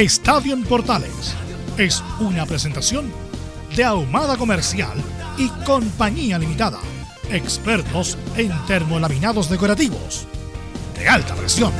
[0.00, 1.36] Estadio en Portales
[1.76, 3.12] es una presentación
[3.76, 4.96] de Ahumada Comercial
[5.36, 6.78] y Compañía Limitada.
[7.30, 10.26] Expertos en termolaminados decorativos
[10.98, 11.70] de alta presión.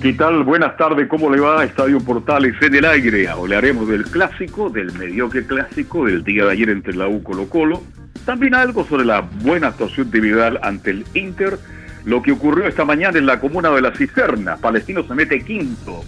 [0.00, 0.44] ¿Qué tal?
[0.44, 1.62] Buenas tardes, ¿cómo le va?
[1.62, 3.28] Estadio Portales en el aire.
[3.28, 7.82] Hablaremos del clásico, del mediocre clásico del día de ayer entre la U Colo Colo.
[8.24, 11.58] También algo sobre la buena actuación de ante el Inter.
[12.04, 14.56] Lo que ocurrió esta mañana en la comuna de La Cisterna.
[14.56, 16.04] Palestino se mete quinto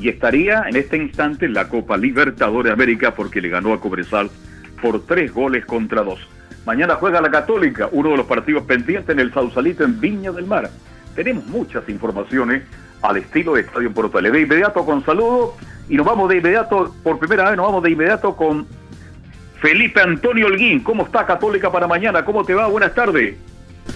[0.00, 4.30] y estaría en este instante en la Copa Libertadores América porque le ganó a Cobresal
[4.82, 6.20] por tres goles contra dos.
[6.66, 10.46] Mañana juega la Católica, uno de los partidos pendientes en el Sausalito en Viña del
[10.46, 10.70] Mar.
[11.14, 12.62] Tenemos muchas informaciones
[13.02, 14.32] al estilo de Estadio Portales.
[14.32, 15.56] De inmediato con saludo
[15.88, 18.66] y nos vamos de inmediato, por primera vez nos vamos de inmediato con
[19.60, 20.80] Felipe Antonio Holguín.
[20.80, 22.24] ¿Cómo está Católica para mañana?
[22.24, 22.66] ¿Cómo te va?
[22.66, 23.36] Buenas tardes.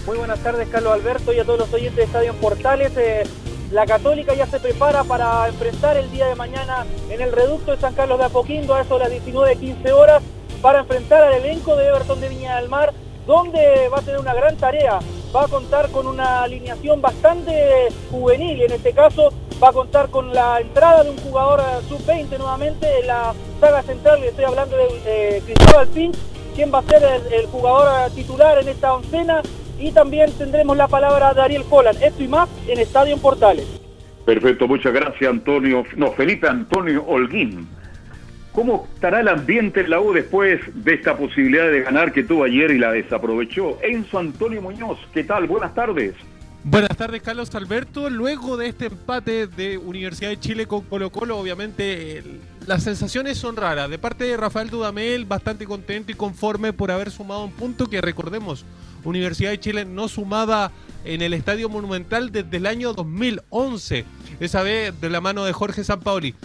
[0.09, 2.97] Muy buenas tardes, Carlos Alberto, y a todos los oyentes de Estadio Portales.
[2.97, 3.25] Eh,
[3.71, 7.77] la Católica ya se prepara para enfrentar el día de mañana en el reducto de
[7.77, 10.23] San Carlos de Apoquindo a eso de las 19-15 horas
[10.63, 12.91] para enfrentar al elenco de Everton de Viña del Mar,
[13.27, 14.97] donde va a tener una gran tarea.
[15.35, 19.29] Va a contar con una alineación bastante juvenil en este caso
[19.61, 24.23] va a contar con la entrada de un jugador sub-20 nuevamente en la saga central,
[24.23, 26.17] estoy hablando de Cristóbal Pinch,
[26.55, 29.43] quien va a ser el, jugador titular en esta oncena
[29.79, 32.01] y también tendremos la palabra de Ariel Holland.
[32.01, 33.65] Esto y más en Estadio en Portales.
[34.25, 37.67] Perfecto, muchas gracias Antonio, no, Felipe Antonio Holguín.
[38.51, 42.43] ¿Cómo estará el ambiente en la U después de esta posibilidad de ganar que tuvo
[42.43, 43.77] ayer y la desaprovechó?
[43.81, 45.47] Enzo Antonio Muñoz, ¿qué tal?
[45.47, 46.13] Buenas tardes.
[46.63, 48.09] Buenas tardes, Carlos Alberto.
[48.09, 52.21] Luego de este empate de Universidad de Chile con Colo Colo, obviamente
[52.67, 53.89] las sensaciones son raras.
[53.89, 58.01] De parte de Rafael Dudamel, bastante contento y conforme por haber sumado un punto que
[58.01, 58.65] recordemos,
[59.03, 60.71] Universidad de Chile no sumaba
[61.05, 64.05] en el Estadio Monumental desde el año 2011,
[64.39, 66.35] esa vez de la mano de Jorge Sampaoli.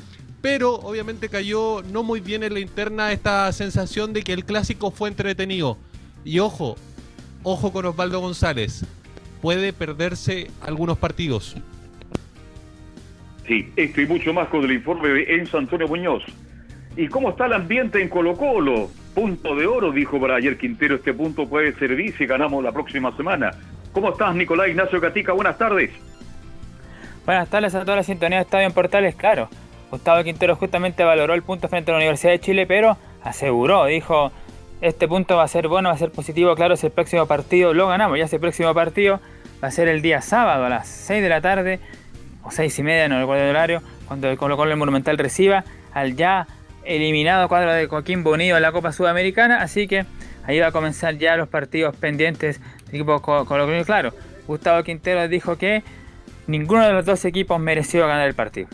[0.40, 4.90] Pero obviamente cayó no muy bien en la interna esta sensación de que el clásico
[4.90, 5.78] fue entretenido.
[6.24, 6.76] Y ojo,
[7.42, 8.84] ojo con Osvaldo González,
[9.40, 11.56] puede perderse algunos partidos.
[13.46, 16.22] Sí, esto y mucho más con el informe de Enzo Antonio Muñoz.
[16.96, 18.90] ¿Y cómo está el ambiente en Colo Colo?
[19.14, 20.96] Punto de oro, dijo Brayer Quintero.
[20.96, 23.52] Este punto puede servir si ganamos la próxima semana.
[23.92, 25.32] ¿Cómo estás, Nicolás Ignacio Catica?
[25.32, 25.90] Buenas tardes.
[27.24, 29.14] Buenas tardes a toda la sintonía de Estadio en Portales.
[29.14, 29.48] Claro,
[29.90, 34.32] Gustavo Quintero justamente valoró el punto frente a la Universidad de Chile, pero aseguró, dijo,
[34.80, 37.72] este punto va a ser bueno, va a ser positivo, claro, si el próximo partido
[37.72, 39.20] lo ganamos, ya ese próximo partido
[39.62, 41.80] va a ser el día sábado a las 6 de la tarde,
[42.42, 45.64] o 6 y media, no recuerdo el horario, cuando el Colo Colo el Monumental reciba
[45.94, 46.46] al ya
[46.84, 50.04] eliminado cuadro de Joaquín Bonillo en la Copa Sudamericana, así que
[50.44, 54.12] ahí va a comenzar ya los partidos pendientes del equipo Colo Claro,
[54.46, 55.82] Gustavo Quintero dijo que
[56.46, 58.68] ninguno de los dos equipos mereció ganar el partido.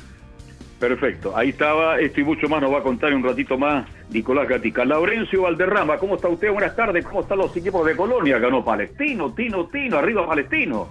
[0.78, 4.48] Perfecto, ahí estaba, esto y mucho más nos va a contar un ratito más Nicolás
[4.48, 4.84] Gatica.
[4.84, 6.50] Laurencio Valderrama, ¿cómo está usted?
[6.50, 8.38] Buenas tardes, ¿cómo están los equipos de Colonia?
[8.38, 10.88] Ganó Palestino, Tino, Tino, arriba Palestino.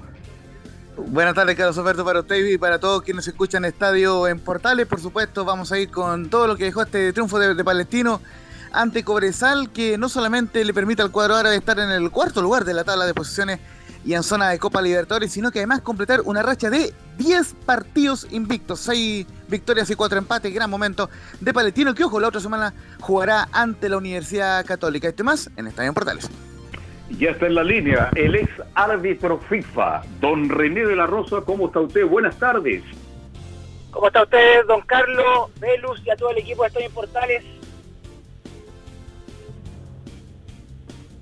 [1.08, 4.85] Buenas tardes, Carlos Alberto, para usted y para todos quienes escuchan Estadio en Portales.
[4.85, 8.22] Por supuesto, vamos a ir con todo lo que dejó este triunfo de, Palestino
[8.72, 12.66] ante Cobresal, que no solamente le permite al cuadro árabe estar en el cuarto lugar
[12.66, 13.59] de la tabla de posiciones
[14.06, 18.28] y en zona de Copa Libertadores, sino que además completar una racha de 10 partidos
[18.32, 21.09] invictos, 6 victorias y 4 empates, gran momento
[21.40, 25.08] de Palestino, que ojo, la otra semana jugará ante la Universidad Católica.
[25.08, 26.29] Este más en Estadio en Portales.
[27.17, 31.41] Ya está en la línea el ex árbitro FIFA, don René de la Rosa.
[31.46, 32.06] ¿Cómo está usted?
[32.06, 32.84] Buenas tardes.
[33.91, 37.44] ¿Cómo está usted, don Carlos, Velus y a todo el equipo de Estadio Portales?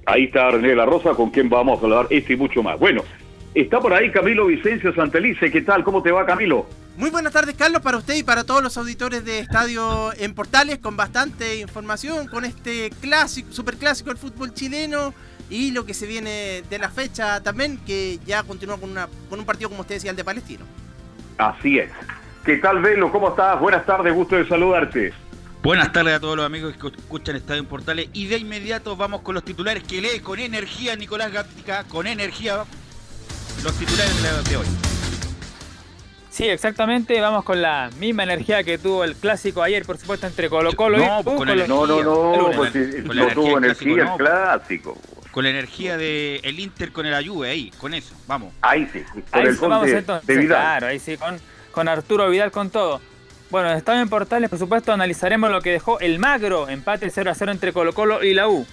[0.05, 2.77] Ahí está René de la Rosa, con quien vamos a hablar esto y mucho más.
[2.79, 3.03] Bueno,
[3.57, 5.49] Está por ahí Camilo Vicencio Santelice.
[5.49, 5.83] ¿Qué tal?
[5.83, 6.67] ¿Cómo te va, Camilo?
[6.95, 10.77] Muy buenas tardes, Carlos, para usted y para todos los auditores de Estadio en Portales,
[10.77, 15.11] con bastante información, con este clásico, superclásico del fútbol chileno
[15.49, 19.39] y lo que se viene de la fecha también, que ya continúa con, una, con
[19.39, 20.65] un partido, como usted decía, el de Palestino.
[21.37, 21.91] Así es.
[22.45, 23.11] ¿Qué tal, Velo?
[23.11, 23.59] ¿Cómo estás?
[23.59, 25.13] Buenas tardes, gusto de saludarte.
[25.63, 29.21] Buenas tardes a todos los amigos que escuchan Estadio en Portales y de inmediato vamos
[29.21, 32.63] con los titulares que lee con energía Nicolás Gática, con energía
[33.63, 34.65] los titulares de hoy.
[36.29, 40.49] Sí, exactamente, vamos con la misma energía que tuvo el clásico ayer, por supuesto, entre
[40.49, 41.23] Colo Colo no, y...
[41.23, 44.95] Pues con no, no, no, pues no tuvo energía el clásico.
[45.31, 48.53] Con la energía del el Inter con el Ayuve, ahí, con eso, vamos.
[48.61, 50.61] Ahí sí, con ahí el sí, vamos entonces, de Vidal.
[50.61, 51.39] Claro, ahí sí, con,
[51.71, 53.01] con Arturo Vidal con todo.
[53.49, 57.31] Bueno, en Estadio en Portales, por supuesto, analizaremos lo que dejó el magro empate 0
[57.31, 58.65] a 0 entre Colo Colo y la U.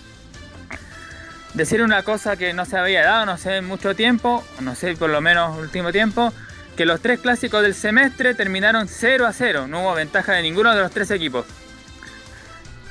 [1.55, 5.11] Decir una cosa que no se había dado, no sé, mucho tiempo, no sé, por
[5.11, 6.33] lo menos último tiempo,
[6.77, 9.69] que los tres clásicos del semestre terminaron 0 a 0.
[9.69, 11.47] No hubo ventaja de ninguno de los tres equipos.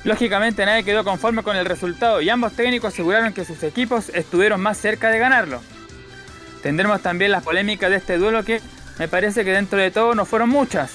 [0.03, 4.59] Lógicamente nadie quedó conforme con el resultado y ambos técnicos aseguraron que sus equipos estuvieron
[4.59, 5.61] más cerca de ganarlo.
[6.61, 8.61] Tendremos también las polémicas de este duelo que
[8.99, 10.91] me parece que dentro de todo no fueron muchas.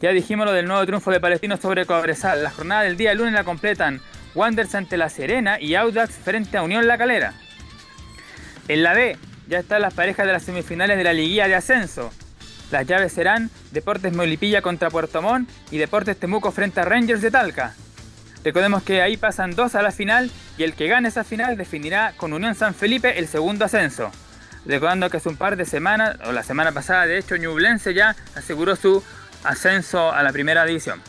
[0.00, 2.42] Ya dijimos lo del nuevo triunfo de Palestino sobre Cobresal.
[2.42, 4.00] La jornada del día lunes la completan
[4.34, 7.34] Wanderers ante La Serena y Audax frente a Unión La Calera.
[8.68, 9.16] En la B
[9.48, 12.12] ya están las parejas de las semifinales de la liguilla de ascenso.
[12.70, 17.30] Las llaves serán Deportes Molipilla contra Puerto Montt y Deportes Temuco frente a Rangers de
[17.30, 17.74] Talca.
[18.44, 22.12] Recordemos que ahí pasan dos a la final y el que gane esa final definirá
[22.16, 24.10] con Unión San Felipe el segundo ascenso.
[24.66, 28.14] Recordando que hace un par de semanas, o la semana pasada de hecho, Ñublense ya
[28.34, 29.02] aseguró su
[29.44, 31.00] ascenso a la primera división.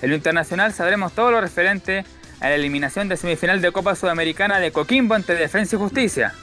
[0.00, 2.04] En lo internacional sabremos todo lo referente
[2.40, 6.34] a la eliminación de semifinal de Copa Sudamericana de Coquimbo ante Defensa y Justicia.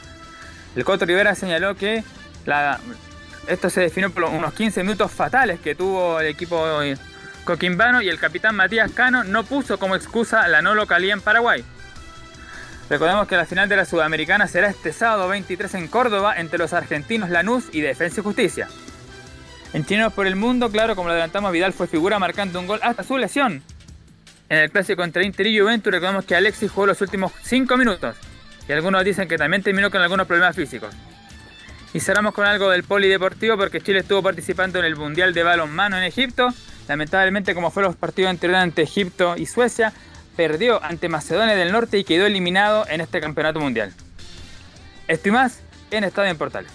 [0.75, 2.03] El Coto Rivera señaló que
[3.47, 6.63] esto se definió por unos 15 minutos fatales que tuvo el equipo
[7.43, 11.63] coquimbano y el capitán Matías Cano no puso como excusa la no localía en Paraguay.
[12.89, 16.73] Recordemos que la final de la Sudamericana será este sábado 23 en Córdoba entre los
[16.73, 18.67] argentinos Lanús y Defensa y Justicia.
[19.73, 22.79] En Chinos por el Mundo, claro, como lo adelantamos, Vidal fue figura marcando un gol
[22.83, 23.63] hasta su lesión.
[24.47, 28.15] En el clásico entre Inter y Juventus recordemos que Alexis jugó los últimos 5 minutos.
[28.67, 30.93] Y algunos dicen que también terminó con algunos problemas físicos.
[31.93, 35.97] Y cerramos con algo del polideportivo porque Chile estuvo participando en el Mundial de Balonmano
[35.97, 36.49] en Egipto.
[36.87, 39.93] Lamentablemente, como fueron los partidos anteriores ante Egipto y Suecia,
[40.35, 43.93] perdió ante Macedonia del Norte y quedó eliminado en este campeonato mundial.
[45.07, 45.59] Esto y más
[45.91, 46.71] en Estadio en Portales.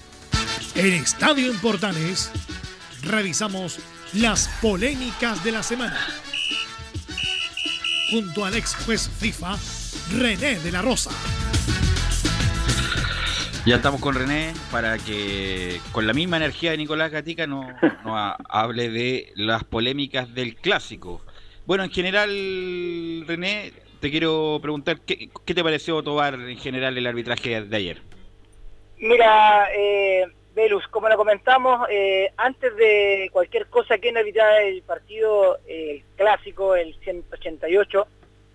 [0.74, 2.30] En Estadio en Portales
[3.02, 3.80] revisamos
[4.14, 5.98] las polémicas de la semana.
[8.10, 9.56] Junto al ex juez FIFA,
[10.16, 11.10] René de la Rosa.
[13.66, 17.66] Ya estamos con René para que con la misma energía de Nicolás Gatica nos
[18.04, 18.16] no
[18.48, 21.20] hable de las polémicas del clásico.
[21.66, 22.30] Bueno, en general,
[23.26, 27.98] René, te quiero preguntar, ¿qué, qué te pareció Tobar en general el arbitraje de ayer?
[28.96, 35.58] Mira, eh, Velus, como lo comentamos, eh, antes de cualquier cosa que arbitrar el partido
[35.68, 38.06] el clásico, el 188,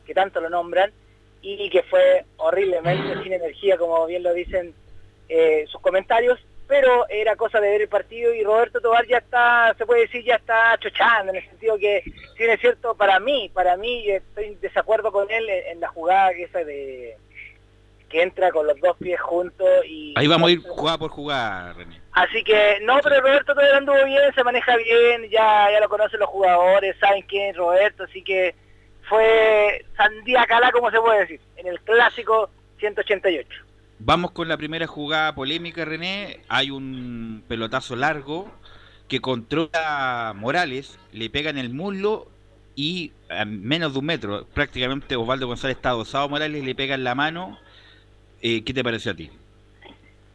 [0.03, 0.91] que tanto lo nombran,
[1.43, 4.73] y que fue horriblemente sin energía, como bien lo dicen
[5.29, 9.73] eh, sus comentarios, pero era cosa de ver el partido y Roberto Tobar ya está,
[9.77, 12.03] se puede decir, ya está chochando, en el sentido que,
[12.37, 16.33] si es cierto, para mí, para mí, estoy en desacuerdo con él en, la jugada
[16.33, 17.17] que esa de
[18.09, 20.13] que entra con los dos pies juntos y...
[20.15, 21.99] Ahí vamos a ir jugada por jugada, René.
[22.11, 26.19] Así que, no, pero Roberto todavía anduvo bien, se maneja bien, ya, ya lo conocen
[26.19, 28.55] los jugadores, saben quién es Roberto, así que
[29.09, 33.65] fue sandía calá, como se puede decir, en el clásico 188.
[33.99, 36.41] Vamos con la primera jugada polémica, René.
[36.49, 38.51] Hay un pelotazo largo
[39.07, 42.27] que controla Morales, le pega en el muslo
[42.75, 47.03] y a menos de un metro, prácticamente Osvaldo González está adosado Morales, le pega en
[47.03, 47.57] la mano
[48.41, 49.31] eh, ¿Qué te pareció a ti?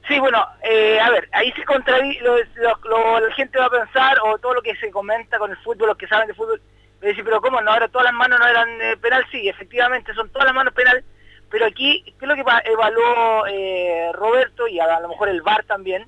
[0.08, 4.36] Sí, bueno, eh, a ver, ahí se contradice, lo, la gente va a pensar, o
[4.38, 6.60] todo lo que se comenta con el fútbol, los que saben de fútbol,
[7.00, 7.70] dicen, pero ¿cómo no?
[7.70, 11.04] Ahora todas las manos no eran eh, penal, sí, efectivamente son todas las manos penal,
[11.50, 13.44] pero aquí, ¿qué es lo que evaluó
[14.12, 16.06] Roberto y a, lo mejor el VAR también?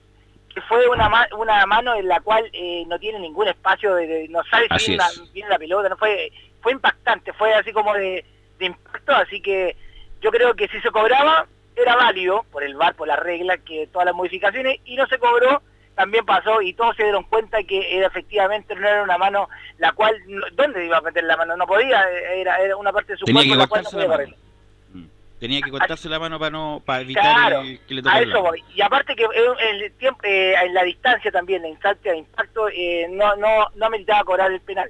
[0.55, 2.51] Que fue una, una mano en la cual
[2.87, 4.97] no tiene ningún espacio, de, no sabe si
[5.33, 6.31] viene la, pelota, no fue
[6.63, 8.25] fue impactante, fue así como de,
[8.59, 9.77] de impacto, así que
[10.21, 13.89] yo creo que si se cobraba, era válido por el VAR, por la regla, que
[13.89, 15.63] todas las modificaciones, y no se cobró,
[15.97, 19.93] también pasó, y todos se dieron cuenta que era, efectivamente no era una mano la
[19.93, 20.17] cual,
[20.53, 21.57] ¿dónde iba a meter la mano?
[21.57, 24.37] No podía, era, era una parte de su cuerpo la cual no podía.
[25.43, 28.19] Tenía que cortarse la mano para no para evitar Claro, el- que le a toque
[28.19, 28.65] el eso voy.
[28.77, 32.19] Y aparte que eh, en, el tiempo, eh, en la distancia también, la instancia de
[32.19, 34.89] impacto, eh, no, no, no ameritaba cobrar el penal.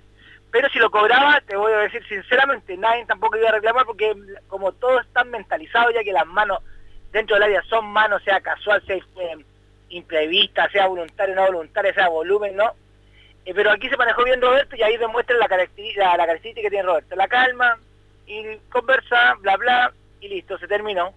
[0.51, 4.13] Pero si lo cobraba, te voy a decir sinceramente, nadie tampoco iba a reclamar porque
[4.47, 6.59] como todo está mentalizado ya que las manos
[7.13, 9.45] dentro del área son manos, sea casual, sea eh,
[9.89, 12.73] imprevista, sea voluntaria, no voluntaria, sea volumen, ¿no?
[13.47, 16.67] Eh, pero aquí se manejó bien Roberto y ahí demuestra la, caracteri- la, la característica
[16.67, 17.17] que tiene Roberto.
[17.17, 17.79] La calma
[18.27, 19.93] y conversa, bla, bla,
[20.23, 21.13] y listo, se terminó.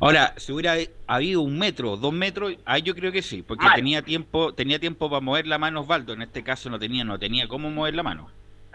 [0.00, 3.74] Ahora, si hubiera habido un metro, dos metros, ahí yo creo que sí, porque Mal.
[3.74, 6.12] tenía tiempo, tenía tiempo para mover la mano Osvaldo.
[6.12, 8.30] En este caso no tenía, no tenía cómo mover la mano.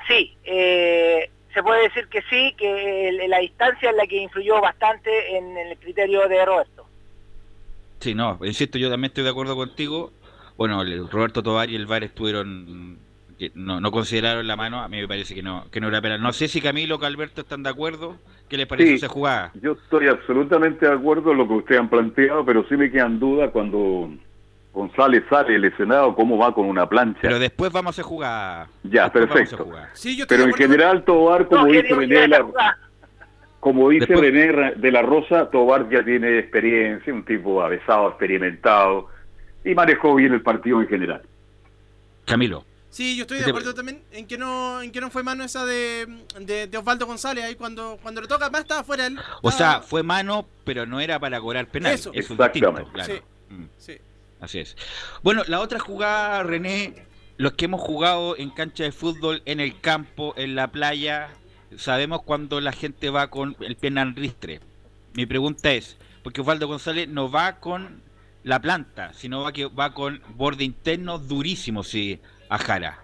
[0.07, 5.37] Sí, eh, se puede decir que sí, que la distancia es la que influyó bastante
[5.37, 6.85] en el criterio de Roberto.
[7.99, 10.11] Sí, no, insisto, yo también estoy de acuerdo contigo.
[10.57, 12.99] Bueno, el Roberto Tobar y el VAR estuvieron,
[13.39, 16.01] que no, no consideraron la mano, a mí me parece que no, que no era
[16.01, 16.21] penal.
[16.21, 18.17] No sé si Camilo o Calberto están de acuerdo,
[18.49, 18.95] ¿qué les pareció Sí.
[18.97, 19.51] esa jugada?
[19.61, 23.19] Yo estoy absolutamente de acuerdo en lo que ustedes han planteado, pero sí me quedan
[23.19, 24.09] dudas cuando
[24.73, 27.19] González sale lesionado, cómo va con una plancha.
[27.21, 28.67] Pero después vamos a hacer jugada.
[28.83, 29.63] Ya, Después vamos a perfecto.
[29.63, 29.89] jugar.
[29.93, 32.45] Sí, yo Pero en general, Tobar, como No, dice René la,
[33.61, 39.07] como dice Después- René de la Rosa, Tobar ya tiene experiencia, un tipo avesado, experimentado,
[39.63, 41.21] y manejó bien el partido en general.
[42.25, 42.63] Camilo.
[42.95, 45.43] Sí, yo estoy ¿Qué de acuerdo también en que no en que no fue mano
[45.43, 46.07] esa de,
[46.39, 49.19] de, de Osvaldo González ahí cuando cuando lo toca, más estaba fuera él.
[49.41, 51.91] O sea, fue mano, pero no era para cobrar penal.
[51.91, 52.11] Eso.
[52.13, 52.83] Es Exactamente.
[52.83, 53.13] distinto, claro.
[53.13, 53.53] Sí.
[53.53, 53.65] Mm.
[53.77, 53.97] Sí.
[54.39, 54.77] Así es.
[55.23, 59.77] Bueno, la otra jugada, René, los que hemos jugado en cancha de fútbol, en el
[59.81, 61.31] campo, en la playa,
[61.75, 64.61] sabemos cuando la gente va con el pie en ristre.
[65.15, 68.01] Mi pregunta es, porque Osvaldo González no va con
[68.43, 72.99] la planta, sino va que va con borde interno durísimo, sí, a Jara.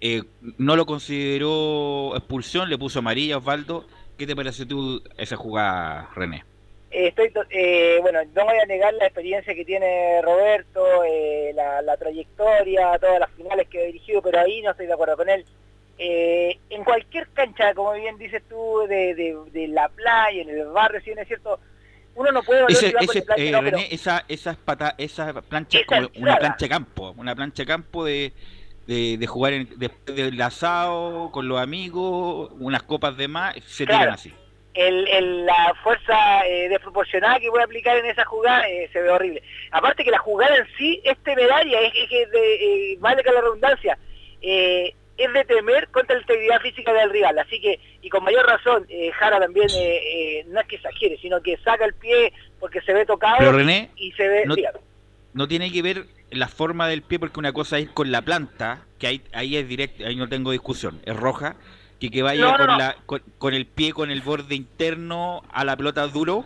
[0.00, 0.22] Eh,
[0.58, 3.86] no lo consideró expulsión, le puso amarilla Osvaldo.
[4.18, 6.44] ¿Qué te pareció tú esa jugada, René?
[6.90, 11.52] Eh, estoy, to- eh, bueno, no voy a negar la experiencia que tiene Roberto, eh,
[11.54, 15.16] la, la trayectoria, todas las finales que ha dirigido, pero ahí no estoy de acuerdo
[15.16, 15.44] con él.
[15.98, 20.66] Eh, en cualquier cancha, como bien dices tú, de, de, de la playa, en el
[20.68, 21.58] barrio, si bien es cierto,
[22.14, 25.42] uno no puede Ese, ese, plancha, eh, no, pero- René, esa, esa, es pata, esa
[25.42, 28.32] plancha es Esa como una plancha de campo, una plancha de campo de,
[28.86, 33.84] de, de jugar en, después del asado con los amigos, unas copas de más, se
[33.84, 34.00] Claro.
[34.00, 34.32] tiran así.
[34.74, 39.00] el, el- la fuerza eh, desproporcionada que voy a aplicar en esa jugada eh, se
[39.00, 39.42] ve horrible.
[39.70, 42.54] Aparte que la jugada en sí es temeraria, es, es que de,
[42.92, 43.98] eh, vale que la redundancia,
[44.42, 47.38] eh, es de temer contra la integridad física del rival.
[47.38, 48.86] Así que, y con mayor razón,
[49.18, 50.00] Jara también eh,
[50.40, 53.52] eh, no es que exagere, sino que saca el pie porque se ve tocado Pero
[53.52, 54.42] René, y se ve...
[54.44, 54.54] no-.
[55.36, 58.80] No tiene que ver la forma del pie, porque una cosa es con la planta,
[58.98, 61.54] que ahí, ahí es directo, ahí no tengo discusión, es roja,
[62.00, 62.78] que que vaya No, no, con, no.
[62.78, 66.44] La, con, con el pie, con el borde interno a la pelota duro.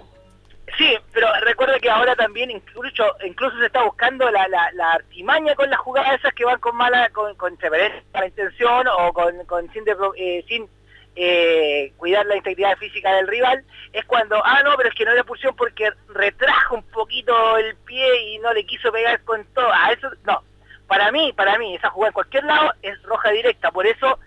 [0.78, 5.54] Sí, pero recuerda que ahora también incluso incluso se está buscando la, la, la artimaña
[5.56, 9.72] con las jugadas esas que van con mala con, con mala intención o con, con
[9.72, 10.68] sin, de- eh, sin
[11.16, 15.12] eh, cuidar la integridad física del rival es cuando ah no pero es que no
[15.12, 19.70] era pulsión porque retrajo un poquito el pie y no le quiso pegar con todo
[19.72, 20.42] a eso no
[20.86, 24.18] para mí para mí esa jugada en cualquier lado es roja directa por eso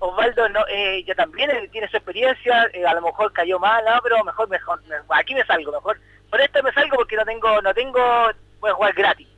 [0.00, 3.82] Osvaldo no, eh, ya también eh, tiene su experiencia, eh, a lo mejor cayó mal,
[3.86, 5.98] no, pero mejor, mejor, me- aquí me salgo, mejor.
[6.28, 9.28] Por esto me salgo porque no tengo, no tengo, voy a jugar gratis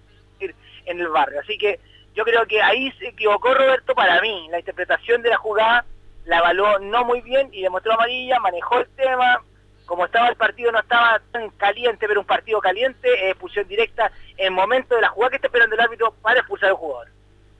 [0.40, 1.40] en el barrio.
[1.40, 1.78] Así que
[2.14, 4.48] yo creo que ahí se equivocó Roberto para mí.
[4.50, 5.84] La interpretación de la jugada
[6.26, 9.40] la evaluó no muy bien y demostró amarilla, manejó el tema.
[9.86, 14.10] Como estaba el partido, no estaba tan caliente, pero un partido caliente, eh, expulsión directa
[14.36, 17.08] en momento de la jugada que está esperando el árbitro para expulsar al jugador.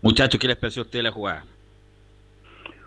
[0.03, 1.45] Muchachos, ¿qué les pareció a ustedes la jugada?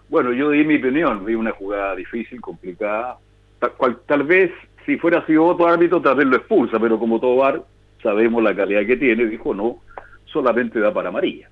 [0.09, 3.17] Bueno, yo di mi opinión, vi una jugada difícil, complicada.
[3.59, 4.51] Tal, cual- tal vez,
[4.85, 7.61] si fuera sido otro árbitro, tal vez lo expulsa, pero como todo VAR,
[8.03, 9.77] sabemos la calidad que tiene, dijo no,
[10.25, 11.47] solamente da para amarilla.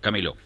[0.00, 0.36] Camilo.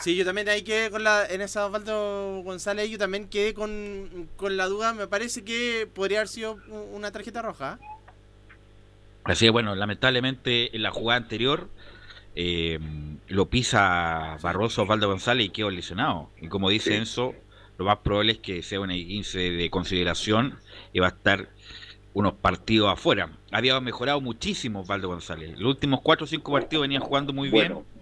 [0.00, 4.28] Sí, yo también ahí quedé con la, en esa Osvaldo González, yo también quedé con,
[4.36, 6.58] con la duda, me parece que podría haber sido
[6.92, 7.78] una tarjeta roja.
[9.24, 11.68] Así que bueno, lamentablemente en la jugada anterior
[12.34, 12.78] eh,
[13.26, 16.30] lo pisa Barroso Osvaldo González y quedó lesionado.
[16.40, 16.96] Y como dice Sí.
[16.96, 17.34] Enzo,
[17.76, 20.58] lo más probable es que sea una 15 de consideración
[20.92, 21.48] y va a estar
[22.14, 23.30] unos partidos afuera.
[23.52, 25.58] Había mejorado muchísimo Osvaldo González.
[25.58, 27.97] Los últimos 4 o 5 partidos venía jugando muy Bueno, bien,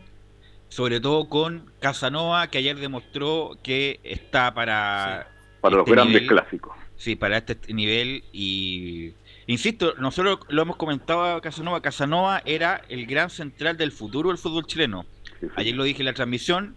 [0.69, 5.29] sobre todo con Casanova, que ayer demostró que está para
[5.61, 6.29] para los este grandes nivel.
[6.29, 6.77] clásicos.
[6.97, 9.13] Sí, para este nivel y
[9.47, 14.39] insisto, nosotros lo hemos comentado a Casanova, Casanova era el gran central del futuro del
[14.39, 15.05] fútbol chileno.
[15.41, 15.53] Sí, sí.
[15.57, 16.77] Ayer lo dije en la transmisión,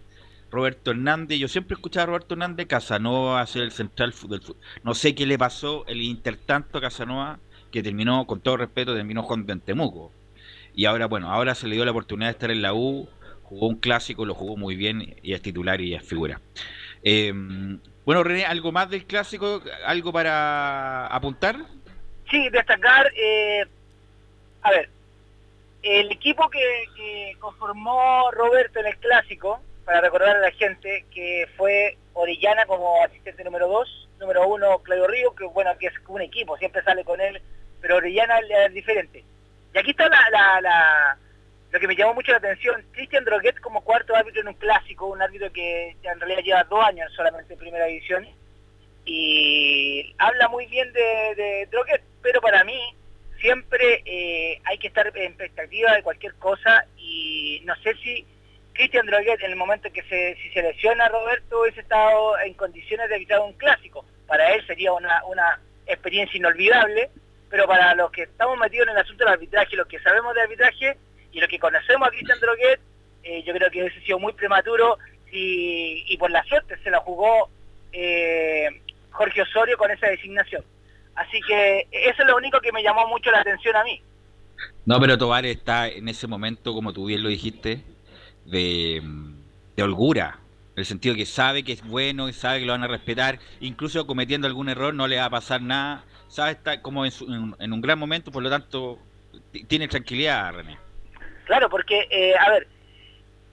[0.50, 4.56] Roberto Hernández, yo siempre escuchaba a Roberto Hernández, Casanova hacer el central del fútbol.
[4.82, 7.38] No sé qué le pasó el intertanto a Casanova,
[7.70, 10.12] que terminó, con todo respeto, terminó con Temuco.
[10.74, 13.08] Y ahora, bueno, ahora se le dio la oportunidad de estar en la U,
[13.50, 16.40] jugó un clásico, lo jugó muy bien y es titular y es figura.
[17.02, 17.32] Eh,
[18.04, 19.60] bueno, René, ¿algo más del clásico?
[19.84, 21.56] ¿Algo para apuntar?
[22.30, 23.66] Sí, destacar, eh,
[24.62, 24.88] a ver,
[25.82, 31.96] el equipo que, conformó Roberto en el clásico, para recordar a la gente, que fue
[32.12, 36.56] Orellana como asistente número 2, número 1 Claudio Río, que bueno, que es un equipo,
[36.56, 37.40] siempre sale con él,
[37.80, 39.24] pero Orellana es diferente.
[39.74, 41.16] Y aquí está la,
[41.70, 45.06] lo que me llamó mucho la atención, Cristian Droguet como cuarto árbitro en un clásico,
[45.06, 48.26] un árbitro que en realidad lleva dos años solamente en primera división,
[49.04, 52.78] y habla muy bien de, de Droguet, pero para mí
[53.40, 58.26] siempre eh, hay que estar en expectativa de cualquier cosa y no sé si
[58.72, 62.54] Cristian Droguet en el momento en que se, si se lesiona Roberto hubiese estado en
[62.54, 64.04] condiciones de evitar un clásico.
[64.26, 67.10] Para él sería una, una experiencia inolvidable,
[67.48, 70.42] pero para los que estamos metidos en el asunto del arbitraje, los que sabemos de
[70.42, 70.96] arbitraje
[71.32, 72.80] y los que conocemos a Cristian Droguet,
[73.22, 74.98] eh, yo creo que hubiese sido muy prematuro
[75.30, 77.48] y, y por la suerte se la jugó
[77.92, 78.68] eh,
[79.10, 80.64] Jorge Osorio con esa designación.
[81.14, 84.00] Así que eso es lo único que me llamó mucho la atención a mí.
[84.86, 87.82] No, pero Tobar está en ese momento, como tú bien lo dijiste,
[88.44, 89.02] de,
[89.76, 90.38] de holgura.
[90.74, 93.38] En el sentido que sabe que es bueno y sabe que lo van a respetar.
[93.60, 96.04] Incluso cometiendo algún error no le va a pasar nada.
[96.28, 97.12] Sabe estar como en,
[97.58, 98.98] en, un gran momento, por lo tanto,
[99.68, 100.78] tiene tranquilidad, René.
[101.50, 102.68] Claro, porque, eh, a ver,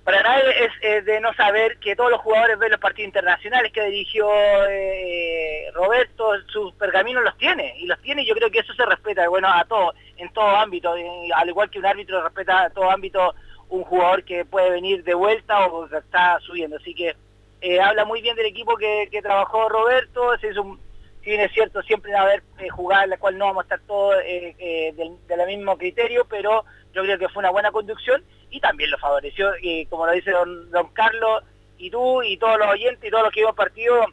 [0.04, 3.84] para nadie es de no saber que todos los jugadores ven los partidos internacionales que
[3.86, 4.30] dirigió
[4.70, 8.86] eh, Roberto, sus pergaminos los tiene, y los tiene y yo creo que eso se
[8.86, 12.92] respeta, bueno, a todo, en todo ámbito, al igual que un árbitro respeta a todo
[12.92, 13.34] ámbito
[13.70, 17.16] un jugador que puede venir de vuelta o que está subiendo, así que
[17.62, 20.80] eh, habla muy bien del equipo que, trabajó Roberto, si, es un,
[21.28, 23.64] si bien es cierto siempre va a haber eh, jugadas en la cual no vamos
[23.64, 28.24] a estar todos del, del mismo criterio, pero yo creo que fue una buena conducción
[28.50, 31.44] y también lo favoreció, y como lo dice don, don Carlos,
[31.78, 34.06] y tú, y todos los oyentes, y todos los que iban partido,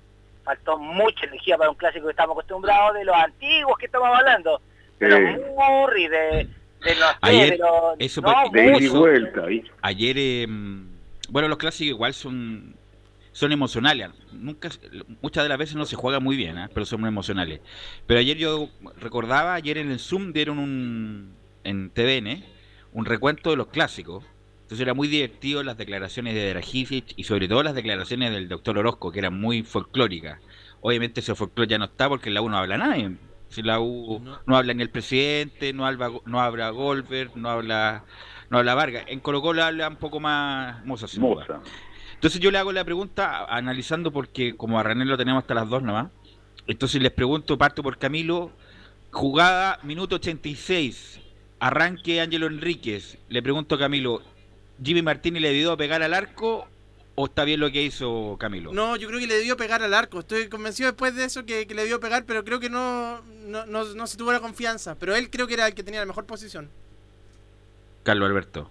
[0.42, 4.60] faltó mucha energía para un clásico que estamos acostumbrados de los antiguos que estamos hablando,
[4.98, 5.20] de los
[5.54, 6.48] Murray, de,
[6.84, 7.16] de los...
[7.20, 9.44] Ayer, de los eso, no, de y vuelta.
[9.82, 10.46] Ayer, eh,
[11.28, 12.74] bueno, los clásicos igual son
[13.34, 14.10] son emocionales.
[14.32, 14.70] Nunca,
[15.20, 16.68] muchas de las veces no se juega muy bien, ¿eh?
[16.72, 17.60] pero son emocionales.
[18.06, 22.44] Pero ayer yo recordaba, ayer en el Zoom dieron un, en TVN,
[22.92, 24.24] un recuento de los clásicos.
[24.62, 28.78] Entonces era muy divertido las declaraciones de Dragicic y sobre todo las declaraciones del doctor
[28.78, 30.40] Orozco, que eran muy folclóricas.
[30.80, 33.16] Obviamente ese folclore ya no está porque en la U no habla nadie.
[33.48, 38.04] Si la U no, habla ni el presidente, no habla, no habla Goldberg, no habla,
[38.48, 39.04] no habla Vargas.
[39.08, 41.06] En Colo Colo habla un poco más Moza.
[41.18, 41.60] Moza.
[42.24, 45.68] Entonces yo le hago la pregunta analizando porque como a René lo tenemos hasta las
[45.68, 46.10] dos nomás.
[46.66, 48.50] Entonces les pregunto, parto por Camilo,
[49.10, 51.20] jugada minuto 86,
[51.60, 53.18] Arranque Ángelo Enríquez.
[53.28, 54.22] Le pregunto a Camilo,
[54.82, 56.66] ¿Jimmy Martínez le debió pegar al arco
[57.14, 58.72] o está bien lo que hizo Camilo?
[58.72, 60.20] No, yo creo que le debió pegar al arco.
[60.20, 64.06] Estoy convencido después de eso que, le debió pegar, pero creo que no, no, no,
[64.06, 64.96] se tuvo la confianza.
[64.98, 66.70] Pero él creo que era el que tenía la mejor posición.
[68.02, 68.70] Carlos Alberto.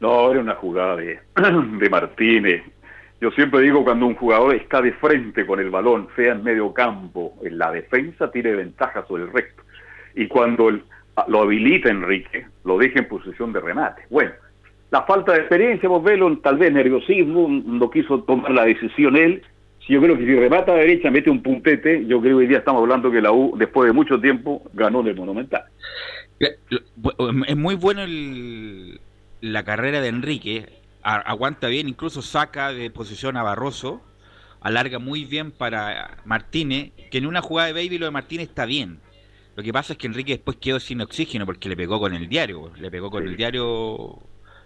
[0.00, 1.18] No, era una jugada de,
[1.78, 2.73] de Martínez.
[3.24, 6.74] Yo siempre digo cuando un jugador está de frente con el balón, sea en medio
[6.74, 9.62] campo, en la defensa, tiene ventaja sobre el resto.
[10.14, 10.82] Y cuando el,
[11.28, 14.02] lo habilita Enrique, lo deja en posición de remate.
[14.10, 14.32] Bueno,
[14.90, 19.40] la falta de experiencia, vos velo, tal vez nerviosismo, no quiso tomar la decisión él.
[19.88, 22.58] Yo creo que si remata a derecha, mete un puntete, yo creo que hoy día
[22.58, 25.64] estamos hablando que la U, después de mucho tiempo, ganó del Monumental.
[26.38, 29.00] Es muy bueno el,
[29.40, 30.66] la carrera de Enrique,
[31.04, 34.02] aguanta bien, incluso saca de posición a Barroso,
[34.60, 38.64] alarga muy bien para Martínez, que en una jugada de Baby lo de Martínez está
[38.64, 39.00] bien
[39.56, 42.28] lo que pasa es que Enrique después quedó sin oxígeno porque le pegó con el
[42.28, 44.18] diario, le pegó con el diario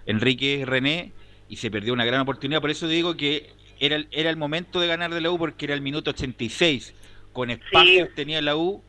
[0.07, 1.13] Enrique René
[1.49, 2.61] y se perdió una gran oportunidad.
[2.61, 5.67] Por eso digo que era el, era el momento de ganar de la U porque
[5.67, 6.95] era el minuto 86.
[7.35, 8.83] Con espacios tenía la U,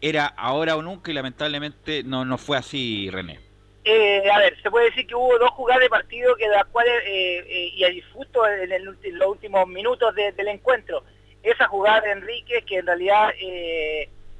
[0.00, 3.40] era ahora o nunca y lamentablemente no, no fue así, René.
[3.84, 6.66] Eh, a ver, se puede decir que hubo dos jugadas de partido que de las
[6.66, 11.04] cuales, eh, eh, y a disfruto en, en, los últimos minutos del encuentro.
[11.42, 13.32] Esa jugada de Enrique que en realidad,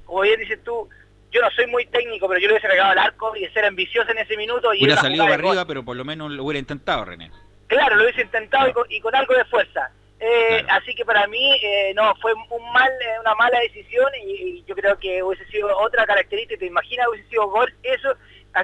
[0.05, 0.89] como bien dices tú,
[1.33, 4.11] yo no soy muy técnico, pero yo le hubiese regado al arco y ser ambicioso
[4.11, 4.73] en ese minuto.
[4.75, 7.31] Y hubiera salido para arriba, pero por lo menos lo hubiera intentado, René.
[7.67, 9.91] Claro, lo hubiese intentado y, con, algo de fuerza.
[10.21, 14.63] Eh, así que para mí, eh, no, fue un mal, eh, una mala decisión y,
[14.65, 18.15] yo creo que hubiese sido otra característica, te imaginas, hubiese sido gol, eso,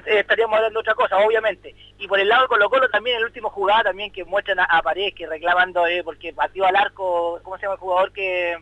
[0.05, 1.75] estaríamos hablando de otra cosa, obviamente.
[1.97, 4.65] Y por el lado de Colo Colo también el último jugada también que muestran a,
[4.65, 8.57] a Paredes que reclamando eh, porque partió al arco, ¿cómo se llama el jugador que,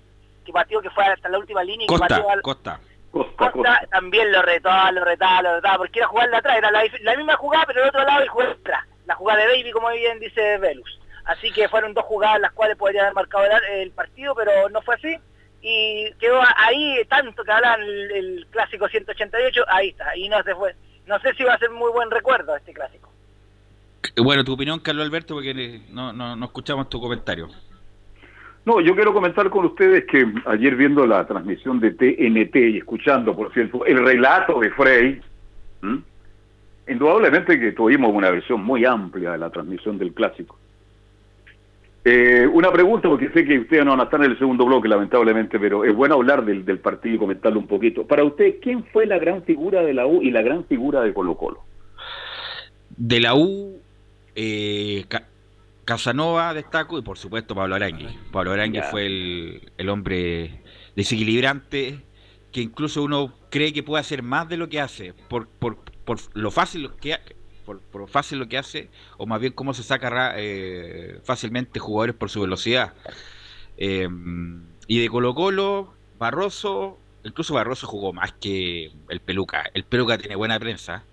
[0.45, 2.79] que partió que fue hasta la última línea y Costa, que al, Costa.
[3.11, 6.71] Costa, Costa también lo retaba, lo retaba, lo retaba, porque era jugar de atrás, era
[6.71, 9.71] la, la misma jugada pero del otro lado y jugar atrás, la jugada de Baby
[9.71, 10.99] como bien dice Velus.
[11.25, 14.81] Así que fueron dos jugadas las cuales podrían haber marcado el, el partido, pero no
[14.81, 15.17] fue así.
[15.61, 20.55] Y quedó ahí tanto que hablan el, el clásico 188, ahí está, y no se
[20.55, 20.73] fue.
[21.07, 23.09] No sé si va a ser muy buen recuerdo este clásico.
[24.17, 27.47] Bueno, tu opinión, Carlos Alberto, porque no, no, no escuchamos tu comentario.
[28.65, 33.33] No, yo quiero comentar con ustedes que ayer viendo la transmisión de TNT y escuchando,
[33.33, 35.21] por cierto, el relato de Frey,
[35.81, 36.01] ¿m?
[36.87, 40.59] indudablemente que tuvimos una versión muy amplia de la transmisión del clásico.
[42.09, 44.87] Eh, una pregunta, porque sé que ustedes no van a estar en el segundo bloque,
[44.87, 48.07] lamentablemente, pero es bueno hablar del, del partido y comentarlo un poquito.
[48.07, 51.13] Para usted, ¿quién fue la gran figura de la U y la gran figura de
[51.13, 51.65] Colo Colo?
[52.95, 53.81] De la U,
[54.35, 55.27] eh, Ca-
[55.83, 58.07] Casanova destaco y por supuesto Pablo Arangui.
[58.31, 60.61] Pablo Arangui fue el, el hombre
[60.95, 61.99] desequilibrante
[62.53, 66.19] que incluso uno cree que puede hacer más de lo que hace por, por, por
[66.33, 67.17] lo fácil que
[67.67, 72.15] por, por fácil lo que hace o más bien cómo se saca eh, fácilmente jugadores
[72.15, 72.93] por su velocidad.
[73.77, 74.07] Eh,
[74.87, 79.65] y de Colo Colo, Barroso, incluso Barroso jugó más que el Peluca.
[79.73, 81.03] El Peluca tiene buena prensa.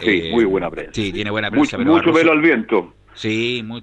[0.00, 0.92] Sí, Eh, muy buena prensa.
[0.94, 1.76] Sí, tiene buena prensa.
[1.76, 2.94] Mucho, pero mucho Barroso- pelo al viento.
[3.14, 3.82] Sí, muy-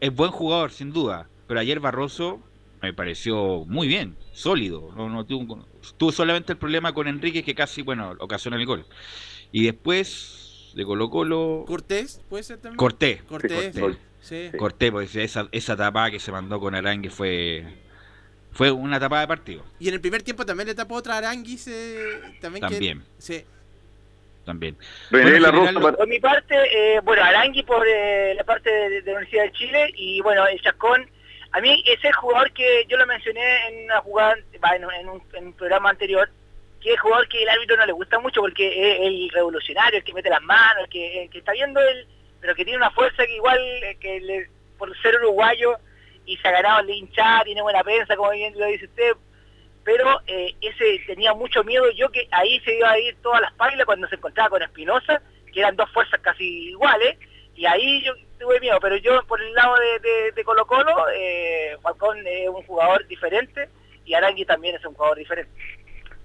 [0.00, 1.28] es buen jugador, sin duda.
[1.46, 2.40] Pero ayer Barroso
[2.80, 4.90] me pareció muy bien, sólido.
[4.96, 5.66] No, no tuvo,
[5.98, 8.86] tuvo solamente el problema con Enrique que casi, bueno, ocasiona el gol.
[9.52, 12.76] Y después de Colo Colo, Cortés, ¿puede ser también?
[12.76, 13.22] Corté.
[13.28, 13.74] Cortés.
[13.74, 13.98] Sí, Cortés.
[14.20, 14.50] Sí.
[14.90, 17.64] Porque esa, esa tapada que se mandó con Arangue fue
[18.52, 19.64] fue una tapada de partido.
[19.78, 21.68] Y en el primer tiempo también le tapó otra Aranguis.
[21.68, 22.64] eh, también.
[22.66, 23.02] que- También.
[23.18, 23.44] sí.
[24.44, 24.76] También.
[25.10, 26.54] René Bueno, La en general, Rosa, lo- para- Por mi parte,
[26.96, 30.46] eh, bueno, Arangui por eh, la parte de, de la Universidad de Chile y bueno,
[30.46, 31.06] el Chacón,
[31.52, 34.36] a mí es el jugador que yo lo mencioné en una jugada,
[34.74, 36.28] en un, en un programa anterior,
[36.80, 40.04] que es jugador que el árbitro no le gusta mucho porque es el revolucionario, el
[40.04, 42.06] que mete las manos, el que, está viendo él,
[42.40, 44.46] pero que tiene una fuerza que igual, eh, que
[44.78, 45.76] por ser uruguayo
[46.24, 49.12] y se ha ganado el hinchar, tiene buena prensa, como bien lo dice usted,
[49.84, 53.52] pero eh, ese tenía mucho miedo yo que ahí se iba a ir todas las
[53.54, 57.16] pailas cuando se encontraba con Espinosa, que eran dos fuerzas casi iguales,
[57.56, 61.06] y ahí yo tuve miedo, pero yo por el lado de, de- de Colo Colo,
[61.12, 63.68] eh, Falcón es un jugador diferente
[64.04, 65.50] y Arangui también es un jugador diferente.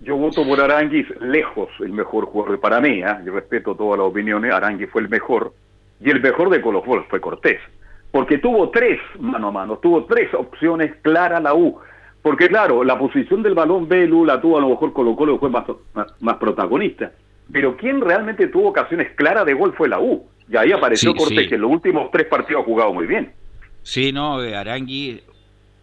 [0.03, 3.01] Yo voto por Aranguis lejos el mejor jugador para mí.
[3.03, 3.21] ¿ah?
[3.25, 4.53] Yo respeto todas las opiniones.
[4.53, 5.53] Aranguis fue el mejor.
[6.01, 7.59] Y el mejor de Colo Colo fue Cortés.
[8.11, 9.77] Porque tuvo tres mano a mano.
[9.77, 11.79] Tuvo tres opciones claras la U.
[12.21, 15.49] Porque claro, la posición del balón Belu la tuvo a lo mejor Colo Colo fue
[15.49, 17.11] más, más, más protagonista.
[17.51, 20.25] Pero quien realmente tuvo ocasiones claras de gol fue la U.
[20.49, 21.47] Y ahí apareció Sí, Cortés, sí.
[21.49, 23.31] que en los últimos tres partidos ha jugado muy bien.
[23.81, 25.21] Sí, no, eh, Arangui.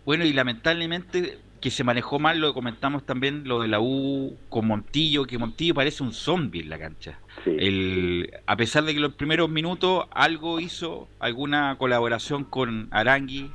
[0.04, 4.66] Bueno, y lamentablemente que se manejó mal, lo comentamos también, lo de la U con
[4.66, 7.18] Montillo, que Montillo parece un zombie en la cancha.
[7.44, 7.50] Sí.
[7.58, 13.50] El, a pesar de que los primeros minutos algo hizo, alguna colaboración con Arangui,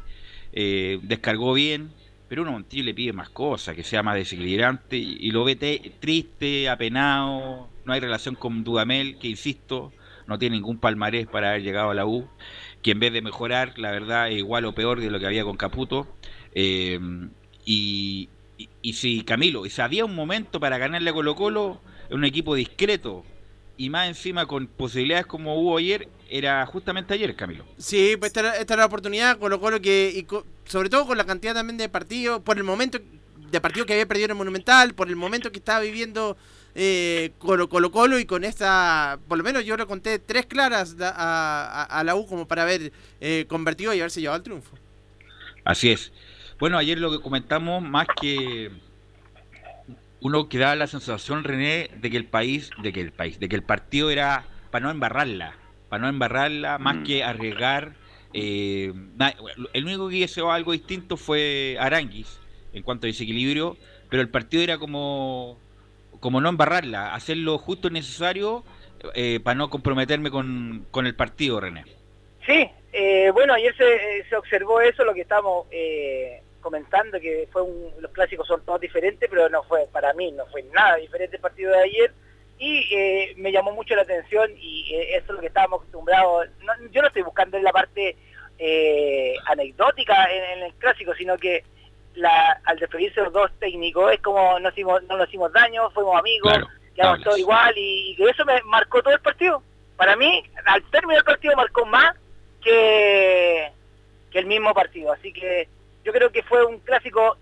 [0.54, 1.90] eh, descargó bien,
[2.30, 5.44] pero uno a Montillo le pide más cosas, que sea más desequilibrante, y, y lo
[5.44, 9.92] ve te- triste, apenado, no hay relación con Dudamel, que insisto,
[10.28, 12.28] no tiene ningún palmarés para haber llegado a la U,
[12.82, 15.44] que en vez de mejorar, la verdad, es igual o peor de lo que había
[15.44, 16.08] con Caputo.
[16.54, 17.00] Eh,
[17.66, 21.82] y, y, y si Camilo, y si había un momento para ganarle a Colo Colo,
[22.12, 23.26] un equipo discreto,
[23.78, 27.66] y más encima con posibilidades como hubo ayer, era justamente ayer, Camilo.
[27.78, 31.06] Sí, pues esta, era- esta era la oportunidad, Colo Colo que, y co- sobre todo
[31.06, 33.00] con la cantidad también de partidos, por el momento
[33.52, 36.38] de partido que había perdido en el Monumental, por el momento que estaba viviendo
[36.78, 40.96] eh, Colo, Colo Colo y con esta, por lo menos yo le conté tres claras
[41.02, 44.76] a- a la U como para haber eh, convertido y haberse llevado al triunfo.
[45.64, 46.12] Así es.
[46.60, 48.72] Bueno, ayer lo que comentamos, más que
[50.22, 53.50] uno que daba la sensación, René, de que el país, de que el país, de
[53.50, 57.04] que el partido era para no embarrarla, para no embarrarla, más Mm.
[57.04, 57.96] que arriesgar.
[58.38, 58.92] eh,
[59.74, 62.42] el único que hizo algo distinto fue Aranguis
[62.74, 63.78] en cuanto a desequilibrio,
[64.10, 65.58] pero el partido era como,
[66.20, 68.66] como no embarrarla, hacerlo justo y necesario
[69.14, 71.86] eh, para no comprometerme con, con el partido, René.
[72.46, 77.48] Sí, eh, bueno, ayer se, eh, se observó eso, lo que estamos eh, comentando, que
[77.52, 80.96] fue un, los clásicos son todos diferentes, pero no fue, para mí, no fue nada
[80.98, 82.12] diferente el partido de ayer,
[82.58, 86.48] y eh, me llamó mucho la atención, y eh, eso es lo que estábamos acostumbrados,
[86.62, 88.16] no- yo no estoy buscando en la parte
[88.58, 91.64] eh, anecdótica en, en el clásico, sino que
[92.16, 96.18] la, al despedirse los dos técnicos, es como no, hicimos, no nos hicimos daño, fuimos
[96.18, 96.68] amigos, Claro.
[96.96, 99.62] quedamos todos igual y, y eso me marcó todo el partido.
[99.98, 102.16] Para mí, al término del partido marcó más
[102.64, 103.70] que,
[104.32, 105.12] que el mismo partido.
[105.12, 105.68] Así que
[106.06, 107.38] yo creo que fue un clásico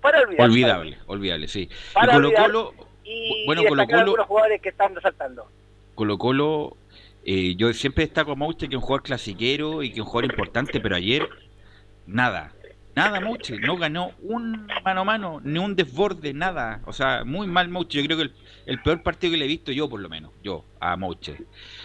[0.00, 0.48] para olvidar.
[0.48, 1.68] Olvidable, olvidable, sí.
[1.70, 2.46] Y Para Colo olvidar.
[2.46, 5.46] Colo, Y, Bueno, y Colo Colo- algunos jugadores que están resaltando.
[5.94, 6.76] Colo Colo,
[7.24, 10.06] eh, yo siempre destaco a Mauche que es un jugador clasiquero y que es un
[10.06, 11.28] jugador importante, pero ayer
[12.06, 12.52] nada,
[12.94, 17.46] nada Mauche, no ganó un mano a mano, ni un desborde, nada, o sea, muy
[17.46, 18.32] mal Mauche, yo creo que el,
[18.66, 21.36] el peor partido que le he visto yo por lo menos, yo, a Mauche.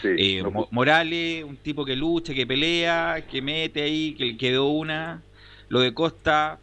[0.01, 4.25] Sí, Eh, no Mo- Morales, un tipo que lucha, que pelea, que mete ahí, que
[4.25, 5.21] le quedó una.
[5.69, 6.59] Lo de Costa,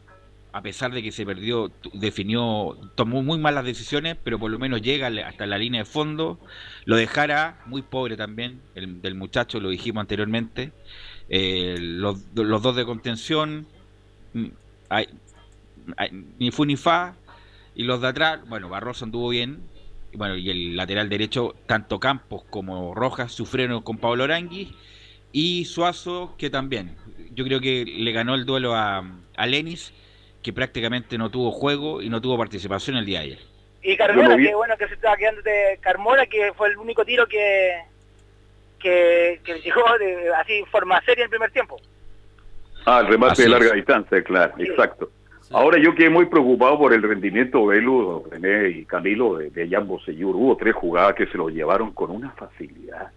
[0.52, 4.82] a pesar de que se perdió, definió, tomó muy malas decisiones, pero por lo menos
[4.82, 6.40] llega le- hasta la línea de fondo.
[6.84, 10.72] Lo de Jara, muy pobre también, el, del muchacho, lo dijimos anteriormente.
[11.28, 13.66] Eh, los, dos de contención,
[14.34, 14.48] mm,
[16.38, 17.16] ni fu ni fa.
[17.74, 19.70] Y los de atrás, bueno, Barroso anduvo bien,
[20.12, 24.76] y bueno, y el lateral derecho, tanto Campos como Rojas sufrieron con Pablo Arangui
[25.32, 27.01] y Suazo, que también.
[27.34, 29.04] Yo creo que le ganó el duelo a,
[29.36, 29.92] a Lenis,
[30.42, 33.38] que prácticamente no tuvo juego y no tuvo participación el día de ayer.
[33.82, 37.26] Y Carmona, que bueno que se estaba quedando de Carmona, que fue el único tiro
[37.26, 37.72] que
[38.78, 41.76] que, que llegó de, así en forma seria en el primer tiempo.
[42.84, 43.74] Ah, el remate Así de larga es.
[43.74, 45.10] distancia, claro, exacto.
[45.50, 49.68] Ahora yo quedé muy preocupado por el rendimiento de Elu, René y Camilo de, de
[49.68, 50.34] Jan Bosellur.
[50.34, 53.12] Hubo tres jugadas que se lo llevaron con una facilidad.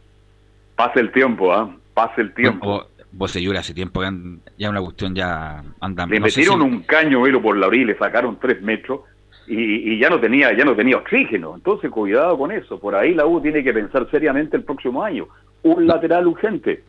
[0.76, 1.74] Pasa el tiempo, ¿ah?
[1.94, 2.66] Pasa el tiempo.
[2.68, 4.12] Bueno, Bocellur hace tiempo que
[4.58, 6.06] ya una cuestión ya anda.
[6.06, 9.02] le no metieron si- un caño Elu por la orilla y le sacaron tres metros
[9.48, 11.56] y, y ya no tenía ya no tenía oxígeno.
[11.56, 12.80] Entonces cuidado con eso.
[12.80, 15.28] Por ahí la U tiene que pensar seriamente el próximo año.
[15.64, 16.84] Un lateral urgente.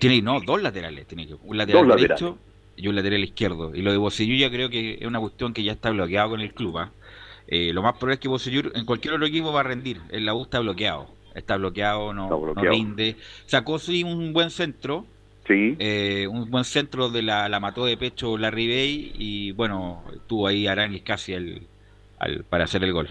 [0.00, 1.06] Tiene, no, dos laterales.
[1.06, 2.38] Tiene que, un lateral Dos derecho
[2.76, 3.74] y un lateral izquierdo.
[3.74, 6.40] Y lo de Bocellur ya creo que es una cuestión que ya está bloqueado con
[6.40, 6.78] el club.
[6.78, 6.90] ¿ah?
[7.46, 10.00] Eh, lo más probable es que Bocellur en cualquier otro equipo va a rendir.
[10.10, 11.06] En la U está bloqueado.
[11.34, 12.70] Está bloqueado, no, Está no bloqueado.
[12.70, 13.16] rinde.
[13.46, 15.04] Sacó sí un buen centro.
[15.48, 15.76] Sí.
[15.80, 20.46] eh, un buen centro de la, la mató de pecho Larry Bay y bueno, tuvo
[20.46, 21.62] ahí Aranguis casi al,
[22.18, 23.08] al- para hacer el gol.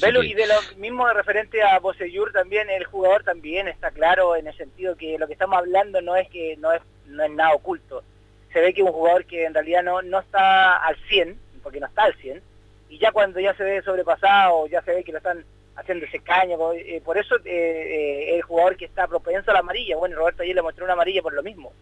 [0.00, 4.36] Velo, que- y de lo mismo referente a Bosellur también, el jugador también está claro
[4.36, 7.30] en el sentido que lo que estamos hablando no es que no es, no es
[7.32, 8.04] nada oculto.
[8.52, 11.80] Se ve que es un jugador que en realidad no, no está al 100, porque
[11.80, 12.40] no está al 100,
[12.88, 15.44] y ya cuando ya se ve sobrepasado, ya se ve que lo están
[15.80, 19.60] haciendo ese caño, eh, por eso eh, eh, el jugador que está propenso a la
[19.60, 19.96] amarilla.
[19.96, 21.72] Bueno, Roberto ayer le mostró una amarilla por lo mismo.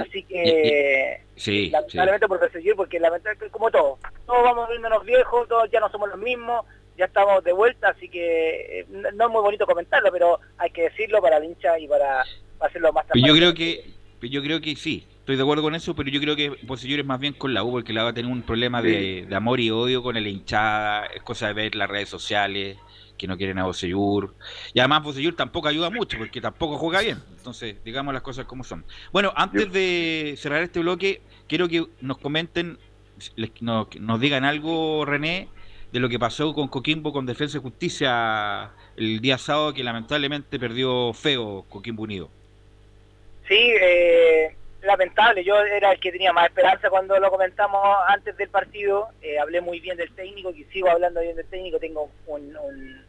[0.00, 1.70] Así que sí, sí.
[1.70, 6.08] lamentablemente por Bosellur, porque lamentablemente como todo, todos vamos viéndonos viejos, todos ya no somos
[6.08, 6.64] los mismos,
[6.98, 10.82] ya estamos de vuelta, así que eh, no es muy bonito comentarlo, pero hay que
[10.82, 12.24] decirlo para el hincha y para,
[12.58, 13.84] para hacerlo más yo creo que
[14.20, 17.06] yo creo que sí, estoy de acuerdo con eso, pero yo creo que Bocellur es
[17.06, 19.60] más bien con la U, porque la va a tener un problema de, de amor
[19.60, 22.76] y odio con la hinchada, es cosa de ver las redes sociales,
[23.18, 24.36] que no quieren a Bocellur,
[24.72, 28.64] y además Bocellur tampoco ayuda mucho, porque tampoco juega bien, entonces digamos las cosas como
[28.64, 28.86] son.
[29.12, 32.78] Bueno, antes de cerrar este bloque, quiero que nos comenten,
[33.36, 35.48] les- nos, nos digan algo, René,
[35.92, 40.58] de lo que pasó con Coquimbo con Defensa y Justicia el día sábado, que lamentablemente
[40.58, 42.30] perdió feo Coquimbo Unido.
[43.48, 48.50] Sí, eh, lamentable, yo era el que tenía más esperanza cuando lo comentamos antes del
[48.50, 52.54] partido, eh, hablé muy bien del técnico, y sigo hablando bien del técnico, tengo un,
[52.56, 53.07] un-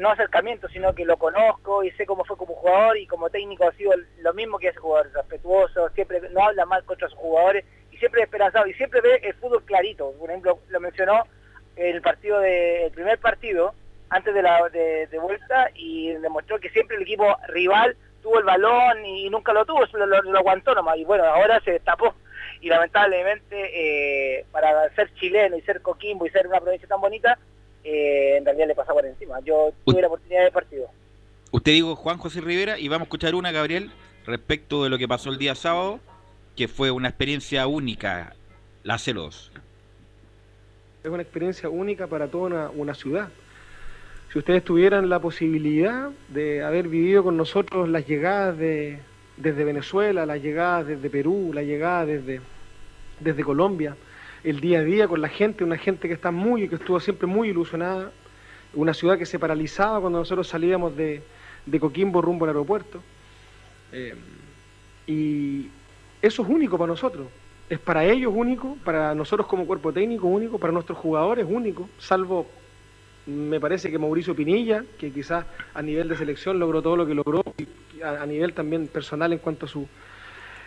[0.00, 3.68] no acercamiento, sino que lo conozco y sé cómo fue como jugador y como técnico
[3.68, 7.66] ha sido lo mismo que ese jugador, respetuoso, siempre no habla mal contra sus jugadores
[7.92, 10.12] y siempre esperanzado y siempre ve el fútbol clarito.
[10.18, 11.24] Por ejemplo, lo mencionó
[11.76, 13.74] el partido de, el primer partido
[14.08, 19.04] antes de la de, vuelta y demostró que siempre el equipo rival tuvo el balón
[19.04, 22.14] y nunca lo tuvo, solo lo, lo aguantó nomás y bueno, ahora se destapó
[22.62, 27.38] y lamentablemente eh, para ser chileno y ser Coquimbo y ser una provincia tan bonita,
[27.84, 29.40] eh, en realidad le pasó por encima.
[29.40, 30.88] Yo tuve la oportunidad de partido.
[31.50, 33.90] Usted dijo Juan José Rivera y vamos a escuchar una, Gabriel,
[34.26, 36.00] respecto de lo que pasó el día sábado,
[36.56, 38.34] que fue una experiencia única,
[38.82, 39.50] la 02.
[41.02, 43.30] Es una experiencia única para toda una, una ciudad.
[44.32, 49.00] Si ustedes tuvieran la posibilidad de haber vivido con nosotros las llegadas de,
[49.36, 52.40] desde Venezuela, las llegadas desde Perú, las llegadas desde,
[53.18, 53.96] desde Colombia,
[54.44, 57.26] el día a día con la gente, una gente que está muy, que estuvo siempre
[57.26, 58.10] muy ilusionada,
[58.74, 61.22] una ciudad que se paralizaba cuando nosotros salíamos de,
[61.66, 63.02] de Coquimbo rumbo al aeropuerto.
[63.92, 64.14] Eh,
[65.06, 65.68] y
[66.22, 67.26] eso es único para nosotros.
[67.68, 72.46] Es para ellos único, para nosotros como cuerpo técnico único, para nuestros jugadores único, salvo
[73.26, 77.14] me parece que Mauricio Pinilla, que quizás a nivel de selección logró todo lo que
[77.14, 79.86] logró, y a, a nivel también personal en cuanto a su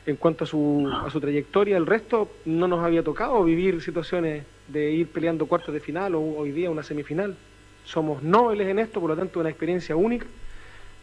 [0.05, 4.43] en cuanto a su, a su trayectoria, el resto no nos había tocado vivir situaciones
[4.67, 7.35] de ir peleando cuartos de final o hoy día una semifinal.
[7.85, 10.25] somos nobles en esto, por lo tanto una experiencia única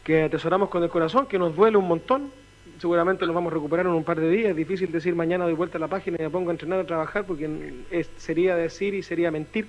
[0.04, 2.30] que atesoramos con el corazón, que nos duele un montón.
[2.78, 4.50] Seguramente nos vamos a recuperar en un par de días.
[4.50, 6.84] Es difícil decir mañana doy vuelta a la página y me pongo a entrenar a
[6.84, 7.74] trabajar porque
[8.16, 9.66] sería decir y sería mentir.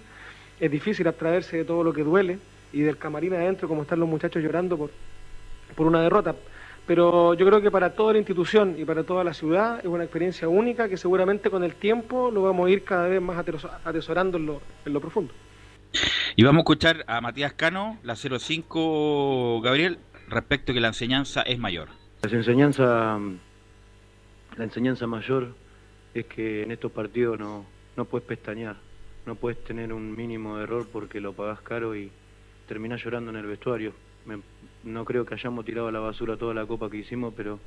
[0.60, 2.40] Es difícil abstraerse de todo lo que duele
[2.72, 4.92] y del camarín adentro, como están los muchachos llorando por,
[5.76, 6.36] por una derrota.
[6.92, 10.04] Pero yo creo que para toda la institución y para toda la ciudad es una
[10.04, 13.38] experiencia única que seguramente con el tiempo lo vamos a ir cada vez más
[13.86, 15.34] atesorando en lo, en lo profundo.
[16.36, 21.44] Y vamos a escuchar a Matías Cano, la 05, Gabriel, respecto a que la enseñanza
[21.44, 21.88] es mayor.
[22.24, 23.18] La enseñanza,
[24.58, 25.56] la enseñanza mayor
[26.14, 28.76] es que en estos partidos no, no puedes pestañear,
[29.26, 32.12] no puedes tener un mínimo de error porque lo pagás caro y
[32.68, 33.94] terminás llorando en el vestuario.
[34.84, 37.60] No creo que hayamos tirado a la basura toda la copa que hicimos, pero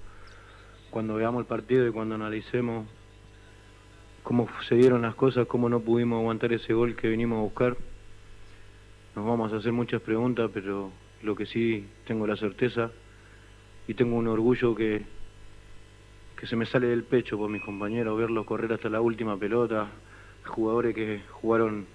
[0.91, 2.87] cuando veamos el partido y cuando analicemos
[4.23, 7.77] cómo se dieron las cosas, cómo no pudimos aguantar ese gol que vinimos a buscar,
[9.15, 10.91] nos vamos a hacer muchas preguntas, pero
[11.23, 12.91] lo que sí tengo la certeza
[13.87, 15.03] y tengo un orgullo que,
[16.37, 19.89] que se me sale del pecho por mis compañeros, verlos correr hasta la última pelota,
[20.45, 21.87] jugadores que jugaron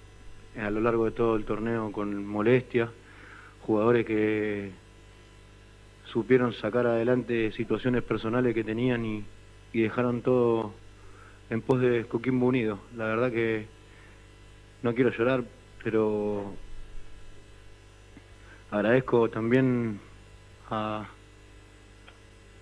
[0.58, 2.90] a lo largo de todo el torneo con molestia,
[3.62, 4.70] jugadores que
[6.12, 9.24] supieron sacar adelante situaciones personales que tenían y,
[9.72, 10.74] dejaron todo
[11.48, 12.80] en pos de Coquimbo Unido.
[12.96, 13.66] La verdad que
[14.82, 15.44] no quiero llorar,
[15.84, 16.52] pero
[18.70, 19.98] Agradezco también
[20.70, 21.08] a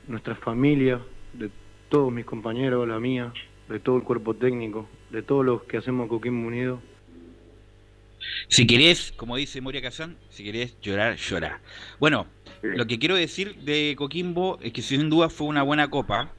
[0.06, 1.00] nuestra familia,
[1.34, 1.50] de
[1.90, 3.30] todos mis compañeros, la mía,
[3.68, 6.80] de todo el cuerpo técnico, de todos los que hacemos Coquimbo Unido.
[8.48, 11.60] Si querés, como dice Moria Kazán, si querés llorar, llora.
[12.00, 12.26] Bueno,
[12.62, 16.32] lo que quiero decir de Coquimbo es que sin duda fue una buena copa,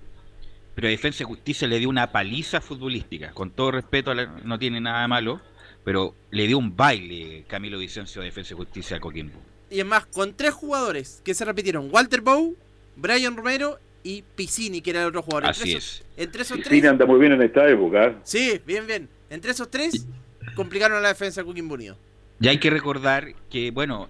[0.75, 3.31] pero Defensa y Justicia le dio una paliza futbolística.
[3.31, 5.41] Con todo respeto, no tiene nada de malo,
[5.83, 9.85] pero le dio un baile Camilo Vicencio de Defensa y Justicia a Coquimbo y es
[9.85, 12.55] más, con tres jugadores que se repitieron: Walter Bow,
[12.95, 15.49] Brian Romero y Piscini, que era el otro jugador.
[15.49, 16.03] Así es.
[16.17, 18.05] entre esos Piscini anda muy bien en esta época.
[18.05, 18.15] ¿eh?
[18.23, 19.09] Sí, bien, bien.
[19.29, 20.07] Entre esos tres
[20.55, 21.97] complicaron la defensa de Coquimbo Unido.
[22.41, 24.09] Y hay que recordar que, bueno,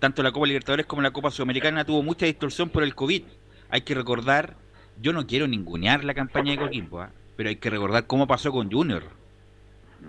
[0.00, 3.22] tanto la Copa Libertadores como la Copa Sudamericana tuvo mucha distorsión por el COVID.
[3.70, 4.56] Hay que recordar,
[5.00, 7.10] yo no quiero ningunear la campaña de Coquimbo, ¿ah?
[7.36, 9.20] pero hay que recordar cómo pasó con Junior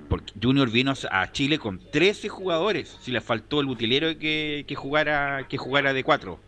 [0.10, 5.48] porque Junior vino a Chile con 13 jugadores, si le faltó el utilero que, jugara
[5.48, 6.40] que jugara de 4.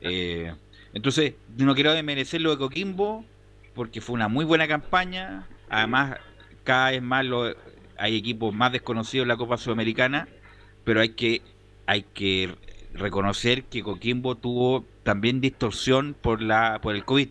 [0.00, 0.54] Eh,
[0.92, 3.24] entonces, no quiero desmerecer lo de Coquimbo,
[3.74, 5.46] porque fue una muy buena campaña.
[5.68, 6.18] Además,
[6.64, 7.26] cada vez más
[7.96, 10.28] hay equipos más desconocidos en la Copa Sudamericana,
[10.84, 11.42] pero hay que,
[11.86, 12.54] hay que
[12.94, 17.28] reconocer que Coquimbo tuvo también distorsión por, la, por el COVID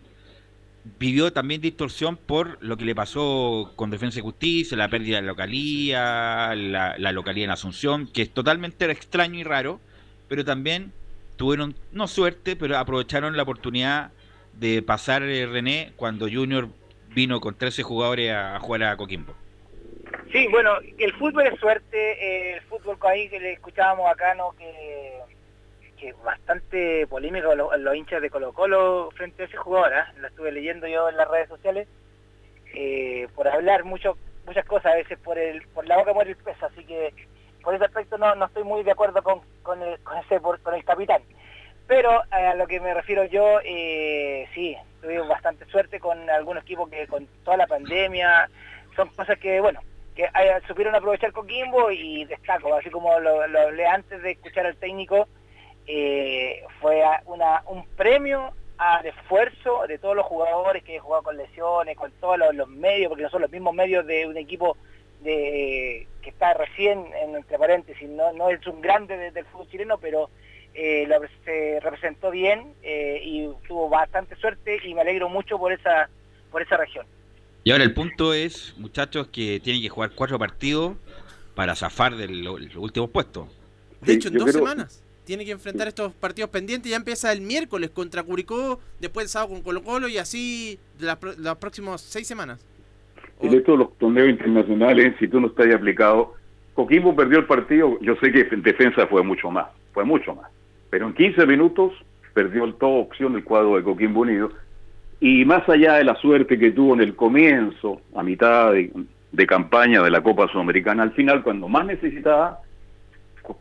[0.97, 5.27] vivió también distorsión por lo que le pasó con Defensa y Justicia, la pérdida de
[5.27, 9.79] localía, la, la localía en Asunción, que es totalmente extraño y raro,
[10.27, 10.91] pero también
[11.35, 14.11] tuvieron, no suerte, pero aprovecharon la oportunidad
[14.53, 16.69] de pasar eh, René cuando Junior
[17.09, 19.33] vino con 13 jugadores a, jugar a Coquimbo.
[20.31, 24.51] Sí, bueno, el fútbol es suerte, eh, el fútbol ahí que le escuchábamos acá, ¿no?
[24.57, 25.19] Que
[25.99, 30.19] que bastante polémico los, los, hinchas de Colo Colo frente a ese jugador, ¿eh?
[30.19, 31.88] lo estuve leyendo yo en las redes sociales,
[32.73, 36.38] eh, por hablar mucho, muchas cosas, a veces por el por la boca muere el
[36.38, 37.13] peso, así que
[37.63, 40.73] por ese aspecto no, no estoy muy de acuerdo con, con, el, con, ese, con
[40.73, 41.21] el capitán.
[41.88, 46.63] Pero eh, a lo que me refiero yo, eh, sí, tuvimos bastante suerte con algunos
[46.63, 48.49] equipos que con toda la pandemia,
[48.95, 49.81] son cosas que, bueno,
[50.15, 50.29] que
[50.67, 55.27] supieron aprovechar Coquimbo y destaco, así como lo, lo hablé antes de escuchar al técnico,
[55.91, 61.97] eh, fue una, un premio al esfuerzo de todos los jugadores que jugado con lesiones,
[61.97, 64.78] con todos los, medios, porque no son los mismos medios de un equipo
[65.23, 69.97] de, que está recién, en, entre paréntesis, no, no es un grande del fútbol chileno,
[69.97, 70.30] pero
[70.75, 75.73] eh, lo, se representó bien eh, y tuvo bastante suerte y me alegro mucho por
[75.73, 76.08] esa,
[76.52, 77.08] por esa región.
[77.63, 80.93] Y ahora el punto es, muchachos, que tienen que jugar cuatro partidos
[81.56, 83.49] para zafar de los últimos puestos.
[84.02, 86.89] De hecho, en dos semanas tiene que enfrentar estos partidos pendientes.
[86.89, 91.19] Ya empieza el miércoles contra Curicó, después el sábado con Colo Colo y así las,
[91.37, 92.65] las próximas seis semanas.
[93.39, 96.33] En estos los torneos internacionales, si tú no estás aplicado,
[96.73, 100.49] Coquimbo perdió el partido, yo sé que en defensa fue mucho más, fue mucho más,
[100.89, 101.93] pero en 15 minutos
[102.33, 104.51] perdió el toda opción el cuadro de Coquimbo Unido
[105.19, 108.91] y más allá de la suerte que tuvo en el comienzo, a mitad de,
[109.31, 112.62] de campaña de la Copa Sudamericana, al final cuando más necesitaba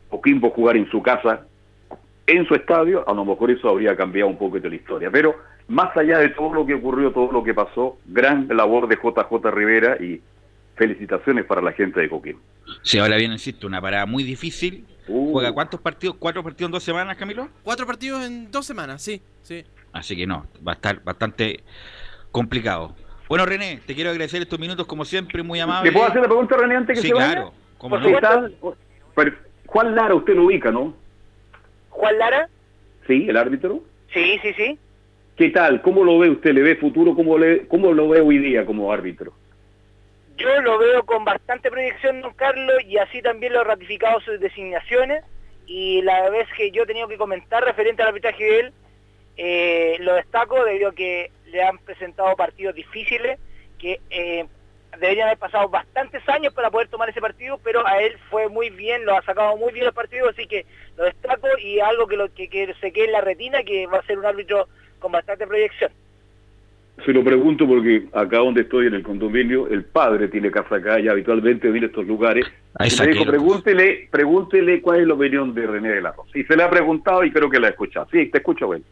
[0.08, 1.46] Coquimbo jugar en su casa
[2.28, 5.10] en su estadio, a lo mejor eso habría cambiado un poco de la historia.
[5.10, 5.34] Pero
[5.66, 9.50] más allá de todo lo que ocurrió, todo lo que pasó, gran labor de JJ
[9.50, 10.20] Rivera y
[10.76, 12.38] felicitaciones para la gente de Coquín.
[12.82, 14.86] Sí, ahora viene, insisto, una parada muy difícil.
[15.08, 15.32] Uh.
[15.32, 16.16] ¿Juega cuántos partidos?
[16.18, 17.48] ¿Cuatro partidos en dos semanas, Camilo?
[17.64, 19.64] Cuatro partidos en dos semanas, sí, sí.
[19.92, 21.64] Así que no, va a estar bastante
[22.30, 22.94] complicado.
[23.26, 25.90] Bueno, René, te quiero agradecer estos minutos como siempre, muy amable.
[25.90, 27.32] ¿Le puedo hacer la pregunta, René, antes que Sí, se vaya?
[27.32, 27.52] claro.
[27.78, 28.08] ¿Cómo no?
[29.66, 30.94] Juan Lara, usted lo ubica, ¿no?
[31.98, 32.48] Juan Lara,
[33.06, 33.80] Sí, el árbitro.
[34.12, 34.78] sí, sí, sí.
[35.36, 35.82] ¿Qué tal?
[35.82, 36.52] ¿Cómo lo ve usted?
[36.52, 37.14] ¿Le ve futuro?
[37.14, 39.32] ¿Cómo, le, cómo lo ve hoy día como árbitro?
[40.36, 44.38] Yo lo veo con bastante proyección, don Carlos, y así también lo he ratificado sus
[44.40, 45.24] designaciones.
[45.66, 48.72] Y la vez que yo he tenido que comentar referente al arbitraje de él,
[49.36, 53.38] eh, lo destaco debido a que le han presentado partidos difíciles,
[53.78, 54.44] que eh,
[54.92, 58.70] deberían haber pasado bastantes años para poder tomar ese partido, pero a él fue muy
[58.70, 60.66] bien, lo ha sacado muy bien el partido, así que
[60.96, 63.98] lo destaco y algo que, lo, que, que se quede en la retina, que va
[63.98, 64.68] a ser un árbitro
[64.98, 65.90] con bastante proyección.
[67.04, 70.98] Se lo pregunto porque acá donde estoy en el condominio, el padre tiene casa acá
[70.98, 72.44] y habitualmente viene a estos lugares.
[72.74, 76.30] Ahí Y me dijo, pregúntele, pregúntele cuál es la opinión de René de la Rosa.
[76.36, 78.08] Y se le ha preguntado y creo que la ha escuchado.
[78.10, 78.84] Sí, te escucho, bueno.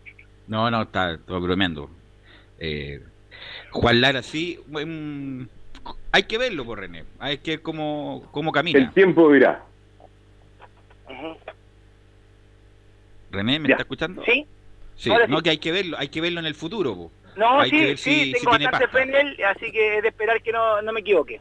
[0.46, 1.90] No, no, está todo bromeando.
[2.60, 3.00] Eh,
[3.72, 4.60] Juan Lara, sí.
[6.12, 7.04] Hay que verlo, por René.
[7.18, 8.78] Hay que ver cómo, cómo camina.
[8.78, 9.64] El tiempo dirá.
[13.30, 13.74] René, ¿me Ya.
[13.74, 14.22] está escuchando?
[14.24, 14.46] Sí.
[14.96, 15.32] Sí, Ahora sí.
[15.32, 16.94] no, que hay que verlo, hay que verlo en el futuro.
[16.94, 17.10] po.
[17.36, 18.98] No, Hay que sí, ver sí, si- si tengo tiene bastante pasta.
[18.98, 21.40] fe en él, así que es de esperar que no, no me equivoque.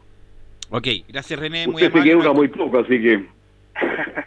[0.68, 2.10] Ok, gracias René, muy Usted se amable.
[2.10, 3.16] queda una muy poco, así que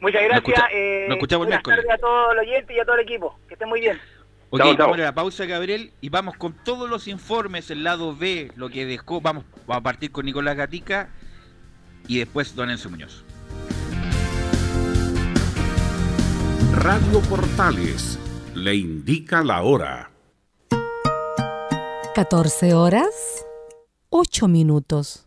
[0.00, 0.36] Muchas Nos gracias.
[0.58, 1.84] escucha- eh, nos escuchamos el miércoles.
[1.90, 3.38] a todos los oyentes y a todo el equipo.
[3.48, 3.98] Que estén muy bien.
[4.54, 4.86] Ok, Chao, chao.
[4.86, 8.70] vamos a la pausa, Gabriel, y vamos con todos los informes, el lado B, lo
[8.70, 9.20] que dejó.
[9.20, 11.08] Vamos, vamos a partir con Nicolás Gatica
[12.06, 13.24] y después Don Enzo Muñoz.
[16.72, 18.16] Radio Portales
[18.54, 20.12] le indica la hora.
[22.14, 23.44] 14 horas,
[24.10, 25.26] 8 minutos.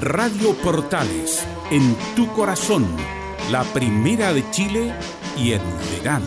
[0.00, 2.86] Radio Portales, en tu corazón,
[3.50, 4.94] la primera de Chile
[5.36, 5.60] y en
[5.98, 6.24] verano.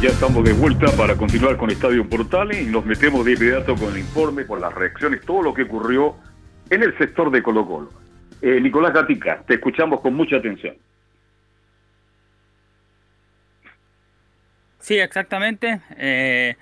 [0.00, 3.90] Ya estamos de vuelta para continuar con Estadio Portales y nos metemos de inmediato con
[3.90, 6.16] el informe, con las reacciones, todo lo que ocurrió
[6.70, 7.90] en el sector de Colo Colo.
[8.40, 10.74] Eh, Nicolás Gatica, te escuchamos con mucha atención.
[14.88, 15.82] Sí, exactamente.
[15.98, 16.56] Eh,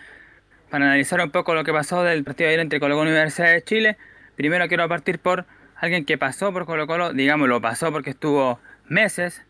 [0.69, 3.13] para analizar un poco lo que pasó del partido de ayer entre Colo Colo y
[3.13, 3.97] Universidad de Chile,
[4.35, 5.45] primero quiero partir por
[5.77, 8.59] alguien que pasó por Colo Colo, digamos, lo pasó porque estuvo
[8.89, 9.45] meses.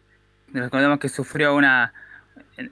[0.53, 1.95] Recordemos que sufrió una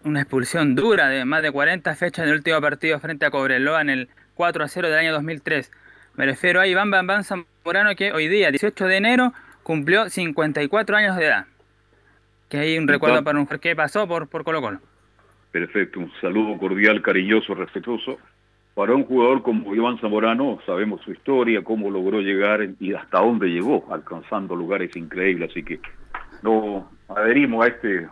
[0.03, 3.81] una expulsión dura de más de 40 fechas en el último partido frente a Cobreloa
[3.81, 5.73] en el 4 a 0 del año 2003.
[6.17, 9.33] Me refiero a Iván Bambán Zamorano que hoy día, 18 de enero,
[9.63, 11.47] cumplió 54 años de edad.
[12.51, 14.81] Que hay un recuerdo para un que pasó por, por Colo Colo.
[15.55, 18.19] Perfecto, un saludo cordial, cariñoso, respetuoso.
[18.75, 23.47] Para un jugador como Iván Zamorano, sabemos su historia, cómo logró llegar y hasta dónde
[23.47, 25.53] llegó, alcanzando lugares increíbles.
[25.53, 25.81] Así que
[26.43, 28.09] no adherimos a este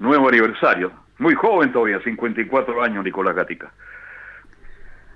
[0.00, 0.92] nuevo aniversario.
[1.16, 3.72] Muy joven todavía, 54 años, Nicolás Gatica.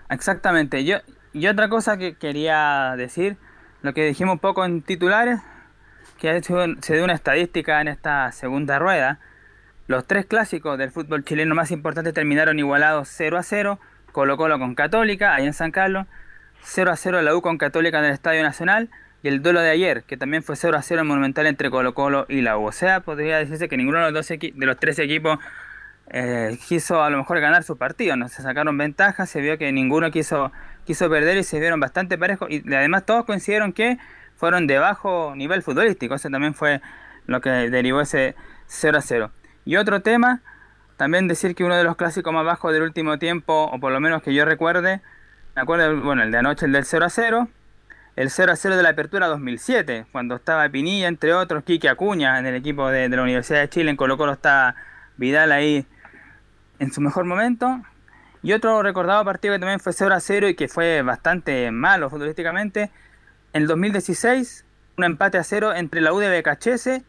[0.09, 0.83] Exactamente.
[0.83, 0.97] Yo,
[1.35, 3.37] y otra cosa que quería decir,
[3.83, 5.43] lo que dijimos un poco en titulares,
[6.19, 9.21] que se dio una estadística en esta segunda rueda.
[9.89, 13.79] Los tres clásicos del fútbol chileno más importantes terminaron igualados 0 a 0.
[14.11, 16.07] Colo Colo con Católica, ahí en San Carlos.
[16.63, 18.91] 0 a 0 la U con Católica en el Estadio Nacional.
[19.23, 21.95] Y el duelo de ayer, que también fue 0 a 0 en Monumental entre Colo
[21.95, 22.67] Colo y la U.
[22.67, 25.39] O sea, podría decirse que ninguno de los, dos de los tres equipos
[26.09, 28.29] eh, quiso a lo mejor ganar su partido, ¿no?
[28.29, 30.51] Se sacaron ventajas, se vio que ninguno quiso,
[30.85, 32.51] quiso perder y se vieron bastante parejos.
[32.51, 33.99] Y además todos coincidieron que
[34.35, 36.17] fueron de bajo nivel futbolístico.
[36.17, 36.81] Eso también fue
[37.27, 38.35] lo que derivó ese
[38.67, 39.31] 0 a 0.
[39.67, 40.43] Y otro tema,
[40.97, 43.99] también decir que uno de los clásicos más bajos del último tiempo, o por lo
[43.99, 45.01] menos que yo recuerde,
[45.57, 47.49] me acuerdo, bueno, el de anoche, el del 0 a 0,
[48.15, 52.39] el 0 a 0 de la apertura 2007, cuando estaba Pinilla, entre otros, Quique Acuña
[52.39, 54.77] en el equipo de, la Universidad de Chile, en Colo Colo está
[55.17, 55.85] Vidal ahí
[56.79, 57.83] en su mejor momento.
[58.45, 62.09] Y otro recordado partido que también fue 0 a 0 y que fue bastante malo
[62.09, 62.93] futbolísticamente,
[63.53, 64.65] en el 2016,
[64.97, 67.03] un empate a 0 entre la U de Becachese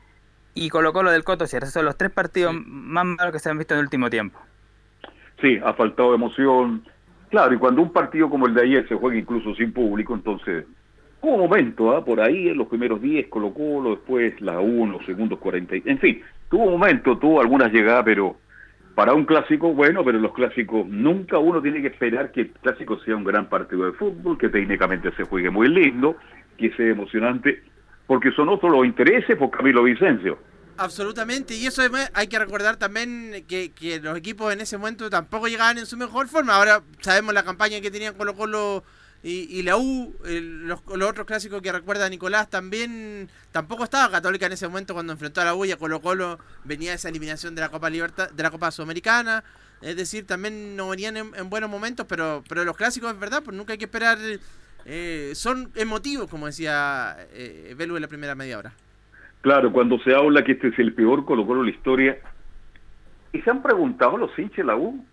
[0.58, 1.68] y Colo Colo del Coto Sierra.
[1.68, 4.40] Son los tres partidos más malos que se han visto en el último tiempo.
[5.42, 6.84] Sí, ha faltado emoción.
[7.30, 10.66] Claro, y cuando un partido como el de ayer se juega incluso sin público, entonces
[11.22, 12.04] hubo momento, ¿ah?
[12.04, 16.22] por ahí en los primeros 10 Colo Colo, después la 1, segundos 40, en fin,
[16.50, 18.38] tuvo momento, tuvo algunas llegadas, pero
[18.96, 22.98] para un clásico, bueno, pero los clásicos, nunca uno tiene que esperar que el clásico
[23.02, 26.16] sea un gran partido de fútbol, que técnicamente se juegue muy lindo,
[26.58, 27.62] que sea emocionante,
[28.08, 30.40] porque son otros los intereses por Camilo Vicencio.
[30.78, 31.82] Absolutamente, y eso
[32.14, 35.98] hay que recordar también que, que, los equipos en ese momento tampoco llegaban en su
[35.98, 36.56] mejor forma.
[36.56, 38.84] Ahora sabemos la campaña que tenían Colo Colo
[39.24, 44.68] y, la U, los, otros clásicos que recuerda Nicolás también, tampoco estaba Católica en ese
[44.68, 47.70] momento cuando enfrentó a la U y a Colo Colo venía esa eliminación de la
[47.70, 49.44] Copa Libertad, de la Copa Sudamericana.
[49.82, 53.58] Es decir, también no venían en, buenos momentos, pero, pero los clásicos es verdad, pues
[53.58, 54.18] nunca hay que esperar.
[54.90, 58.72] Eh, son emotivos, como decía eh, Belu en la primera media hora.
[59.42, 62.18] Claro, cuando se habla que este es el peor Colo Colo de la historia,
[63.34, 65.06] y se han preguntado los hinches la U,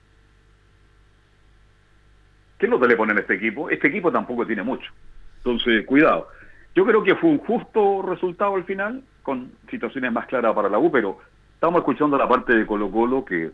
[2.58, 3.68] ¿Qué nota le ponen a este equipo?
[3.68, 4.90] Este equipo tampoco tiene mucho.
[5.38, 6.28] Entonces, cuidado.
[6.74, 10.78] Yo creo que fue un justo resultado al final, con situaciones más claras para la
[10.78, 11.18] U, pero
[11.52, 13.50] estamos escuchando la parte de Colo Colo que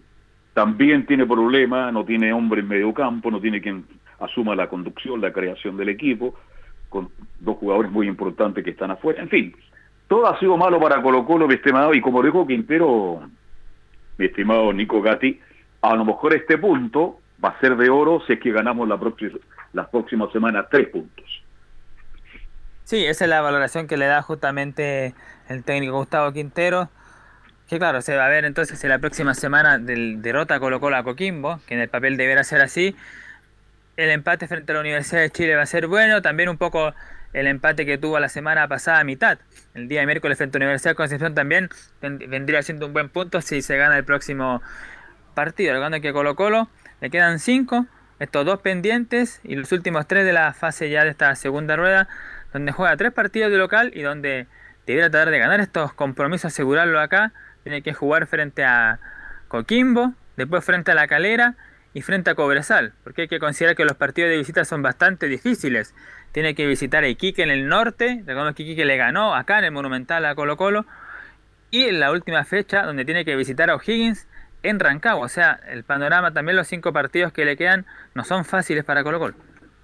[0.55, 3.85] también tiene problemas, no tiene hombre en medio campo, no tiene quien
[4.19, 6.35] asuma la conducción, la creación del equipo,
[6.89, 9.23] con dos jugadores muy importantes que están afuera.
[9.23, 9.55] En fin,
[10.09, 13.23] todo ha sido malo para Colo Colo, mi estimado, y como dijo Quintero,
[14.19, 15.41] mi estimado Nico Gatti,
[15.83, 18.99] a lo mejor este punto va a ser de oro si es que ganamos la,
[18.99, 19.39] próxima,
[19.73, 21.25] la próxima semana tres puntos.
[22.85, 25.15] Sí, esa es la valoración que le da justamente
[25.49, 26.89] el técnico Gustavo Quintero.
[27.71, 30.97] Que claro, se va a ver entonces si la próxima semana del derrota Colo Colo
[30.97, 32.97] a Coquimbo, que en el papel deberá ser así.
[33.97, 36.93] El empate frente a la Universidad de Chile va a ser bueno, también un poco
[37.33, 39.39] el empate que tuvo la semana pasada a mitad.
[39.75, 41.69] El día de miércoles frente a la Universidad de Concepción también
[42.01, 44.61] vendría siendo un buen punto si se gana el próximo
[45.37, 45.73] partido.
[45.73, 46.69] Recuerdo que Colo Colo
[47.01, 47.87] le quedan 5,
[48.19, 52.09] estos dos pendientes y los últimos tres de la fase ya de esta segunda rueda,
[52.53, 54.49] donde juega tres partidos de local y donde
[54.89, 57.33] debería tratar de ganar estos compromisos, asegurarlo acá.
[57.63, 58.99] Tiene que jugar frente a
[59.49, 61.57] Coquimbo, después frente a La Calera
[61.93, 65.27] y frente a Cobresal, porque hay que considerar que los partidos de visita son bastante
[65.27, 65.95] difíciles.
[66.33, 69.65] Tiene que visitar a Iquique en el norte, recordemos que Iquique le ganó acá en
[69.65, 70.87] el Monumental a Colo Colo,
[71.71, 74.29] y en la última fecha donde tiene que visitar a O'Higgins
[74.63, 75.25] en Rancagua.
[75.25, 79.03] O sea, el panorama también los cinco partidos que le quedan no son fáciles para
[79.03, 79.35] Colo Colo.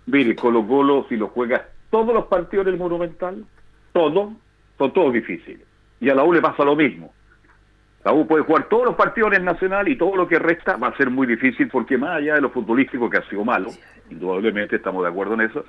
[0.07, 3.45] Mire, Colo Colo si lo juega todos los partidos del Monumental,
[3.93, 4.33] todo,
[4.79, 5.67] son todos difíciles.
[6.01, 7.13] Y a la U le pasa lo mismo.
[8.07, 10.77] La U puede jugar todos los partidos en el Nacional y todo lo que resta
[10.77, 13.71] va a ser muy difícil porque más allá de lo futbolístico que ha sido malo,
[14.09, 15.65] indudablemente estamos de acuerdo en eso,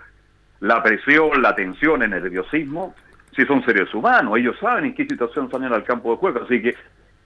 [0.59, 2.93] la presión, la tensión, el nerviosismo,
[3.35, 6.61] si son seres humanos, ellos saben en qué situación salen al campo de juego, así
[6.61, 6.75] que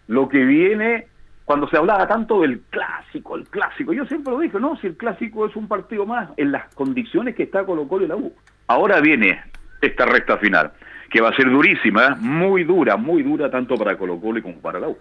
[0.08, 1.08] lo que viene,
[1.44, 4.96] cuando se hablaba tanto del clásico, el clásico, yo siempre lo dije, no, si el
[4.96, 8.34] clásico es un partido más, en las condiciones que está Colo Colo y la U.
[8.68, 9.44] Ahora viene
[9.82, 10.72] esta recta final,
[11.12, 14.80] que va a ser durísima, muy dura, muy dura tanto para Colo Colo como para
[14.80, 14.98] la U.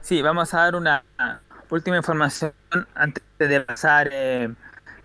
[0.00, 1.02] Sí, vamos a dar una
[1.68, 2.52] última información
[2.94, 4.48] antes de pasar eh,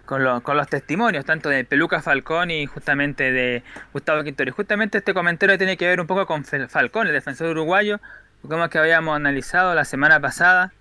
[0.05, 4.51] con, los testimonios, tanto de Peluca Falcón y justamente de Gustavo Quintori.
[4.51, 7.99] Justamente este comentario tiene que ver un poco con Falcón, el defensor uruguayo,
[8.47, 10.71] como que habíamos analizado la semana pasada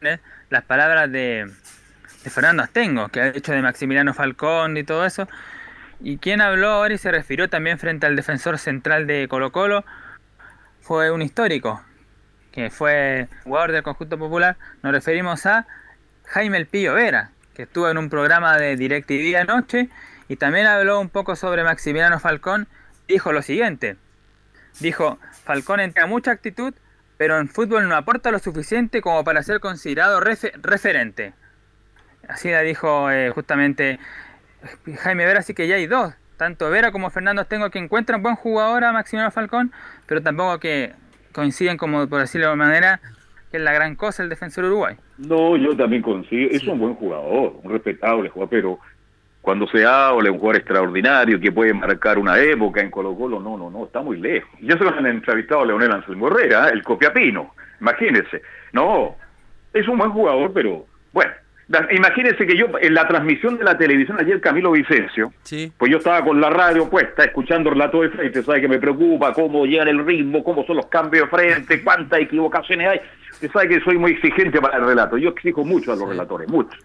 [0.00, 0.18] ¿eh?
[0.48, 1.50] las palabras de,
[2.24, 5.28] de Fernando Astengo, que ha dicho de Maximiliano Falcón y todo eso.
[6.02, 9.84] Y quien habló ahora y se refirió también frente al defensor central de Colo Colo
[10.80, 11.82] fue un histórico,
[12.52, 14.56] que fue jugador del conjunto popular.
[14.82, 15.66] Nos referimos a
[16.24, 19.90] Jaime El Pillo Vera, que estuvo en un programa de DirecTV anoche
[20.28, 22.66] y también habló un poco sobre Maximiliano Falcón.
[23.06, 23.96] Dijo lo siguiente:
[24.78, 26.72] Dijo, Falcón entra mucha actitud,
[27.18, 31.34] pero en fútbol no aporta lo suficiente como para ser considerado referente.
[32.26, 33.98] Así la dijo eh, justamente
[35.02, 36.14] Jaime Vera, así que ya hay dos.
[36.36, 39.72] Tanto Vera como Fernando Tengo que encuentran buen jugador a Maximiliano Falcón,
[40.06, 40.92] pero tampoco que
[41.32, 43.00] coinciden como, por decirlo de alguna manera,
[43.50, 44.96] que es la gran cosa el defensor Uruguay.
[45.18, 46.50] No, yo también coincido.
[46.50, 48.78] Es un buen jugador, un respetable jugador, pero
[49.40, 53.56] cuando se habla un jugador extraordinario que puede marcar una época en Colo Colo, no,
[53.56, 54.50] no, no, está muy lejos.
[54.60, 58.42] Yo se lo han entrevistado a Leonel Anselmo Herrera, el copiapino, imagínense.
[58.72, 59.16] No,
[59.72, 61.32] es un buen jugador, pero bueno,
[61.92, 65.32] Imagínense que yo en la transmisión de la televisión ayer Camilo Vicencio,
[65.78, 68.80] pues yo estaba con la radio puesta escuchando el relato de frente, sabe que me
[68.80, 73.00] preocupa cómo llega el ritmo, cómo son los cambios de frente, cuántas equivocaciones hay.
[73.32, 76.48] Usted sabe que soy muy exigente para el relato, yo exijo mucho a los relatores,
[76.48, 76.76] mucho.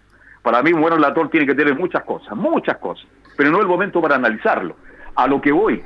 [0.42, 3.62] Para mí un buen relator tiene que tener muchas cosas, muchas cosas, pero no es
[3.62, 4.76] el momento para analizarlo.
[5.16, 5.82] A lo que voy,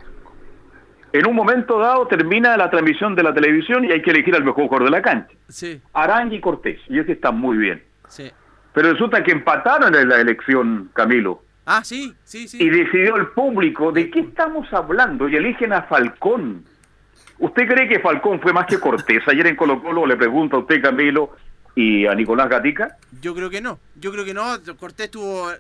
[1.14, 4.44] en un momento dado termina la transmisión de la televisión y hay que elegir al
[4.44, 5.34] mejor jugador de la cancha.
[5.48, 5.80] Sí.
[5.94, 7.82] Arangui y Cortés, y ese está muy bien.
[8.08, 8.30] Sí.
[8.72, 11.42] Pero resulta que empataron en la elección, Camilo.
[11.66, 12.62] Ah, sí, sí, sí.
[12.62, 15.28] Y decidió el público, ¿de qué estamos hablando?
[15.28, 16.64] Y eligen a Falcón.
[17.38, 19.26] ¿Usted cree que Falcón fue más que Cortés?
[19.28, 21.36] Ayer en Colo Colo le pregunto a usted, Camilo,
[21.74, 22.96] y a Nicolás Gatica.
[23.20, 23.78] Yo creo que no.
[23.96, 24.58] Yo creo que no.
[24.78, 25.50] Cortés tuvo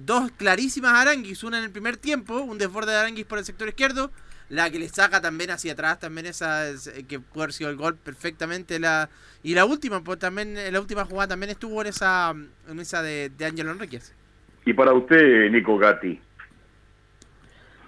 [0.00, 1.42] dos clarísimas aranguis.
[1.42, 4.10] Una en el primer tiempo, un desborde de aranguis por el sector izquierdo
[4.50, 6.74] la que le saca también hacia atrás, también esa eh,
[7.08, 8.78] que puede haber sido el gol perfectamente.
[8.78, 9.08] la
[9.42, 12.34] Y la última, pues también la última jugada también estuvo en esa
[12.68, 14.14] en esa de, de Ángelo Enríquez.
[14.66, 16.20] Y para usted, Nico Gatti.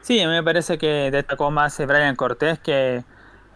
[0.01, 3.05] Sí, a mí me parece que destacó más Brian Cortés que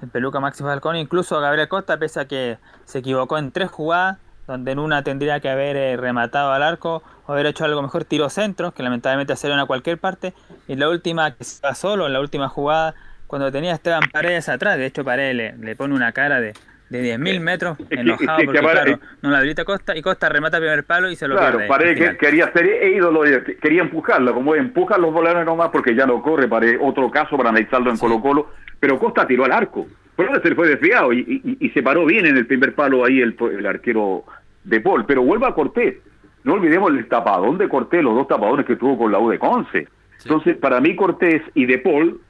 [0.03, 4.19] el peluca Maxi Falcón, incluso Gabriel Costa, pese a que se equivocó en tres jugadas,
[4.47, 8.05] donde en una tendría que haber eh, rematado al arco o haber hecho algo mejor
[8.05, 10.33] tiro centro, que lamentablemente salieron a cualquier parte,
[10.69, 12.95] y la última que se va solo, en la última jugada,
[13.27, 16.55] cuando tenía Esteban Paredes atrás, de hecho Paredes le, pone una cara de,
[16.91, 20.85] de 10.000 metros, enojado porque claro, no la habilita Costa, y Costa remata el primer
[20.85, 21.69] palo y se lo claro, pierde.
[21.69, 23.23] Paredes quería ser ídolo,
[23.61, 27.49] quería empujarlo, como empujan los balones nomás porque ya no corre, para otro caso para
[27.49, 31.59] analizarlo en Colo Colo, pero Costa tiró al arco, pero se le fue desviado y,
[31.61, 34.25] y, se paró bien en el primer palo ahí el, el arquero
[34.65, 35.97] de Paul, pero vuelva a Cortés.
[36.43, 39.39] No olvidemos el tapadón de Cortés, los dos tapadones que tuvo con la U de
[39.39, 39.89] Conce.
[40.23, 42.21] Entonces, para mí Cortés y de Paul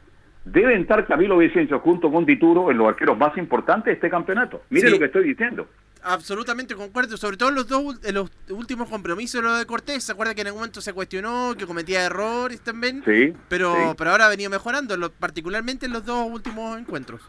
[0.44, 4.62] deben estar Camilo Vicencio junto con Dituro en los arqueros más importantes de este campeonato.
[4.70, 5.68] Mire lo que estoy diciendo.
[6.02, 10.12] Absolutamente concuerdo, sobre todo en los dos en los últimos compromisos lo de Cortés, se
[10.12, 14.26] acuerda que en algún momento se cuestionó, que cometía errores también, sí, pero pero ahora
[14.26, 17.22] ha venido mejorando, particularmente en los dos últimos encuentros.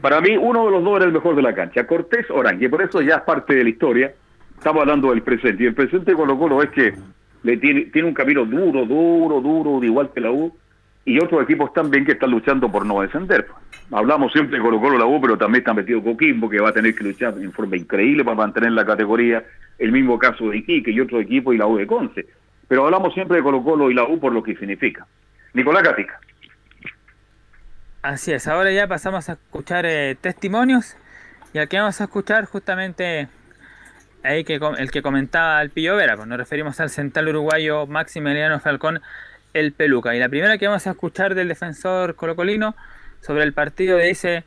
[0.00, 2.82] Para mí, uno de los dos era el mejor de la cancha, Cortés Orange, por
[2.82, 4.12] eso ya es parte de la historia.
[4.56, 5.64] Estamos hablando del presente.
[5.64, 6.94] Y el presente de Colo Colo es que
[7.42, 10.56] le tiene, tiene un camino duro, duro, duro, igual que la U,
[11.04, 13.46] y otros equipos también que están luchando por no descender.
[13.90, 16.72] Hablamos siempre de Colo Colo la U, pero también está metido Coquimbo, que va a
[16.72, 19.42] tener que luchar en forma increíble para mantener la categoría.
[19.78, 22.26] El mismo caso de Iquique y otro equipo y la U de Conce.
[22.68, 25.06] Pero hablamos siempre de Colo Colo y la U por lo que significa.
[25.54, 26.20] Nicolás Gatica.
[28.02, 30.96] Así es, ahora ya pasamos a escuchar eh, testimonios
[31.52, 33.28] y aquí vamos a escuchar justamente
[34.22, 38.60] ahí que el que comentaba el Pillo Vera, pues nos referimos al central uruguayo Maximiliano
[38.60, 39.00] Falcón
[39.52, 40.14] el Peluca.
[40.14, 42.76] Y la primera que vamos a escuchar del defensor colocolino
[43.20, 44.44] sobre el partido dice,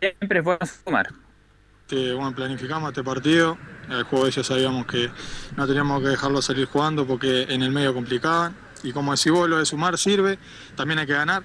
[0.00, 1.08] siempre es bueno sumar.
[1.90, 3.56] Bueno, planificamos este partido,
[3.88, 5.10] el juego ya sabíamos que
[5.56, 9.48] no teníamos que dejarlo salir jugando porque en el medio complicaban y como decís vos,
[9.48, 10.38] lo de sumar sirve,
[10.76, 11.44] también hay que ganar,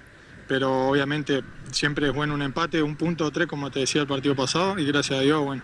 [0.49, 4.07] pero obviamente siempre es bueno un empate, un punto o tres, como te decía el
[4.07, 5.61] partido pasado, y gracias a Dios, bueno,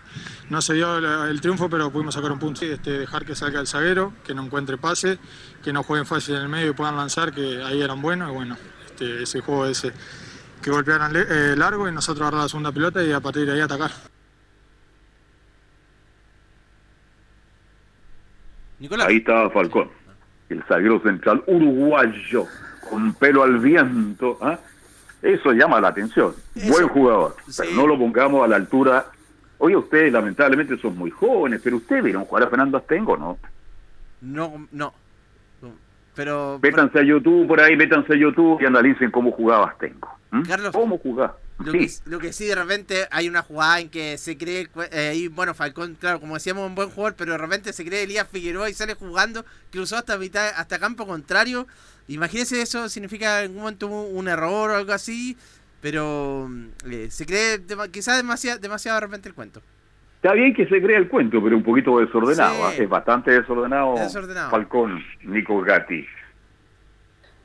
[0.51, 2.63] no se dio el, triunfo, pero pudimos sacar un punto.
[2.63, 5.17] Este, dejar que salga el zaguero, que no encuentre pase,
[5.63, 8.33] que no jueguen fácil en el medio y puedan lanzar, que ahí eran buenos, y
[8.33, 9.91] bueno, este, ese juego ese
[10.61, 13.61] que golpearan eh, largo y nosotros agarrar la segunda pelota y a partir de ahí
[13.61, 13.89] atacar.
[19.07, 19.89] Ahí estaba Falcón,
[20.49, 22.45] el zaguero central uruguayo,
[22.87, 24.37] con pelo al viento.
[24.41, 24.59] ¿ah?
[25.25, 26.35] Eso llama la atención.
[26.67, 29.07] Buen jugador, pero no lo pongamos a la altura.
[29.57, 33.37] Oye, ustedes lamentablemente son muy jóvenes, pero ustedes vieron jugar a Fernando Astengo, ¿no?
[34.21, 34.93] No, no.
[36.13, 36.59] Pero.
[36.61, 40.09] Métanse a YouTube por ahí, métanse a YouTube y analicen cómo jugaba Astengo.
[40.47, 41.37] Carlos, ¿Cómo jugaba?
[41.59, 41.79] Lo, Sí.
[41.79, 44.69] que, lo que sí, de repente hay una jugada en que se cree.
[44.91, 48.27] eh, bueno, Falcón, claro, como decíamos, un buen jugador, pero de repente se cree Elías
[48.29, 51.67] Figueroa y sale jugando, cruzó hasta mitad, hasta campo contrario.
[52.07, 55.35] Imagínese eso, significa en algún momento un, un error o algo así,
[55.81, 59.61] pero mm, eh, se cree dema- quizás demasiado, demasiado de repente el cuento.
[60.17, 62.71] Está bien que se crea el cuento, pero un poquito desordenado.
[62.71, 62.81] Sí.
[62.83, 64.49] Es bastante desordenado, Desordenado.
[64.49, 66.05] Falcón, Nico Gatti.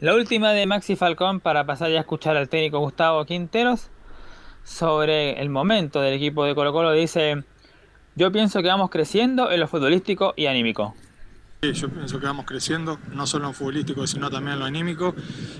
[0.01, 3.91] La última de Maxi Falcón para pasar ya a escuchar al técnico Gustavo Quinteros
[4.65, 6.93] sobre el momento del equipo de Colo Colo.
[6.93, 7.45] Dice,
[8.15, 10.95] yo pienso que vamos creciendo en lo futbolístico y anímico.
[11.63, 15.15] Yo pienso que vamos creciendo, no solo en futbolístico, sino también en lo anímico.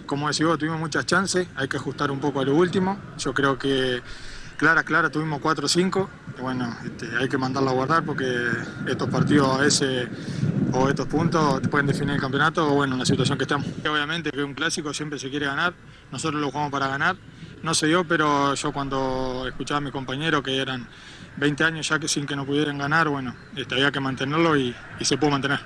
[0.07, 2.99] Como decís vos, tuvimos muchas chances, hay que ajustar un poco a lo último.
[3.19, 4.01] Yo creo que
[4.57, 6.11] clara, clara, tuvimos 4 o 5.
[6.39, 8.25] Y bueno, este, hay que mandarlo a guardar porque
[8.87, 10.09] estos partidos a veces
[10.73, 13.67] o estos puntos te pueden definir el campeonato o bueno, en la situación que estamos.
[13.87, 15.75] Obviamente que un clásico siempre se quiere ganar,
[16.11, 17.17] nosotros lo jugamos para ganar.
[17.63, 20.89] No se dio, pero yo cuando escuchaba a mis compañeros que eran
[21.41, 24.75] 20 años ya que sin que no pudieran ganar, bueno, este, había que mantenerlo y,
[24.99, 25.59] y se pudo mantener.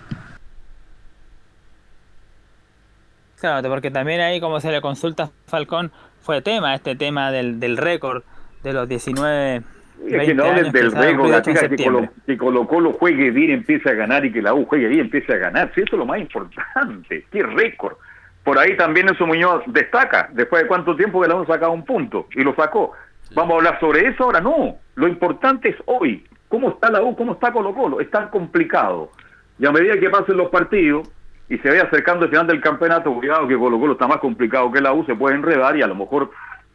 [3.40, 7.60] Claro, porque también ahí como se le consulta a Falcón fue tema, este tema del,
[7.60, 8.22] del récord
[8.62, 9.56] de los 19...
[9.56, 11.84] Es que 20 no hablen del récord, la chica que.
[11.84, 15.02] Colo, que Colo Colo juegue bien, empiece a ganar y que la U juegue bien,
[15.02, 15.70] empiece a ganar.
[15.74, 17.26] Sí, eso es lo más importante.
[17.30, 17.96] ¡Qué récord!
[18.42, 21.84] Por ahí también eso Muñoz destaca, después de cuánto tiempo que la U sacaba un
[21.84, 22.92] punto y lo sacó.
[23.34, 24.40] ¿Vamos a hablar sobre eso ahora?
[24.40, 24.76] No.
[24.94, 26.24] Lo importante es hoy.
[26.48, 27.16] ¿Cómo está la U?
[27.16, 28.00] ¿Cómo está Colo Colo?
[28.00, 29.10] Es tan complicado.
[29.58, 31.10] Y a medida que pasen los partidos
[31.48, 34.70] y se vaya acercando el final del campeonato, cuidado que Colo Colo está más complicado
[34.70, 36.30] que la U, se puede enredar y a lo mejor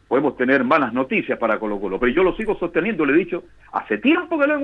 [0.06, 1.98] podemos tener malas noticias para Colo Colo.
[1.98, 4.60] Pero yo lo sigo sosteniendo, le he dicho, hace tiempo que lo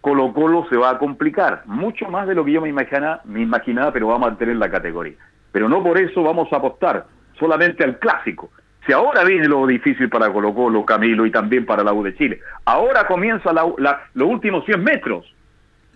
[0.00, 3.40] Colo Colo se va a complicar, mucho más de lo que yo me imaginaba, me
[3.40, 5.16] imaginaba, pero va a mantener la categoría.
[5.52, 7.06] Pero no por eso vamos a apostar
[7.38, 8.50] solamente al clásico.
[8.88, 12.16] Si ahora viene lo difícil para Colo Colo, Camilo y también para la U de
[12.16, 15.26] Chile, ahora comienza la, los últimos 100 metros.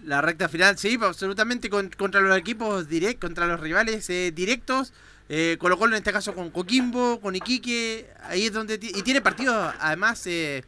[0.04, 4.92] La recta final, sí, absolutamente con- contra los equipos directos, contra los rivales eh, directos.
[5.30, 8.74] Eh, Colo Colo en este caso con Coquimbo, con Iquique, ahí es donde...
[8.74, 10.62] Y tiene partidos además eh,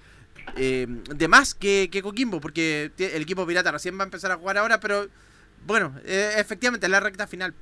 [0.57, 4.57] de más que, que Coquimbo, porque el equipo pirata recién va a empezar a jugar
[4.57, 5.09] ahora, pero
[5.67, 7.53] bueno, efectivamente es la recta final.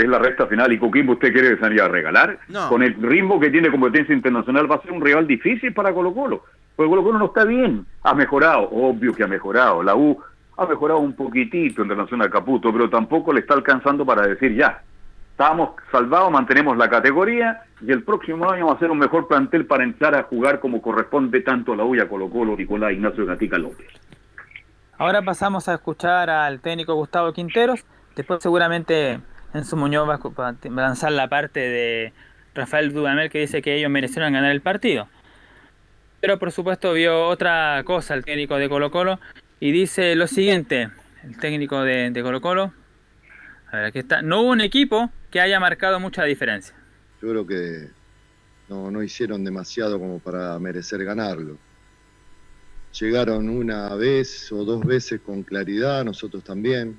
[0.00, 2.38] Es la recta final y Coquimbo usted quiere salir a regalar.
[2.48, 2.68] No.
[2.68, 6.14] Con el ritmo que tiene competencia internacional va a ser un rival difícil para Colo
[6.14, 6.44] Colo.
[6.74, 7.84] Porque Colo Colo no está bien.
[8.02, 9.82] Ha mejorado, obvio que ha mejorado.
[9.82, 10.18] La U
[10.56, 14.54] ha mejorado un poquitito en relación a Caputo, pero tampoco le está alcanzando para decir
[14.54, 14.82] ya.
[15.32, 19.64] Estamos salvados, mantenemos la categoría y el próximo año va a ser un mejor plantel
[19.66, 22.92] para entrar a jugar como corresponde tanto a la U y a Colo Colo, Nicolás
[22.92, 23.86] Ignacio Gatica López.
[24.98, 27.86] Ahora pasamos a escuchar al técnico Gustavo Quinteros.
[28.14, 29.18] Después seguramente
[29.54, 32.12] Enzo Muñoz va a lanzar la parte de
[32.54, 35.08] Rafael Dudamel que dice que ellos merecieron ganar el partido.
[36.20, 39.18] Pero por supuesto vio otra cosa el técnico de Colo Colo
[39.58, 40.90] y dice lo siguiente,
[41.24, 42.72] el técnico de, de Colo Colo.
[43.72, 44.22] A ver, aquí está.
[44.22, 46.74] No hubo un equipo que haya marcado mucha diferencia.
[47.22, 47.88] Yo creo que
[48.68, 51.56] no, no hicieron demasiado como para merecer ganarlo.
[52.98, 56.98] Llegaron una vez o dos veces con claridad, nosotros también.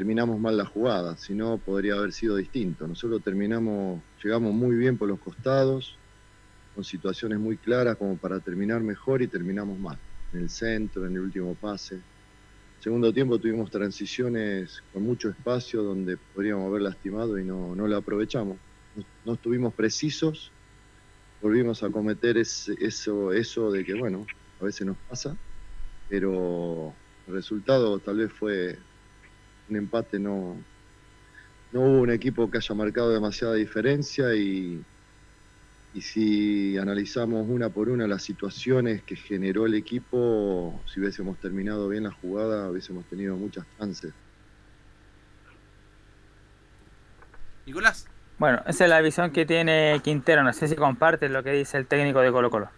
[0.00, 2.88] Terminamos mal la jugada, si no podría haber sido distinto.
[2.88, 6.00] Nosotros terminamos, llegamos muy bien por los costados,
[6.72, 10.00] con situaciones muy claras como para terminar mejor y terminamos mal.
[10.32, 12.04] En el centro, en el último pase.
[12.78, 18.60] Segundo tiempo tuvimos transiciones con mucho espacio donde podríamos haber lastimado y no, no aprovechamos.
[18.94, 20.54] No, no estuvimos precisos,
[21.40, 24.26] volvimos a cometer ese- eso, eso de que, bueno,
[24.60, 25.38] a veces nos pasa,
[26.08, 28.78] pero el resultado tal vez fue
[29.70, 30.56] un empate, no,
[31.72, 34.84] no hubo un equipo que haya marcado demasiada diferencia y,
[35.94, 41.88] y si analizamos una por una las situaciones que generó el equipo, si hubiésemos terminado
[41.88, 44.12] bien la jugada, hubiésemos tenido muchas chances.
[47.66, 48.06] Nicolás.
[48.38, 50.42] Bueno, esa es la visión que tiene Quintero.
[50.42, 52.70] No sé si compartes lo que dice el técnico de Colo Colo.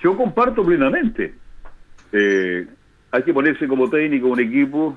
[0.00, 1.34] Yo comparto plenamente.
[2.12, 2.66] Eh,
[3.12, 4.96] hay que ponerse como técnico un equipo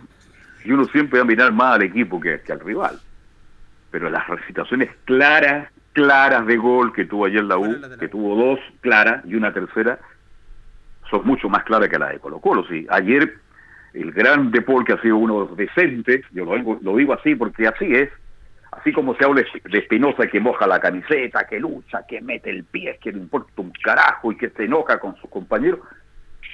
[0.64, 3.00] y uno siempre va a mirar más al equipo que, que al rival.
[3.92, 8.60] Pero las situaciones claras, claras de gol que tuvo ayer la U, que tuvo dos
[8.82, 10.00] claras y una tercera,
[11.10, 12.66] son mucho más claras que las de Colo Colo.
[12.68, 13.36] Sí, ayer
[13.94, 17.36] el gran De Paul, que ha sido uno decente, yo lo digo, lo digo así
[17.36, 18.10] porque así es,
[18.72, 22.64] así como se habla de Espinosa que moja la camiseta, que lucha, que mete el
[22.64, 25.80] pie, que le importa un carajo y que se enoja con sus compañeros,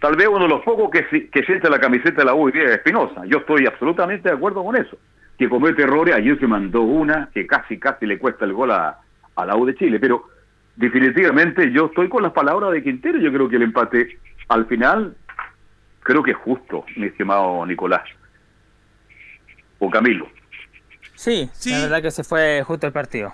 [0.01, 2.59] tal vez uno de los pocos que, que siente la camiseta de la U y
[2.59, 3.23] es Espinosa.
[3.27, 4.97] Yo estoy absolutamente de acuerdo con eso.
[5.37, 8.99] Que comete errores, ayer se mandó una que casi, casi le cuesta el gol a,
[9.35, 10.27] a la U de Chile, pero
[10.75, 15.15] definitivamente yo estoy con las palabras de Quintero, yo creo que el empate al final
[16.01, 18.03] creo que es justo, mi estimado Nicolás.
[19.79, 20.27] O Camilo.
[21.15, 23.31] Sí, la verdad que se fue justo el partido.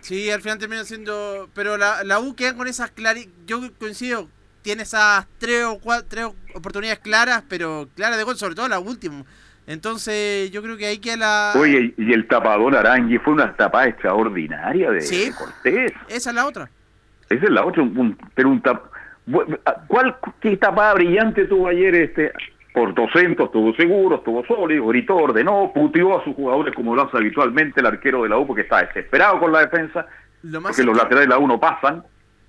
[0.00, 1.48] Sí, al final termina siendo.
[1.54, 3.26] Pero la, la U queda con esas claras.
[3.46, 4.28] Yo coincido,
[4.66, 8.80] tiene esas tres o cuatro tres oportunidades claras, pero claras de gol, sobre todo la
[8.80, 9.22] última.
[9.68, 11.52] Entonces, yo creo que ahí queda la.
[11.60, 15.26] Oye, y el tapador Arangui fue una tapada extraordinaria de, ¿Sí?
[15.26, 15.92] de Cortés.
[16.08, 16.68] Esa es la otra.
[17.28, 18.86] Esa es la otra, un- pero un tap...
[19.28, 19.56] bu-
[19.86, 22.32] ¿Cuál qué tapada brillante tuvo ayer este
[22.74, 23.44] Portocento?
[23.44, 27.86] Estuvo seguro, estuvo sólido, gritó, ordenó, puteó a sus jugadores como lo hace habitualmente el
[27.86, 30.06] arquero de la U porque está desesperado con la defensa,
[30.42, 32.02] Lo más porque los laterales de la U no pasan.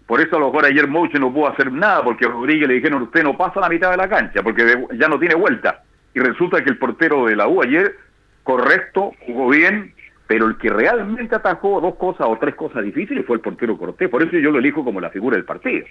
[0.08, 2.76] Por eso a lo mejor ayer Mouche no pudo hacer nada porque a Rodríguez le
[2.76, 5.84] dijeron usted no pasa la mitad de la cancha porque ya no tiene vuelta.
[6.14, 7.96] Y resulta que el portero de la U ayer,
[8.44, 9.94] correcto, jugó bien,
[10.28, 14.10] pero el que realmente atajó dos cosas o tres cosas difíciles fue el portero Cortés.
[14.10, 15.86] Por eso yo lo elijo como la figura del partido.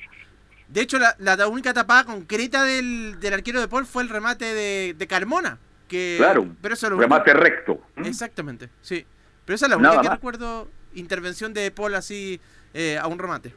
[0.69, 4.47] De hecho, la, la única tapada concreta del, del arquero de Paul fue el remate
[4.47, 5.59] de, de Carmona.
[5.89, 7.81] Que, Claro, pero eso lo remate único- recto.
[8.05, 9.07] Exactamente, sí.
[9.45, 10.17] Pero esa es la Nada única que más.
[10.19, 12.41] recuerdo intervención de Paul así
[12.75, 13.53] eh, a un remate.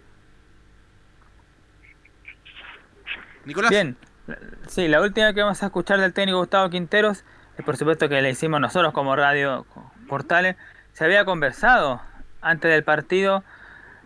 [3.69, 3.97] Bien,
[4.67, 7.23] sí, la última que vamos a escuchar del técnico Gustavo Quinteros
[7.57, 9.65] es por supuesto que le hicimos nosotros como radio
[10.07, 10.55] Portales.
[10.93, 12.01] Se había conversado
[12.41, 13.43] antes del partido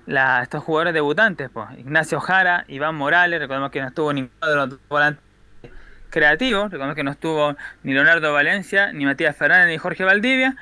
[0.05, 4.69] estos jugadores debutantes, pues, Ignacio Jara, Iván Morales, recordemos que no estuvo ninguno de los
[4.71, 5.23] dos volantes
[6.09, 10.55] creativos, recordemos que no estuvo ni Leonardo Valencia, ni Matías Fernández, ni Jorge Valdivia.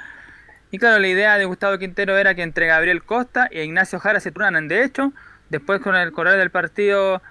[0.69, 4.19] Y claro, la idea de Gustavo Quintero era que entre Gabriel Costa y Ignacio Jara
[4.19, 4.67] se turnaran.
[4.67, 5.11] De hecho,
[5.49, 7.21] después con el correr del partido,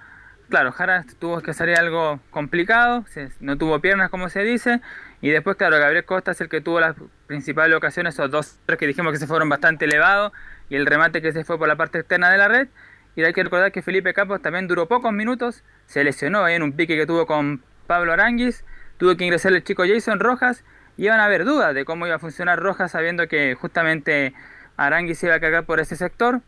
[0.51, 3.03] claro, Jara tuvo que salir algo complicado,
[3.39, 4.81] no tuvo piernas como se dice.
[5.21, 6.95] Y después, claro, Gabriel Costa es el que tuvo las
[7.25, 10.31] principales ocasiones, esos dos tres que dijimos que se fueron bastante elevados,
[10.69, 12.67] y el remate que se fue por la parte externa de la red.
[13.15, 16.73] Y hay que recordar que Felipe Campos también duró pocos minutos, se lesionó en un
[16.73, 18.63] pique que tuvo con Pablo Aranguis,
[18.97, 20.63] tuvo que ingresar el chico Jason Rojas,
[20.97, 24.33] y iban a haber dudas de cómo iba a funcionar Rojas sabiendo que justamente
[24.77, 26.41] Aranguis se iba a cargar por ese sector.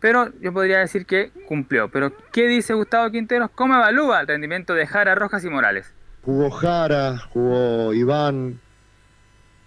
[0.00, 1.90] Pero yo podría decir que cumplió.
[1.90, 3.50] Pero, ¿qué dice Gustavo Quinteros?
[3.54, 5.92] ¿Cómo evalúa el rendimiento de Jara, Rojas y Morales?
[6.22, 8.58] Jugó Jara, jugó Iván,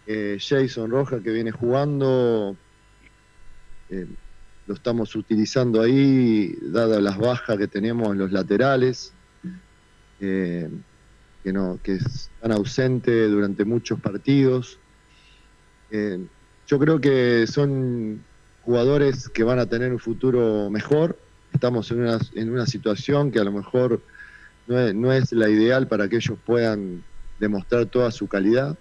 [0.08, 2.56] eh, Jason Roja que viene jugando.
[3.90, 4.08] eh,
[4.66, 9.12] lo estamos utilizando ahí, dadas las bajas que tenemos en los laterales,
[10.22, 10.70] eh,
[11.44, 14.80] que, no, que están ausentes durante muchos partidos.
[16.66, 18.24] Yo creo que son
[18.66, 21.18] jugadores que van a tener un futuro mejor.
[21.54, 24.02] Estamos en una, en una situación que a lo mejor
[24.68, 27.04] no es, no es la ideal para que ellos puedan
[27.40, 28.78] demostrar toda su calidad.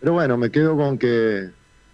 [0.00, 1.50] Pero bueno, me quedo con que,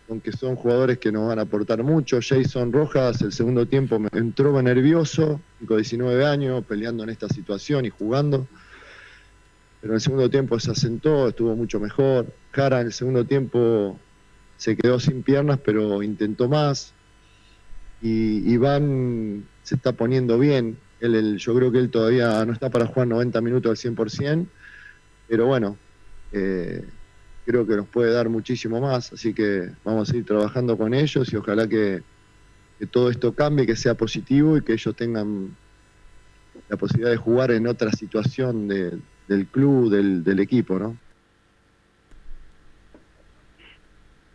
[0.06, 2.18] con que son jugadores que nos van a aportar mucho.
[2.20, 7.84] Jason Rojas, el segundo tiempo me entró nervioso, con 19 años, peleando en esta situación
[7.84, 8.46] y jugando.
[9.80, 12.26] Pero en el segundo tiempo se asentó, estuvo mucho mejor.
[12.52, 13.98] Jara en el segundo tiempo
[14.56, 16.92] se quedó sin piernas, pero intentó más.
[18.00, 20.76] Y Iván se está poniendo bien.
[21.00, 24.48] Él, él- yo creo que él todavía no está para jugar 90 minutos al 100%,
[25.28, 25.78] pero bueno,
[26.32, 26.82] eh,
[27.44, 31.32] creo que nos puede dar muchísimo más, así que vamos a ir trabajando con ellos
[31.32, 32.02] y ojalá que,
[32.78, 35.56] que todo esto cambie, que sea positivo y que ellos tengan
[36.68, 40.96] la posibilidad de jugar en otra situación de- del club, del, del equipo, ¿no?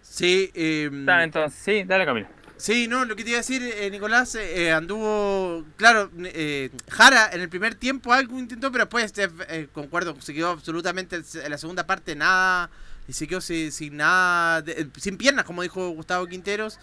[0.02, 2.28] Sí, eh, Dale, entonces, sí, dale Camilo.
[2.62, 6.70] Sí, no, lo que te iba a decir, eh, Nicolás, eh, eh, anduvo, claro, eh,
[6.90, 11.16] Jara en el primer tiempo algo intentó, pero después, eh, eh, concuerdo, se quedó absolutamente
[11.16, 12.70] en la segunda parte nada,
[13.08, 16.78] y se quedó sin, sin nada, de- sin piernas, como dijo Gustavo Quinteros,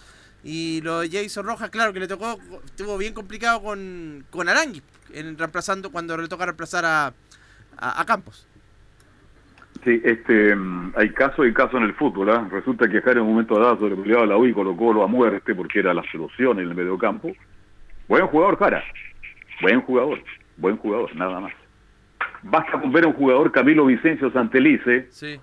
[0.44, 4.82] Y lo de Jason Rojas, claro, que le tocó, estuvo bien complicado con, con Arangui,
[5.12, 6.84] en reemplazando, cuando le toca reemplazar
[7.76, 8.46] a Campos.
[9.84, 10.56] Sí, este,
[10.96, 12.30] hay caso y caso en el fútbol.
[12.30, 12.46] ¿ah?
[12.50, 15.54] Resulta que Jara en un momento dado sobre peleaba la U y colocó a muerte
[15.54, 17.30] porque era la solución en el mediocampo.
[18.08, 18.82] Buen jugador, Jara.
[19.62, 20.18] Buen jugador.
[20.56, 21.52] Buen jugador, nada más.
[22.42, 25.40] Basta con ver a un jugador Camilo Vicencio Santelice, Sí.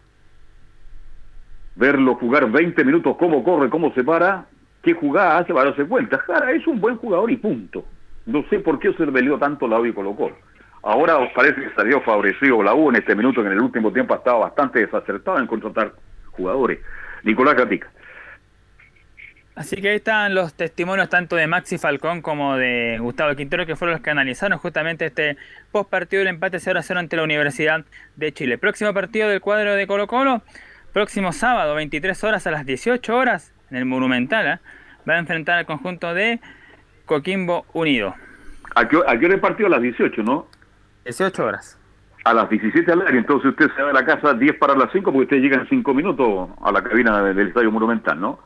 [1.76, 4.46] verlo jugar 20 minutos, cómo corre, cómo se para,
[4.82, 6.18] qué jugada hace para darse cuenta.
[6.20, 7.86] Jara es un buen jugador y punto.
[8.26, 10.36] No sé por qué se le peleó tanto la U y Colo Colo.
[10.86, 13.92] Ahora os parece que salió favorecido la U en este minuto que en el último
[13.92, 15.94] tiempo ha estado bastante desacertado en contratar
[16.30, 16.80] jugadores.
[17.24, 17.90] Nicolás Gatica.
[19.56, 23.76] Así que ahí están los testimonios tanto de Maxi Falcón como de Gustavo Quintero, que
[23.76, 25.38] fueron los que analizaron justamente este
[25.72, 27.84] post partido del empate 0 a 0 ante la Universidad
[28.16, 28.60] de Chile.
[28.60, 30.44] Próximo partido del cuadro de Colo Colo,
[30.94, 34.60] próximo sábado, 23 horas a las 18 horas, en el Monumental, ¿eh?
[35.10, 36.40] va a enfrentar al conjunto de
[37.08, 38.14] Coquimbo Unido.
[38.76, 39.66] ¿A qué, a qué hora el partido?
[39.66, 40.48] A las 18, ¿no?
[41.06, 41.80] 18 horas.
[42.24, 44.92] A las 17 al aire, entonces usted se va de la casa 10 para las
[44.92, 48.40] 5 porque usted llega en 5 minutos a la cabina del Estadio Monumental, ¿no?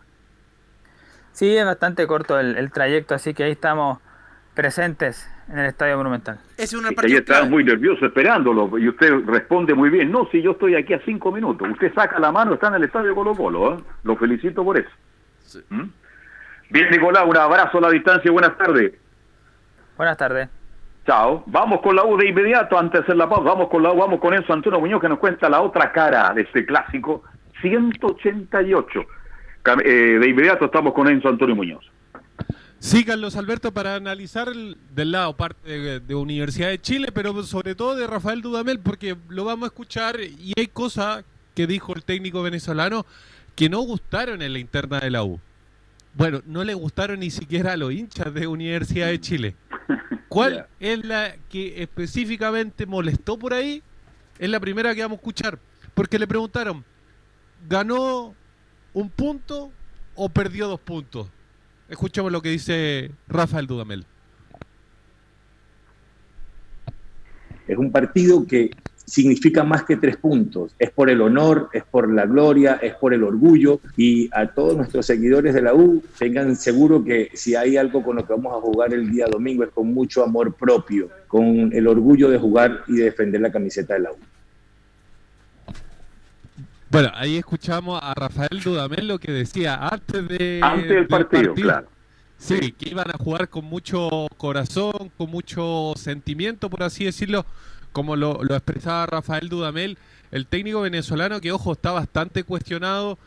[1.32, 4.00] Sí, es bastante corto el, el trayecto, así que ahí estamos
[4.54, 6.40] presentes en el Estadio Monumental.
[6.58, 10.12] Es una estaba muy nervioso esperándolo y usted responde muy bien.
[10.12, 11.70] No, si yo estoy aquí a 5 minutos.
[11.70, 13.76] Usted saca la mano, está en el Estadio Colo Colo.
[13.76, 13.84] ¿eh?
[14.04, 14.90] Lo felicito por eso.
[15.70, 15.84] ¿Mm?
[16.70, 18.30] Bien, Nicolás, un abrazo a la distancia.
[18.30, 18.94] Buenas tardes.
[19.96, 20.50] Buenas tardes.
[21.48, 23.44] Vamos con la U de inmediato, antes de hacer la pausa.
[23.50, 26.32] Vamos con la U, vamos con Enzo Antonio Muñoz que nos cuenta la otra cara
[26.34, 27.24] de este clásico
[27.62, 29.02] 188.
[29.64, 31.84] Cam- eh, de inmediato estamos con Enzo Antonio Muñoz.
[32.80, 37.76] Sí, Carlos Alberto, para analizar el- del lado parte de Universidad de Chile, pero sobre
[37.76, 42.04] todo de Rafael Dudamel, porque lo vamos a escuchar y hay cosas que dijo el
[42.04, 43.06] técnico venezolano
[43.56, 45.42] que no gustaron en la interna de la U.
[46.20, 49.56] Bueno, no le gustaron ni siquiera a los hinchas de Universidad de Chile.
[50.28, 53.82] ¿Cuál es la que específicamente molestó por ahí?
[54.38, 55.60] Es la primera que vamos a escuchar.
[55.94, 56.84] Porque le preguntaron,
[57.70, 58.36] ¿ganó
[58.92, 59.72] un punto
[60.14, 61.30] o perdió dos puntos?
[61.88, 64.06] Escuchemos lo que dice Rafael Dudamel.
[67.66, 68.72] Es un partido que
[69.10, 70.76] significa más que tres puntos.
[70.78, 73.80] Es por el honor, es por la gloria, es por el orgullo.
[73.98, 78.18] Y a todos nuestros seguidores de la U, tengan seguro que si hay algo con
[78.18, 81.88] lo que vamos a jugar el día domingo es con mucho amor propio, con el
[81.88, 84.16] orgullo de jugar y de defender la camiseta de la U.
[86.92, 91.88] Bueno, ahí escuchamos a Rafael Dudamel lo que decía antes de Antes del partido, claro.
[92.38, 97.46] Sí, que iban a jugar con mucho corazón, con mucho sentimiento, por así decirlo,
[97.92, 99.98] como lo, lo expresaba Rafael Dudamel,
[100.32, 103.18] el técnico venezolano que, ojo, está bastante cuestionado,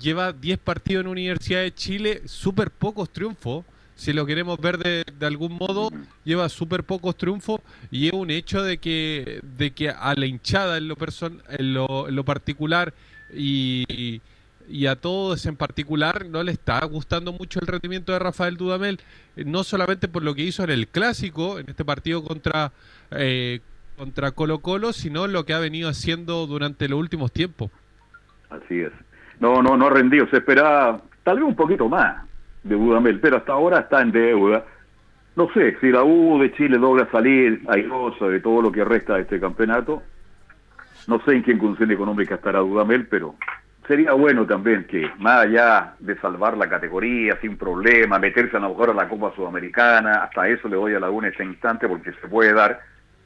[0.00, 3.64] lleva 10 partidos en Universidad de Chile, súper pocos triunfos,
[3.96, 5.90] si lo queremos ver de, algún modo,
[6.24, 7.60] lleva súper pocos triunfos
[7.90, 11.74] y es un hecho de que, de que a la hinchada en lo, person en
[11.74, 12.92] lo, en lo particular
[13.32, 14.20] y,
[14.68, 19.00] y a todos en particular no le está gustando mucho el rendimiento de Rafael Dudamel,
[19.36, 22.72] eh, no solamente por lo que hizo en el clásico, en este partido contra,
[23.10, 23.60] eh,
[23.96, 27.70] contra Colo Colo, sino lo que ha venido haciendo durante los últimos tiempos.
[28.50, 28.92] Así es.
[29.40, 30.26] No, no, no ha rendido.
[30.28, 32.24] Se esperaba tal vez un poquito más
[32.62, 34.64] de Dudamel, pero hasta ahora está en deuda.
[35.36, 39.14] No sé, si la U de Chile logra salir airosa de todo lo que resta
[39.14, 40.02] de este campeonato,
[41.08, 43.34] no sé en qué condición económica estará Dudamel, pero
[43.86, 48.70] sería bueno también que, más allá de salvar la categoría sin problema, meterse a lo
[48.70, 51.88] mejor a la Copa Sudamericana, hasta eso le doy a la U en ese instante
[51.88, 52.80] porque se puede dar,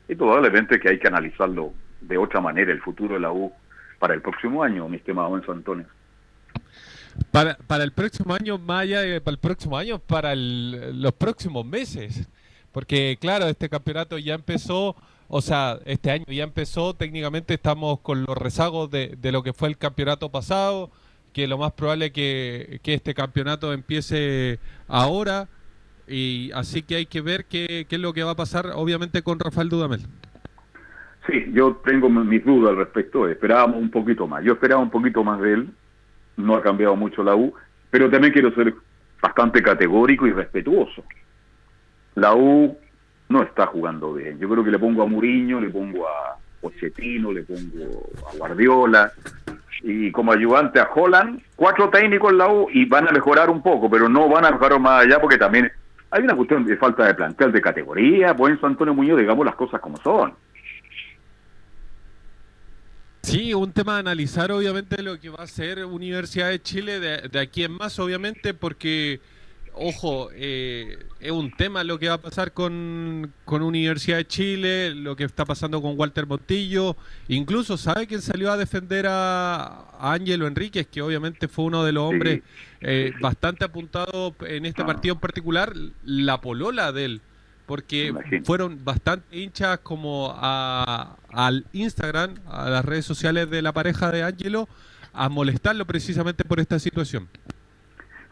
[0.08, 3.52] y probablemente que hay que analizarlo de otra manera el futuro de la U
[3.98, 5.86] para el próximo año, mi estimado Enzo Antonio.
[7.32, 11.66] Para, para el próximo año, allá de para el próximo año, para el- los próximos
[11.66, 12.28] meses.
[12.72, 14.94] Porque, claro, este campeonato ya empezó,
[15.28, 19.52] o sea, este año ya empezó, técnicamente estamos con los rezagos de, de lo que
[19.52, 20.90] fue el campeonato pasado,
[21.32, 25.48] que lo más probable es que, que este campeonato empiece ahora,
[26.08, 29.22] y así que hay que ver qué, qué es lo que va a pasar, obviamente,
[29.22, 30.00] con Rafael Dudamel.
[31.26, 33.28] Sí, yo tengo mi- mis dudas al respecto.
[33.28, 34.42] Esperábamos un poquito más.
[34.44, 35.68] Yo esperaba un poquito más de él.
[36.36, 37.52] No ha cambiado mucho la U,
[37.90, 38.72] pero también quiero ser
[39.20, 41.02] bastante categórico y respetuoso.
[42.14, 42.78] La U
[43.28, 44.38] no está jugando bien.
[44.38, 49.12] Yo creo que le pongo a Muriño, le pongo a Pochettino, le pongo a Guardiola
[49.82, 53.88] y como ayudante a Holland, cuatro técnicos la U y van a mejorar un poco,
[53.90, 55.70] pero no van a mejorar más allá porque también
[56.10, 58.32] hay una cuestión de falta de plantel de categoría.
[58.32, 60.34] Buen Antonio Muñoz, digamos las cosas como son.
[63.22, 67.28] Sí, un tema a analizar obviamente lo que va a ser Universidad de Chile de,
[67.28, 69.20] de aquí en más, obviamente, porque
[69.78, 74.94] ojo, eh, es un tema lo que va a pasar con, con Universidad de Chile,
[74.94, 76.96] lo que está pasando con Walter Montillo.
[77.28, 80.86] Incluso, ¿sabe quién salió a defender a, Ángelo Enríquez?
[80.86, 82.42] Que obviamente fue uno de los hombres
[82.80, 85.72] eh, bastante apuntados en este partido en particular,
[86.04, 87.20] la polola de él.
[87.66, 88.14] Porque
[88.44, 94.22] fueron bastante hinchas como a, al Instagram, a las redes sociales de la pareja de
[94.22, 94.68] Ángelo,
[95.12, 97.28] a molestarlo precisamente por esta situación.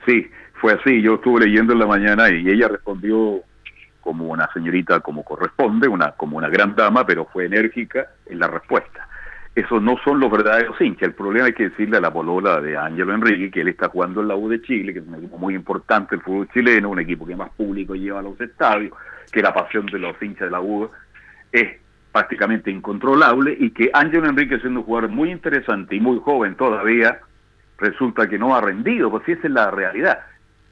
[0.07, 0.27] Sí,
[0.61, 1.01] fue así.
[1.03, 3.43] Yo estuve leyendo en la mañana y ella respondió
[4.01, 8.47] como una señorita como corresponde, una como una gran dama, pero fue enérgica en la
[8.47, 9.09] respuesta.
[9.55, 11.09] Esos no son los verdaderos hinchas.
[11.09, 14.21] El problema hay que decirle a la polola de Ángelo Enrique que él está jugando
[14.21, 17.01] en la U de Chile, que es un equipo muy importante el fútbol chileno, un
[17.01, 18.93] equipo que más público lleva a los estadios,
[19.33, 20.91] que la pasión de los hinchas de la U
[21.51, 21.79] es
[22.13, 27.19] prácticamente incontrolable y que Ángelo Enrique siendo un jugador muy interesante y muy joven todavía,
[27.79, 30.21] resulta que no ha rendido, pues esa es la realidad.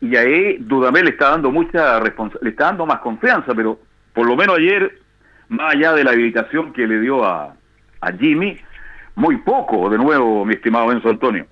[0.05, 3.79] Y ahí Dudamel le está dando mucha le está dando más confianza, pero
[4.13, 5.01] por lo menos ayer,
[5.49, 7.57] más allá de la habilitación que le dio a,
[8.03, 8.59] a Jimmy,
[9.15, 11.47] muy poco, de nuevo, mi estimado Enzo Antonio.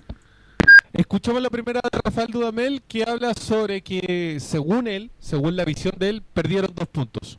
[0.92, 5.94] Escuchamos la primera de Rafael Dudamel que habla sobre que, según él, según la visión
[5.98, 7.38] de él, perdieron dos puntos.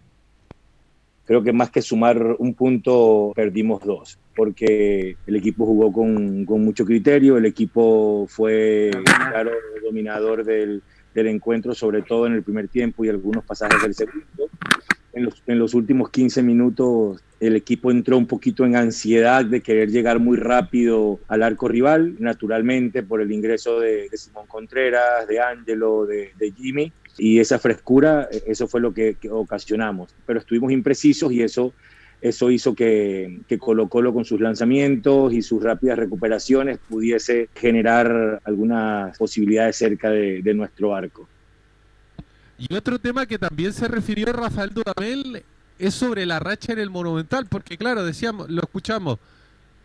[1.26, 6.66] Creo que más que sumar un punto, perdimos dos, porque el equipo jugó con, con
[6.66, 8.89] mucho criterio, el equipo fue
[9.30, 9.51] claro
[9.84, 10.82] dominador del,
[11.14, 14.49] del encuentro, sobre todo en el primer tiempo y algunos pasajes del segundo.
[15.14, 20.18] En los, últimos 15 minutos el equipo entró un poquito en ansiedad de querer llegar
[20.20, 26.32] muy rápido al arco rival, naturalmente por el ingreso de, Simón Contreras, de Ángelo, de,
[26.39, 30.16] de, Jimmy, y esa frescura, eso fue lo que ocasionamos.
[30.26, 31.74] Pero estuvimos imprecisos y eso
[32.24, 38.41] eso hizo que, que, Colo Colo con sus lanzamientos y sus rápidas recuperaciones pudiese generar
[38.45, 41.28] algunas posibilidades cerca de, de, nuestro arco.
[42.57, 45.43] Y otro tema que también se refirió Rafael Dudamel
[45.78, 49.19] es sobre la racha en el Monumental, porque claro, decíamos, lo escuchamos,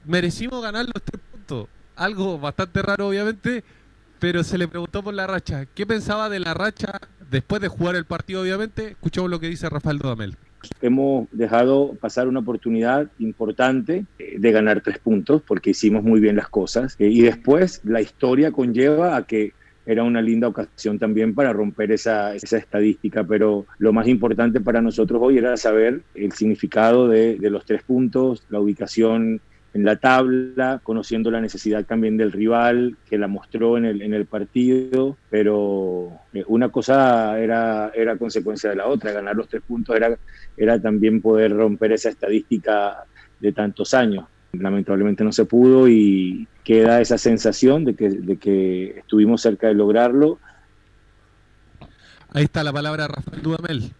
[0.04, 1.66] merecimos ganar los tres puntos,
[1.96, 3.64] algo bastante raro obviamente,
[4.20, 5.66] pero se le preguntó por la racha.
[5.74, 7.00] ¿Qué pensaba de la racha
[7.32, 8.92] después de jugar el partido obviamente?
[8.92, 10.36] Escuchamos lo que dice Rafael Dudamel.
[10.80, 16.48] Hemos dejado pasar una oportunidad importante de ganar tres puntos porque hicimos muy bien las
[16.48, 16.96] cosas.
[16.98, 19.52] Y después la historia conlleva a que
[19.88, 24.82] era una linda ocasión también para romper esa, esa estadística, pero lo más importante para
[24.82, 29.40] nosotros hoy era saber el significado de, de los tres puntos, la ubicación
[29.78, 34.12] en la tabla, conociendo la necesidad también del rival, que la mostró en el, en
[34.12, 36.10] el partido, pero
[36.48, 40.18] una cosa era, era consecuencia de la otra, ganar los tres puntos era,
[40.56, 43.04] era también poder romper esa estadística
[43.38, 44.24] de tantos años.
[44.50, 49.74] Lamentablemente no se pudo y queda esa sensación de que, de que estuvimos cerca de
[49.74, 50.40] lograrlo.
[52.32, 53.92] Ahí está la palabra Rafael Dudamel.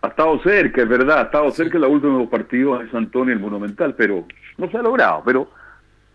[0.00, 3.34] Ha estado cerca, es verdad, ha estado cerca en los últimos partidos en San Antonio,
[3.34, 4.26] el Monumental, pero
[4.60, 5.22] no se ha logrado.
[5.24, 5.50] Pero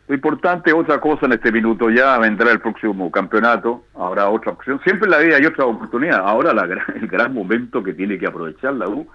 [0.07, 4.79] lo importante, otra cosa en este minuto, ya vendrá el próximo campeonato, habrá otra opción.
[4.83, 6.19] Siempre en la vida hay otra oportunidad.
[6.19, 6.63] Ahora la,
[6.95, 9.07] el gran momento que tiene que aprovechar la U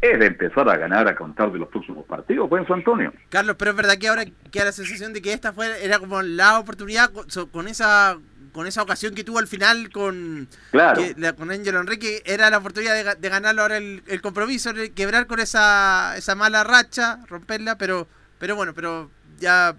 [0.00, 3.12] es de empezar a ganar a contar de los próximos partidos, pues Antonio.
[3.28, 6.22] Carlos, pero es verdad que ahora queda la sensación de que esta fue era como
[6.22, 8.16] la oportunidad con, con esa
[8.52, 11.00] con esa ocasión que tuvo al final con claro.
[11.00, 15.28] que, con Ángelo Enrique, era la oportunidad de, de ganarlo ahora el, el, compromiso, quebrar
[15.28, 18.08] con esa, esa mala racha, romperla, pero
[18.40, 19.76] pero bueno, pero ya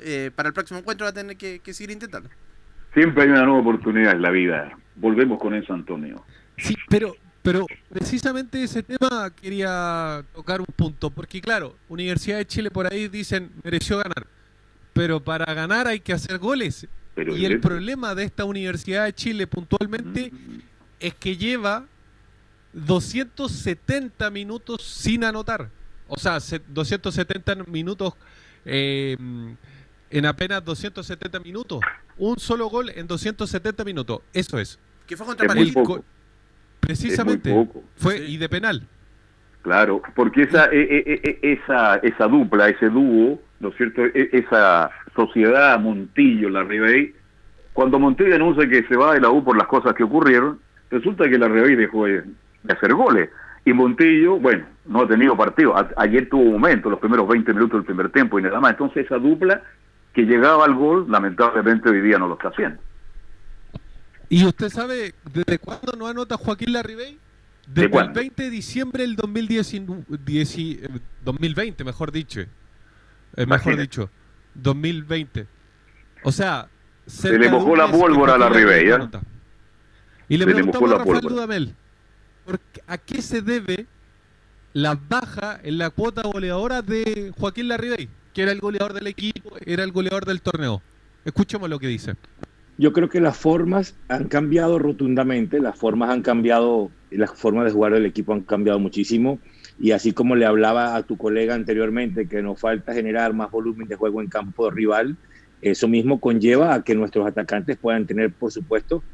[0.00, 2.30] eh, para el próximo encuentro va a tener que, que, seguir intentando.
[2.94, 4.78] Siempre hay una nueva oportunidad en la vida.
[4.94, 6.24] Volvemos con eso, Antonio.
[6.56, 7.14] Sí, pero
[7.46, 13.06] pero precisamente ese tema quería tocar un punto, porque claro, Universidad de Chile por ahí
[13.06, 14.26] dicen mereció ganar,
[14.92, 16.88] pero para ganar hay que hacer goles.
[17.14, 20.60] Pero y el problema de esta Universidad de Chile puntualmente mm.
[20.98, 21.86] es que lleva
[22.72, 25.70] 270 minutos sin anotar.
[26.08, 26.38] O sea,
[26.68, 28.14] 270 minutos
[28.64, 29.16] eh,
[30.10, 31.80] en apenas 270 minutos.
[32.16, 34.20] Un solo gol en 270 minutos.
[34.32, 34.78] Eso es.
[35.06, 35.70] ¿Qué fue contra Panamá?
[36.80, 37.68] Precisamente.
[37.96, 38.34] Fue sí.
[38.34, 38.86] y de penal.
[39.62, 44.02] Claro, porque esa, e, e, e, esa, esa dupla, ese dúo, ¿no es cierto?
[44.14, 47.12] esa sociedad Montillo, la Ribey,
[47.72, 51.28] cuando Montillo anuncia que se va de la U por las cosas que ocurrieron, resulta
[51.28, 52.22] que la Ribey dejó de,
[52.62, 53.28] de hacer goles.
[53.66, 55.76] Y Montillo, bueno, no ha tenido partido.
[55.76, 58.70] A, ayer tuvo un momento, los primeros 20 minutos del primer tiempo y nada más.
[58.70, 59.60] Entonces esa dupla
[60.14, 62.80] que llegaba al gol, lamentablemente hoy día no lo está haciendo.
[64.28, 67.18] ¿Y usted sabe desde cuándo no anota Joaquín Larribey?
[67.66, 69.82] Desde ¿De el 20 de diciembre del 2010,
[71.24, 72.42] 2020, mejor dicho.
[72.42, 74.08] Eh, mejor dicho,
[74.54, 75.44] 2020.
[76.22, 76.68] O sea,
[77.04, 78.98] se le mojó la pólvora a Larribey, ¿eh?
[80.28, 81.20] Y le Se le preguntamos a Rafael.
[81.20, 81.74] Dudamel,
[82.46, 83.86] ¿por qué- ¿a qué se debe
[84.72, 89.56] la baja en la cuota goleadora de Joaquín Larribey, que era el goleador del equipo,
[89.66, 90.80] era el goleador del torneo?
[91.24, 92.14] Escuchemos lo que dice.
[92.78, 97.72] Yo creo que las formas han cambiado rotundamente, las formas han cambiado, las formas de
[97.72, 99.40] jugar del equipo han cambiado muchísimo.
[99.78, 103.88] Y así como le hablaba a tu colega anteriormente que nos falta generar más volumen
[103.88, 105.16] de juego en campo rival,
[105.60, 109.04] eso mismo conlleva a que nuestros atacantes puedan tener, por supuesto,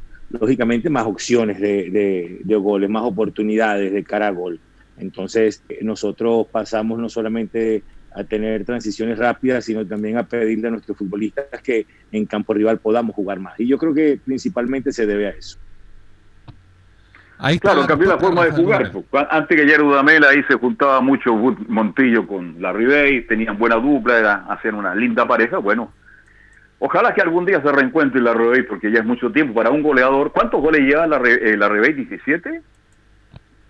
[0.41, 4.61] lógicamente más opciones de, de- de goles, más oportunidades de cara a gol.
[4.97, 7.85] Entonces, eh, nosotros pasamos no solamente
[8.15, 12.79] a tener transiciones rápidas, sino también a pedirle a nuestros futbolistas que en campo rival
[12.79, 13.59] podamos jugar más.
[13.59, 15.59] Y yo creo que principalmente se debe a eso.
[17.59, 18.93] Claro, cambió la forma de jugar.
[19.31, 24.19] Antes que ayer Dudamel ahí se juntaba mucho Montillo con la Ribey, tenían buena dupla,
[24.19, 25.59] era, hacían una linda pareja.
[25.59, 25.95] Bueno,
[26.85, 29.83] ojalá que algún día se reencuentre la Ribey porque ya es mucho tiempo para un
[29.83, 30.33] goleador.
[30.33, 31.95] ¿Cuántos goles lleva la, Re- eh, la Ribey?
[31.95, 32.61] ¿17?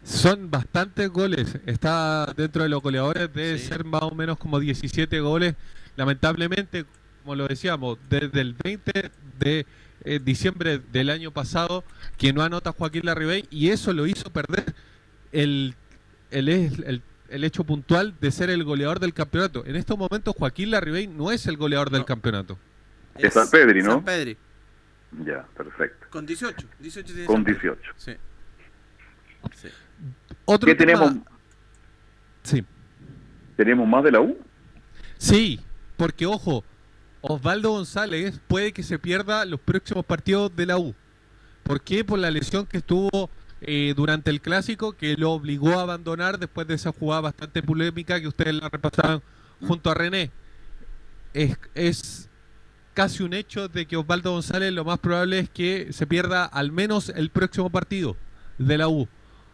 [0.02, 1.58] Son bastantes goles.
[1.66, 5.54] Está dentro de los goleadores, debe ser más o menos como 17 goles.
[5.96, 6.84] Lamentablemente,
[7.22, 9.66] como lo decíamos, desde el 20 de
[10.04, 11.84] eh, diciembre del año pasado,
[12.18, 14.64] que no anota Joaquín Larribey, y eso lo hizo perder
[15.32, 15.74] el,
[16.30, 19.64] el, el- el hecho puntual de ser el goleador del campeonato.
[19.64, 22.58] En estos momentos, Joaquín Larribey no es el goleador del campeonato.
[23.16, 23.92] Es San Pedri, ¿no?
[23.92, 24.36] San Pedri,
[25.24, 26.06] Ya, perfecto.
[26.10, 26.66] con 18.
[26.78, 27.60] 18 tiene Con San Pedri.
[27.60, 27.92] 18.
[27.96, 28.12] Sí.
[29.54, 29.68] Sí.
[30.44, 31.26] Otro ¿Qué tema- tenemos?
[32.42, 32.64] Sí.
[33.56, 34.38] ¿Tenemos más de la U?
[35.18, 35.60] Sí,
[35.96, 36.64] porque ojo,
[37.20, 40.94] Osvaldo González puede que se pierda los próximos partidos de la U.
[41.62, 42.04] ¿Por qué?
[42.04, 43.30] Por la lesión que estuvo
[43.60, 48.20] eh, durante el clásico, que lo obligó a abandonar después de esa jugada bastante polémica
[48.20, 49.22] que ustedes la repasaron
[49.60, 50.32] junto a René.
[51.32, 52.28] Es, es
[52.94, 56.72] casi un hecho de que Osvaldo González lo más probable es que se pierda al
[56.72, 58.16] menos el próximo partido
[58.58, 59.08] de la U.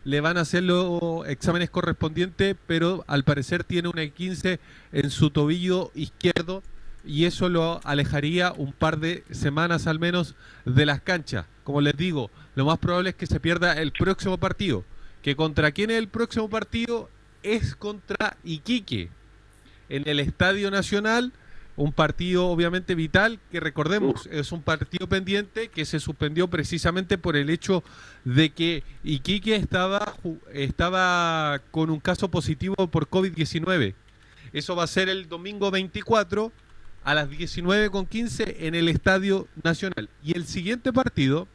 [0.04, 4.58] Le van a hacer los exámenes correspondientes, pero al parecer tiene una 15
[4.92, 6.62] en su tobillo izquierdo
[7.04, 10.34] y eso lo alejaría un par de semanas al menos
[10.64, 11.46] de las canchas.
[11.64, 14.84] Como les digo, lo más probable es que se pierda el próximo partido.
[15.22, 17.10] ¿Que contra quién es el próximo partido?
[17.42, 19.10] Es contra Iquique
[19.88, 21.32] en el Estadio Nacional,
[21.78, 27.36] un partido obviamente vital que recordemos es un partido pendiente que se suspendió precisamente por
[27.36, 27.84] el hecho
[28.24, 30.16] de que Iquique estaba
[30.52, 33.94] estaba con un caso positivo por COVID-19.
[34.52, 36.50] Eso va a ser el domingo 24
[37.04, 40.08] a las 19.15 en el Estadio Nacional.
[40.24, 41.46] Y el siguiente partido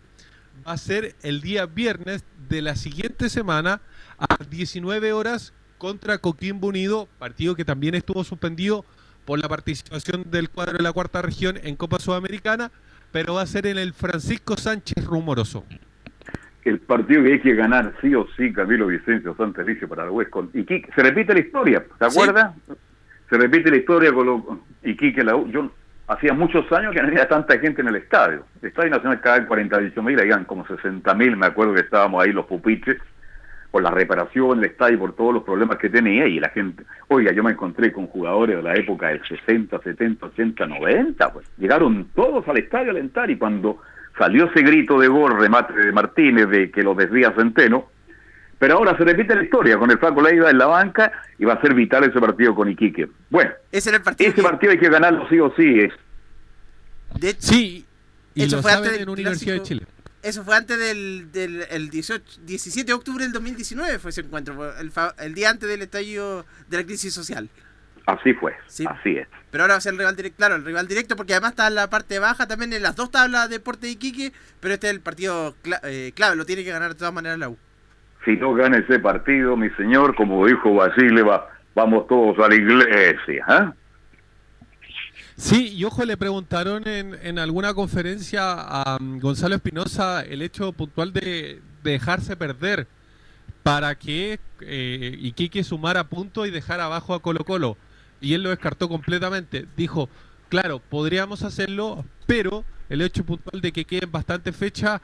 [0.66, 3.82] va a ser el día viernes de la siguiente semana
[4.18, 8.86] a las 19 horas contra Coquimbo Unido, partido que también estuvo suspendido
[9.26, 12.72] por la participación del cuadro de la cuarta región en Copa Sudamericana,
[13.12, 15.66] pero va a ser en el Francisco Sánchez Rumoroso.
[16.66, 20.30] El partido que hay que ganar sí o sí, Camilo Vicencio Santos dice para el
[20.30, 20.90] con Iquique.
[20.96, 22.56] Se repite la historia, ¿te acuerdas?
[23.30, 25.50] Se repite la historia con lo, Iquique, la U.
[25.50, 25.72] Yo
[26.08, 28.46] hacía muchos años que no había tanta gente en el estadio.
[28.62, 32.24] El Estadio Nacional cada en 48 mil, habían como 60 mil, me acuerdo que estábamos
[32.24, 32.98] ahí los pupitres,
[33.74, 37.32] por la reparación del estadio, por todos los problemas que tenía, y la gente, oiga,
[37.32, 42.08] yo me encontré con jugadores de la época del 60, 70, 80, 90, pues llegaron
[42.14, 43.80] todos al estadio a alentar, y cuando
[44.16, 47.88] salió ese grito de gol, remate de Martínez, de que lo desvía Centeno,
[48.60, 51.54] pero ahora se repite la historia con el Flaco Leiva en la banca y va
[51.54, 53.10] a ser vital ese partido con Iquique.
[53.32, 54.30] Bueno, Ese era el partido.
[54.30, 55.80] ese partido hay que ganarlo sí o sí.
[55.80, 55.94] Es.
[57.20, 57.84] De Sí,
[58.36, 59.64] y Eso lo fue saben antes del en Universidad de.
[59.64, 59.82] Chile.
[60.24, 64.74] Eso fue antes del, del el 18, 17 de octubre del 2019, fue ese encuentro,
[64.80, 67.50] el, el día antes del estallido de la crisis social.
[68.06, 68.86] Así fue, Sí.
[68.88, 69.28] así es.
[69.52, 71.68] Pero ahora va a ser el rival directo, claro, el rival directo, porque además está
[71.68, 74.88] en la parte baja también en las dos tablas de Deporte de Iquique, pero este
[74.88, 77.58] es el partido cla- eh, clave, lo tiene que ganar de todas maneras la U.
[78.26, 82.56] Si no gana ese partido, mi señor, como dijo Basile, va, vamos todos a la
[82.56, 83.44] iglesia.
[83.48, 83.74] ¿ah?
[85.36, 90.72] Sí, y ojo, le preguntaron en, en alguna conferencia a um, Gonzalo Espinosa el hecho
[90.74, 92.88] puntual de, de dejarse perder
[93.64, 97.78] para que eh, Iquique sumara puntos y dejara abajo a Colo Colo.
[98.22, 99.66] Y él lo descartó completamente.
[99.76, 100.10] Dijo,
[100.50, 105.02] claro, podríamos hacerlo, pero el hecho puntual de que queden bastante fecha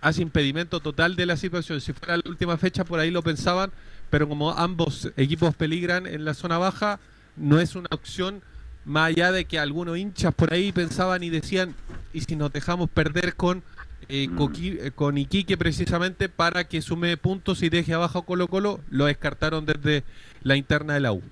[0.00, 1.80] hace impedimento total de la situación.
[1.80, 3.70] Si fuera la última fecha, por ahí lo pensaban,
[4.08, 6.98] pero como ambos equipos peligran en la zona baja,
[7.36, 8.42] no es una opción
[8.84, 11.74] más allá de que algunos hinchas por ahí pensaban y decían,
[12.12, 13.62] ¿y si nos dejamos perder con,
[14.08, 18.80] eh, Coqui- eh, con Iquique precisamente para que sume puntos y deje abajo Colo Colo?
[18.90, 20.02] Lo descartaron desde
[20.42, 21.22] la interna de la U.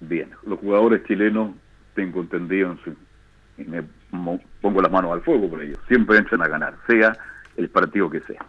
[0.00, 1.52] Bien, los jugadores chilenos,
[1.94, 2.76] tengo entendido,
[3.56, 3.82] y me
[4.60, 7.16] pongo las manos al fuego por ellos, siempre entran a ganar, sea
[7.56, 8.44] el partido que sea.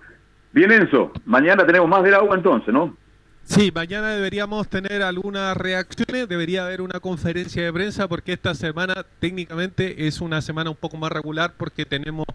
[0.51, 2.97] Bien, Enzo, mañana tenemos más del agua entonces, ¿no?
[3.43, 9.05] Sí, mañana deberíamos tener algunas reacciones, debería haber una conferencia de prensa porque esta semana
[9.19, 12.25] técnicamente es una semana un poco más regular porque tenemos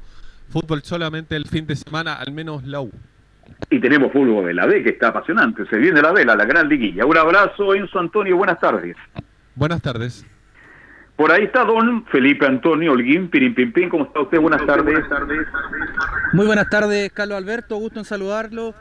[0.50, 2.90] fútbol solamente el fin de semana, al menos la U.
[3.70, 6.68] Y tenemos fútbol de la B que está apasionante, se viene la vela, la gran
[6.68, 7.06] liguilla.
[7.06, 8.94] Un abrazo, Enzo Antonio, buenas tardes.
[9.54, 10.26] Buenas tardes.
[11.16, 14.38] Por ahí está don Felipe Antonio Holguín, Pim, ¿cómo está usted?
[14.38, 15.04] Buenas tardes.
[16.32, 18.74] Muy buenas tardes, Carlos Alberto, gusto en saludarlo.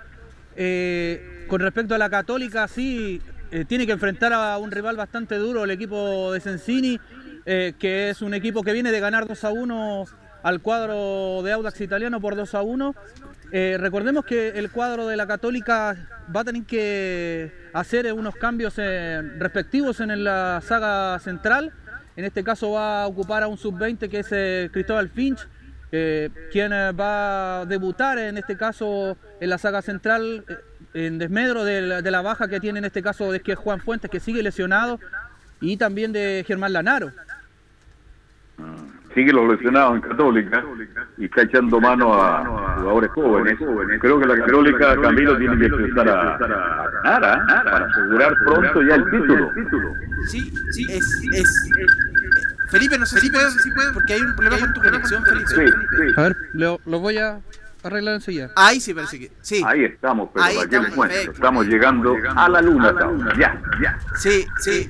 [0.56, 3.22] Eh, con respecto a la Católica, sí,
[3.52, 7.00] eh, tiene que enfrentar a un rival bastante duro, el equipo de Sensini,
[7.46, 10.06] eh, que es un equipo que viene de ganar 2 a 1
[10.44, 12.96] al cuadro de Audax italiano por 2 a 1.
[13.54, 15.96] Eh, recordemos que el cuadro de la Católica
[16.36, 21.72] va a tener que hacer unos cambios respectivos en la saga central.
[22.18, 25.48] En este caso va a ocupar a un sub-20 que es Cristóbal Finch,
[25.90, 30.44] quien va a debutar en este caso en la saga central
[30.94, 33.80] en desmedro de la, de la baja que tiene en este caso de que Juan
[33.80, 35.00] Fuentes que sigue lesionado
[35.62, 37.12] y también de Germán Lanaro.
[39.14, 40.64] Sigue los lesionados en Católica
[41.18, 42.46] y está echando mano a
[42.78, 43.58] jugadores jóvenes.
[44.00, 47.62] Creo que la Católica, Camilo, tiene que empezar a, a ganar, ¿ah?
[47.64, 49.52] para asegurar pronto ya el título.
[50.28, 51.70] Sí, sí, es, es,
[52.70, 55.72] Felipe, no sé si puedes, si puedes, porque hay un problema con tu conexión, Felipe.
[56.16, 57.40] A ver, lo, lo voy a
[57.88, 58.52] arreglar enseguida.
[58.56, 59.32] Ahí sí parece que.
[59.42, 59.62] Sí.
[59.66, 61.14] Ahí estamos, pero Ahí ¿para qué estamos, les cuento?
[61.16, 61.34] perfecto.
[61.34, 62.96] Estamos llegando a la luna.
[63.38, 63.98] Ya, ya.
[64.16, 64.90] Sí, sí.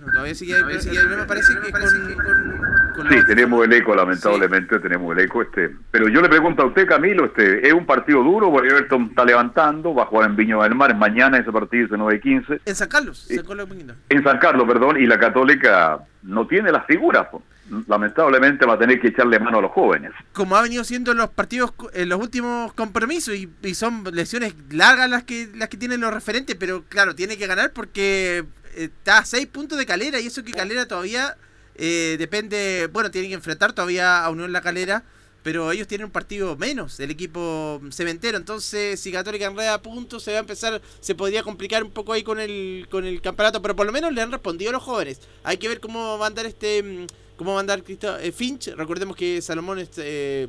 [0.00, 5.16] No, todavía sigue, todavía sigue, me parece que con, Sí, tenemos el eco, lamentablemente tenemos
[5.16, 5.42] el eco.
[5.42, 8.50] este Pero yo le pregunto a usted, Camilo, este ¿es un partido duro?
[8.50, 10.94] Porque Everton está levantando, va a jugar en Viña del Mar.
[10.96, 12.60] Mañana ese partido es 9 y 15.
[12.64, 13.94] En San Carlos, San Carlos de.
[14.08, 17.28] En San Carlos, perdón, y la Católica no tiene las figuras.
[17.28, 17.42] po.
[17.86, 20.12] Lamentablemente va a tener que echarle mano a los jóvenes.
[20.32, 25.08] Como ha venido siendo en los partidos, en los últimos compromisos, y, son lesiones largas
[25.08, 28.44] las que las que tienen los referentes, pero claro, tiene que ganar porque
[28.74, 31.36] eh, está a 6 puntos de Calera, y eso que Calera todavía
[31.76, 35.04] eh, depende, bueno, tiene que enfrentar todavía a Unión La Calera,
[35.42, 40.32] pero ellos tienen un partido menos, el equipo cementero, entonces si Católica enreda puntos, se
[40.32, 43.74] va a empezar, se podría complicar un poco ahí con el, con el campeonato, pero
[43.74, 45.20] por lo menos le han respondido a los jóvenes.
[45.44, 47.06] Hay que ver cómo va a andar este...
[47.40, 48.68] cómo va a andar Cristo- eh, Finch.
[48.76, 50.02] Recordemos que Salomón este,
[50.44, 50.48] eh,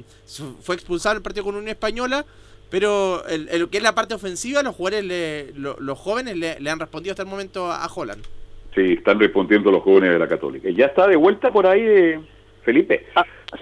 [0.61, 2.26] fue expulsado en el partido con Unión Española.
[2.69, 6.35] Pero el, el- lo que es la parte ofensiva, los jugadores, le- lo- los jóvenes
[6.38, 8.23] le, le han respondido hasta el momento a, a Holland.
[8.76, 10.69] Sí, están respondiendo los jóvenes de la Católica.
[10.69, 12.19] ¿Ya está de vuelta por ahí, eh,
[12.63, 13.05] Felipe?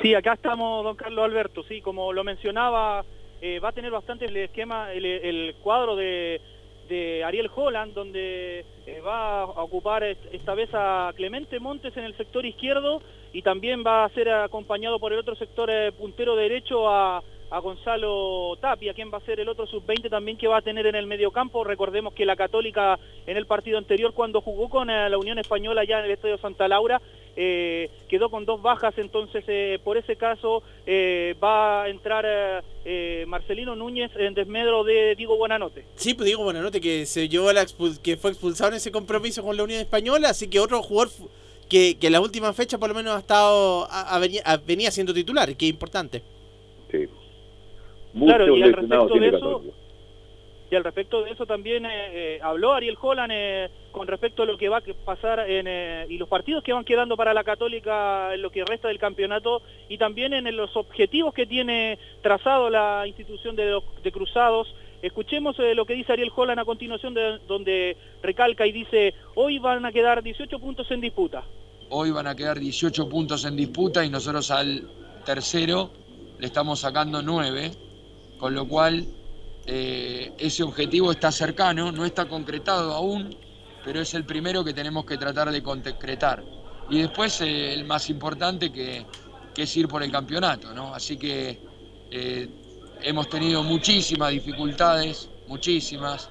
[0.02, 1.64] Sí, acá estamos, don Carlos Alberto.
[1.68, 3.04] Sí, como lo mencionaba,
[3.42, 6.40] eh, va a tener bastante el esquema, el, el cuadro de,
[6.88, 8.66] de Ariel Holland, donde
[9.06, 13.02] va a ocupar est- esta vez a Clemente Montes en el sector izquierdo
[13.34, 17.60] y también va a ser acompañado por el otro sector eh, puntero derecho a, a
[17.60, 20.96] Gonzalo Tapia, quien va a ser el otro sub-20 también que va a tener en
[20.96, 21.64] el mediocampo.
[21.64, 25.84] Recordemos que la Católica en el partido anterior, cuando jugó con eh, la Unión Española
[25.84, 27.02] ya en el Estadio Santa Laura,
[27.36, 30.62] eh, quedó con dos bajas, entonces eh, por ese caso
[31.42, 32.64] va a entrar
[33.28, 35.86] Marcelino Núñez en desmedro de Diego Buenanote.
[35.96, 37.66] Sí, pues digo, bueno, note que se llevó a la
[38.04, 41.12] que fue expulsado en ese compromiso con la Unión Española, así que otro jugador
[41.70, 44.58] que, que en la última fecha por lo menos ha estado, ha- ha veni- ha-
[44.58, 46.22] venía siendo titular, que es importante.
[46.92, 47.08] Sí.
[48.26, 49.62] Claro, y al respecto de eso.
[50.72, 51.90] Y al respecto de eso también eh,
[52.36, 56.06] eh, habló Ariel Holland eh, con respecto a lo que va a pasar en, eh,
[56.10, 59.64] y los partidos que van quedando para la Católica en lo que resta del campeonato
[59.90, 64.74] y también en los objetivos que tiene trazado la institución de, los- de Cruzados.
[65.02, 69.58] Escuchemos eh, lo que dice Ariel Holland a continuación, de- donde recalca y dice, hoy
[69.60, 71.46] van a quedar 18 puntos en disputa.
[71.90, 74.88] Hoy van a quedar 18 puntos en disputa y nosotros al
[75.26, 75.92] tercero
[76.38, 77.72] le estamos sacando 9,
[78.38, 79.06] con lo cual
[79.66, 83.30] eh, ese objetivo está cercano, no está concretado aún,
[83.84, 86.44] pero es el primero que tenemos que tratar de concretar.
[86.90, 89.06] Y después eh, el más importante que,
[89.56, 90.94] es ir por el campeonato, ¿no?
[90.94, 91.60] Así que
[93.04, 96.30] hemos tenido muchísimas dificultades, muchísimas.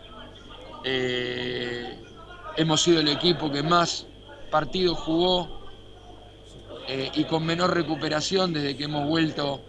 [0.85, 1.99] Eh,
[2.57, 4.07] hemos sido el equipo que más
[4.51, 5.59] partidos jugó
[6.89, 9.61] eh, y con menor recuperación desde que hemos vuelto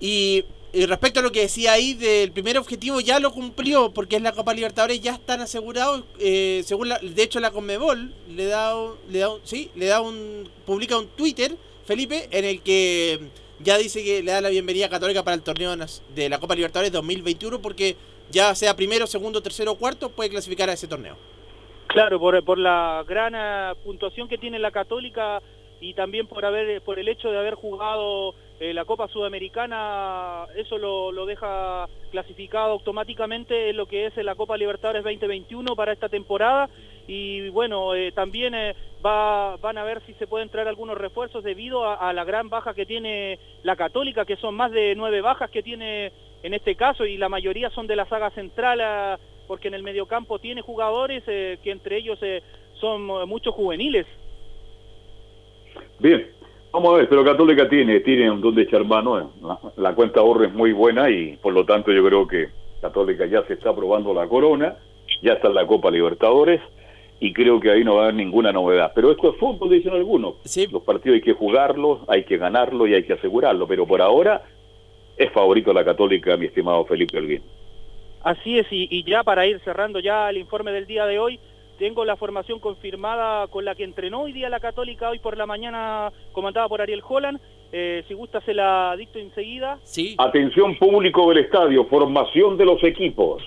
[0.00, 4.22] Y, respecto a lo que decía ahí del primer objetivo, ya lo cumplió, porque es
[4.22, 8.74] la Copa Libertadores, ya están asegurados, eh, según de hecho la Conmebol le da,
[9.10, 13.20] le da sí, le da un, publica un Twitter, Felipe, en el que
[13.62, 15.74] ya dice que le da la bienvenida católica para el torneo
[16.14, 17.96] de la Copa Libertadores 2021, porque
[18.30, 21.16] ya sea primero, segundo, tercero o cuarto, puede clasificar a ese torneo.
[21.88, 25.42] Claro, por, por la gran eh, puntuación que tiene la Católica
[25.80, 30.78] y también por haber por el hecho de haber jugado eh, la Copa Sudamericana, eso
[30.78, 36.08] lo, lo, deja clasificado automáticamente en lo que es la Copa Libertadores 2021 para esta
[36.08, 36.68] temporada
[37.12, 41.42] y bueno, eh, también eh, va, van a ver si se pueden traer algunos refuerzos
[41.42, 45.50] debido a, la gran baja que tiene la Católica, que son más de nueve bajas
[45.50, 46.12] que tiene
[46.44, 49.18] en este caso y la mayoría son de la saga central a,
[49.48, 52.20] porque en el mediocampo tiene jugadores que entre ellos
[52.74, 54.06] son muchos juveniles.
[55.98, 56.28] Bien,
[56.70, 60.20] vamos a ver, pero Católica tiene, tiene un don de echar mano, la, la cuenta
[60.20, 62.50] ahorro es muy buena y por lo tanto yo creo que
[62.80, 64.76] Católica ya se está probando la corona,
[65.22, 66.60] ya está en la Copa Libertadores
[67.20, 68.92] y creo que ahí no va a haber ninguna novedad.
[68.94, 70.36] Pero esto es fútbol, dicen algunos.
[70.72, 74.42] Los partidos hay que jugarlos, hay que ganarlos y hay que asegurarlo, pero por ahora
[75.18, 77.42] es favorito la Católica, mi estimado Felipe Alguín.
[78.22, 81.38] Así es, y, y ya para ir cerrando ya el informe del día de hoy,
[81.78, 85.46] tengo la formación confirmada con la que entrenó hoy día la Católica, hoy por la
[85.46, 87.40] mañana comandada por Ariel Holland.
[87.72, 89.78] Eh, si gusta se la dicto enseguida.
[89.84, 90.14] Sí.
[90.18, 93.42] Atención público del estadio, formación de los equipos.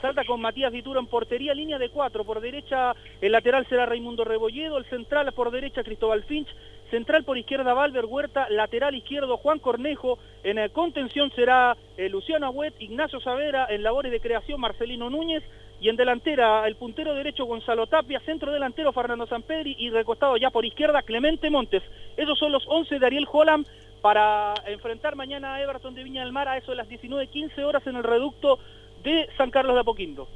[0.00, 2.24] Salta con Matías Dituro en portería, línea de cuatro.
[2.24, 6.48] Por derecha el lateral será Raimundo Rebolledo, el central por derecha Cristóbal Finch,
[6.90, 12.46] central por izquierda Valver Huerta, lateral izquierdo Juan Cornejo, en el contención será eh, Luciano
[12.46, 15.42] Agüet, Ignacio Savera, en labores de creación Marcelino Núñez,
[15.80, 20.50] y en delantera el puntero derecho Gonzalo Tapia, centro delantero Fernando Sampedri y recostado ya
[20.50, 21.82] por izquierda Clemente Montes.
[22.16, 23.66] Esos son los 11 de Ariel Holland
[24.00, 27.86] para enfrentar mañana a Everton de Viña del Mar a eso de las 19.15 horas
[27.86, 28.58] en el reducto
[29.02, 30.28] de San Carlos de Apoquindo.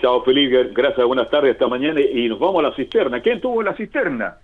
[0.00, 3.20] Chao Felipe, gracias, buenas tardes, hasta mañana y nos vamos a la cisterna.
[3.20, 4.36] ¿Quién tuvo la cisterna?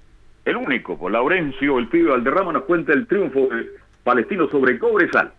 [0.45, 3.49] El único, por Laurencio, el pibe Valderrama nos cuenta el triunfo
[4.05, 5.33] palestino sobre Cobresal.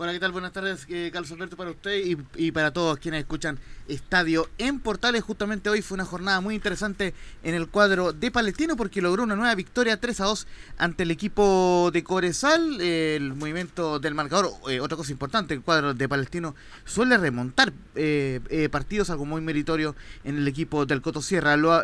[0.00, 0.30] Hola, ¿qué tal?
[0.30, 2.00] Buenas tardes, eh, Carlos Alberto, para usted
[2.36, 3.58] y, para todos quienes escuchan
[3.88, 5.24] Estadio en Portales.
[5.24, 9.34] Justamente hoy fue una jornada muy interesante en el cuadro de Palestino porque logró una
[9.34, 10.46] nueva victoria 3 a 2
[10.78, 12.80] ante el equipo de Corezal.
[12.80, 16.54] Eh, el movimiento del marcador, eh, otra cosa importante, el cuadro de Palestino
[16.84, 21.56] suele remontar eh, partidos, algo muy meritorio en el equipo del Coto Sierra.
[21.56, 21.82] Lo,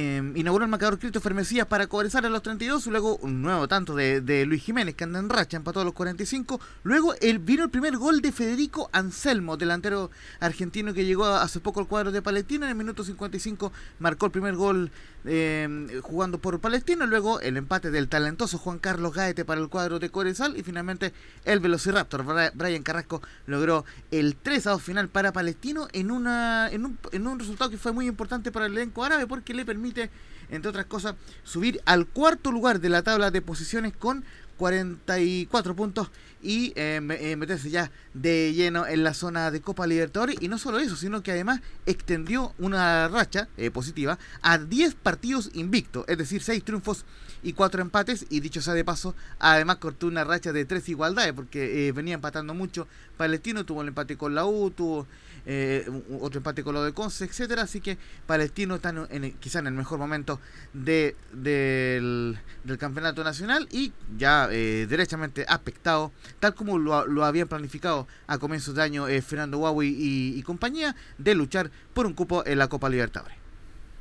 [0.00, 3.96] eh, inauguró el marcador Christopher Mesías para Cobresal a los 32, luego un nuevo tanto
[3.96, 7.64] de, de, Luis Jiménez que anda en racha, empató a los 45, luego el, vino
[7.64, 12.22] el primer gol de Federico Anselmo, delantero argentino que llegó hace poco al cuadro de
[12.22, 14.92] Palestina, en el minuto 55 marcó el primer gol
[15.30, 19.98] eh, jugando por Palestina, luego el empate del talentoso Juan Carlos Gaete para el cuadro
[19.98, 21.12] de Cobresal y finalmente
[21.44, 22.24] el Velociraptor.
[22.54, 27.26] Brian Carrasco logró el 3 a 2 final para Palestino en, una, en, un, en
[27.26, 30.10] un resultado que fue muy importante para el elenco árabe porque le permite
[30.50, 31.14] entre otras cosas,
[31.44, 34.24] subir al cuarto lugar de la tabla de posiciones con
[34.58, 36.10] 44 puntos
[36.42, 40.36] y eh, eh, meterse ya de lleno en la zona de Copa Libertadores.
[40.40, 45.50] Y no solo eso, sino que además extendió una racha eh, positiva a 10 partidos
[45.54, 47.04] invictos, es decir, 6 triunfos
[47.42, 48.26] y 4 empates.
[48.30, 52.54] Y dicho sea de paso, además cortó una racha de 3 igualdades, porque venía empatando
[52.54, 52.86] mucho.
[53.16, 55.06] Palestino tuvo el empate con la U, tuvo
[55.50, 55.88] eh,
[56.20, 57.62] otro empate con lo de Conce, etcétera.
[57.62, 57.96] Así que
[58.26, 60.40] Palestino está en, quizá en el mejor momento
[60.74, 62.38] de, del,
[62.78, 68.74] campeonato nacional y ya eh, derechamente aspectado, tal como lo, lo, habían planificado a comienzos
[68.74, 72.90] de año eh, Fernando Huawei y, compañía, de luchar por un cupo en la Copa
[72.90, 73.47] Libertadores.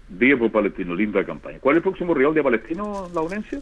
[0.09, 1.59] Bien por Palestino, linda campaña.
[1.59, 3.61] ¿Cuál es el próximo rival de Palestino, la Laurencio?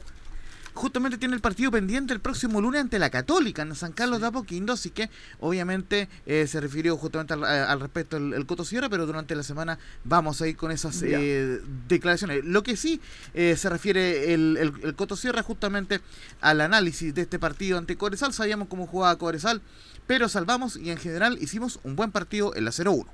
[0.75, 4.27] justamente tiene el partido pendiente el próximo lunes ante la Católica en San Carlos de
[4.27, 5.09] Apoquindo, así que
[5.39, 9.43] obviamente eh, se refirió justamente al, al respecto el, el, Coto Sierra, pero durante la
[9.43, 12.43] semana vamos a ir con esas eh, declaraciones.
[12.43, 12.99] Lo que sí
[13.33, 16.01] eh, se refiere el, el, el, Coto Sierra justamente
[16.41, 19.61] al análisis de este partido ante Coresal, sabíamos cómo jugaba Coresal,
[20.05, 23.07] pero salvamos y en general hicimos un buen partido en la 0-1.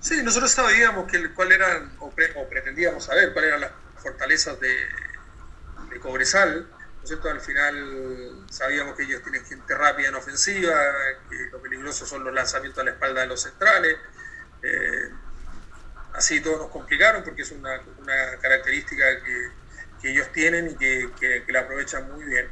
[0.00, 4.58] Sí, nosotros sabíamos que, cuál eran, o, pre, o pretendíamos saber cuáles eran las fortalezas
[4.58, 4.74] de,
[6.00, 7.24] Cobresal, ¿no es?
[7.26, 10.72] Al final sabíamos que ellos tienen gente rápida en ofensiva,
[11.28, 13.98] que lo peligroso son los lanzamientos a la espalda de los centrales.
[14.62, 15.10] Eh,
[16.14, 21.60] así todos nos complicaron porque es una, una característica que, ellos tienen y que, la
[21.60, 22.50] aprovechan muy bien.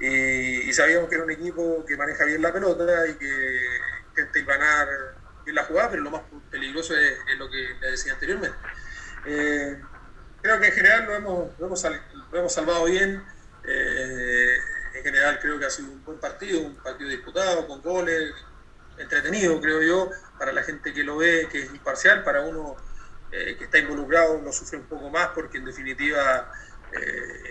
[0.00, 4.40] Y, y, sabíamos que era un equipo que maneja bien la pelota y que intenta
[4.40, 5.19] ganar
[5.52, 8.56] la jugada, pero lo más peligroso es, lo que le decía anteriormente.
[9.26, 9.80] Eh,
[10.42, 11.48] creo que en general lo hemos,
[12.32, 13.22] hemos, salvado bien.
[13.64, 14.56] Eh,
[14.94, 18.32] en general creo que ha sido un buen partido, un partido disputado, con goles,
[18.98, 22.76] entretenido creo yo, para la gente que lo ve, que es imparcial, para uno
[23.32, 26.50] eh, que está involucrado lo sufre un poco más porque en definitiva
[26.92, 27.42] eh,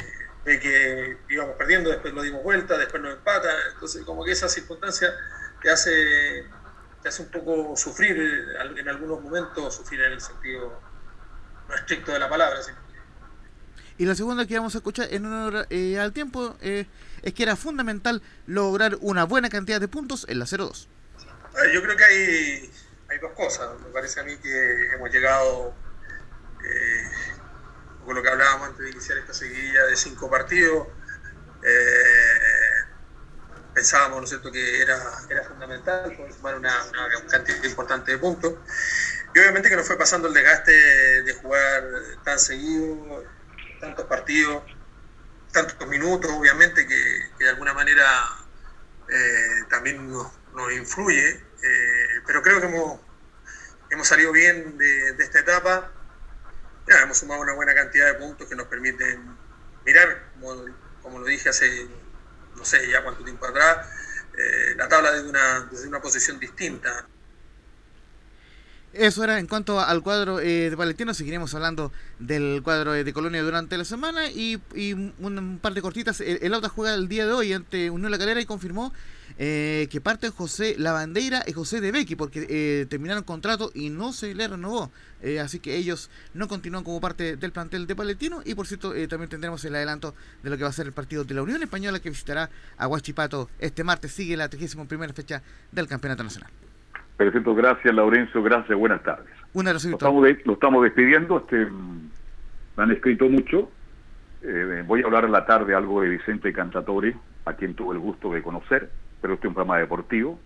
[0.43, 4.49] ve que íbamos perdiendo, después lo dimos vuelta, después nos empata, entonces como que esa
[4.49, 5.13] circunstancia
[5.61, 6.45] te hace,
[7.01, 8.17] te hace un poco sufrir
[8.77, 10.81] en algunos momentos, sufrir en el sentido
[11.67, 12.77] no estricto de la palabra, sino
[13.97, 16.87] Y la segunda que vamos a escuchar en honor eh, al tiempo eh,
[17.21, 20.87] es que era fundamental lograr una buena cantidad de puntos en la 0-2.
[20.87, 22.71] Eh, Yo creo que hay,
[23.09, 23.79] hay dos cosas.
[23.81, 25.73] Me parece a mí que hemos llegado,
[26.65, 27.03] eh,
[28.05, 30.87] con lo que hablábamos antes de iniciar esta seguidilla de cinco partidos,
[31.63, 32.88] eh,
[33.79, 36.73] pensábamos, ¿no es cierto?, que era, era fundamental poder sumar una,
[37.29, 38.55] cantidad importante de puntos.
[39.33, 40.73] Y obviamente que nos fue pasando el desgaste
[41.23, 41.83] de jugar
[42.25, 43.23] tan seguido,
[43.79, 44.63] tantos partidos,
[45.53, 48.05] tantos minutos, obviamente que, de alguna manera
[49.07, 50.29] eh, también nos,
[50.73, 52.99] influye, eh, pero creo que hemos,
[53.91, 55.89] hemos salido bien de, esta etapa.
[56.85, 59.37] Ya, hemos sumado una buena cantidad de puntos que nos permiten
[59.85, 60.31] mirar,
[61.01, 61.87] como lo dije hace,
[62.59, 63.87] no sé ya cuánto tiempo atrás,
[64.37, 67.07] eh, la tabla desde una, desde una posición distinta.
[68.93, 71.13] Eso era en cuanto al cuadro eh, de Palestino.
[71.13, 74.29] Seguiremos hablando del cuadro eh, de Colonia durante la semana.
[74.29, 74.59] Y,
[75.19, 76.21] un, par de cortitas.
[76.21, 78.91] El, el Auta juega el día de hoy ante Unión La Calera y confirmó
[79.41, 84.11] eh, que parten José Lavandeira y José De Becky porque eh, terminaron contrato y no
[84.11, 84.91] se le renovó.
[85.21, 88.41] Eh, así que ellos no continúan como parte del plantel de Palestino.
[88.43, 90.13] Y por cierto, también tendremos el adelanto
[90.43, 92.87] de lo que va a ser el partido de la Unión Española que visitará a
[92.87, 94.11] Huachipato este martes.
[94.11, 95.41] Sigue la 31 fecha
[95.71, 96.51] del Campeonato Nacional.
[97.19, 99.27] Perfecto, gracias Laurencio, gracias, buenas tardes.
[99.53, 99.89] Un abrazo.
[99.89, 101.67] Lo estamos, de- lo estamos despidiendo, este,
[102.77, 103.69] me han escrito mucho.
[104.41, 107.13] Eh, voy a hablar en la tarde algo de Vicente Cantatore,
[107.43, 108.89] a quien tuve el gusto de conocer,
[109.21, 110.39] pero este es un programa deportivo,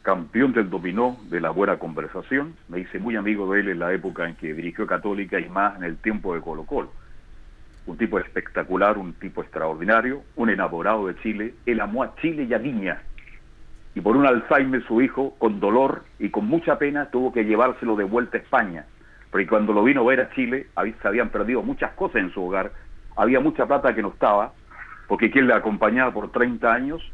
[0.00, 2.54] campeón del dominó de la buena conversación.
[2.70, 5.76] Me hice muy amigo de él en la época en que dirigió Católica y más
[5.76, 6.92] en el tiempo de Colo Colo.
[7.84, 11.54] Un tipo espectacular, un tipo extraordinario, un enamorado de Chile.
[11.66, 13.02] Él amó a Chile y a Viña
[13.96, 17.96] y por un Alzheimer su hijo, con dolor y con mucha pena, tuvo que llevárselo
[17.96, 18.84] de vuelta a España.
[19.30, 20.66] Porque cuando lo vino a ver a Chile,
[21.00, 22.72] se habían perdido muchas cosas en su hogar,
[23.16, 24.52] había mucha plata que no estaba,
[25.08, 27.10] porque quien le acompañaba por 30 años,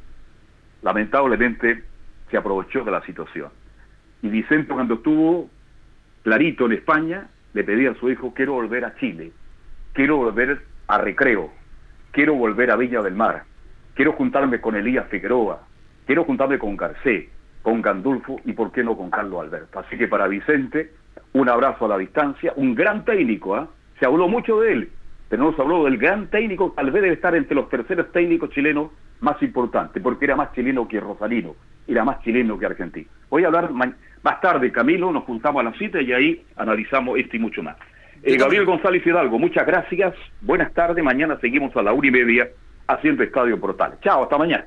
[0.82, 1.84] lamentablemente
[2.32, 3.50] se aprovechó de la situación.
[4.20, 5.48] Y Vicente cuando estuvo
[6.24, 9.30] clarito en España, le pedía a su hijo, quiero volver a Chile,
[9.92, 11.52] quiero volver a Recreo,
[12.10, 13.44] quiero volver a Villa del Mar,
[13.94, 15.68] quiero juntarme con Elías Figueroa,
[16.06, 17.28] quiero juntarme con Garcés,
[17.62, 19.78] con Gandulfo y por qué no con Carlos Alberto.
[19.78, 20.92] Así que para Vicente,
[21.32, 23.68] un abrazo a la distancia, un gran técnico, ¿ah?
[23.98, 24.90] se habló mucho de él,
[25.28, 28.50] pero no se habló del gran técnico, tal vez debe estar entre los terceros técnicos
[28.50, 31.54] chilenos más importantes, porque era más chileno que Rosalino,
[31.86, 33.08] era más chileno que argentino.
[33.30, 37.36] Voy a hablar más tarde, Camilo, nos juntamos a la cita y ahí analizamos esto
[37.36, 37.76] y mucho más.
[38.22, 42.48] Eh, Gabriel González Hidalgo, muchas gracias, buenas tardes, mañana seguimos a la una y media
[42.86, 43.98] haciendo Estadio Portales.
[44.00, 44.66] Chao, hasta mañana.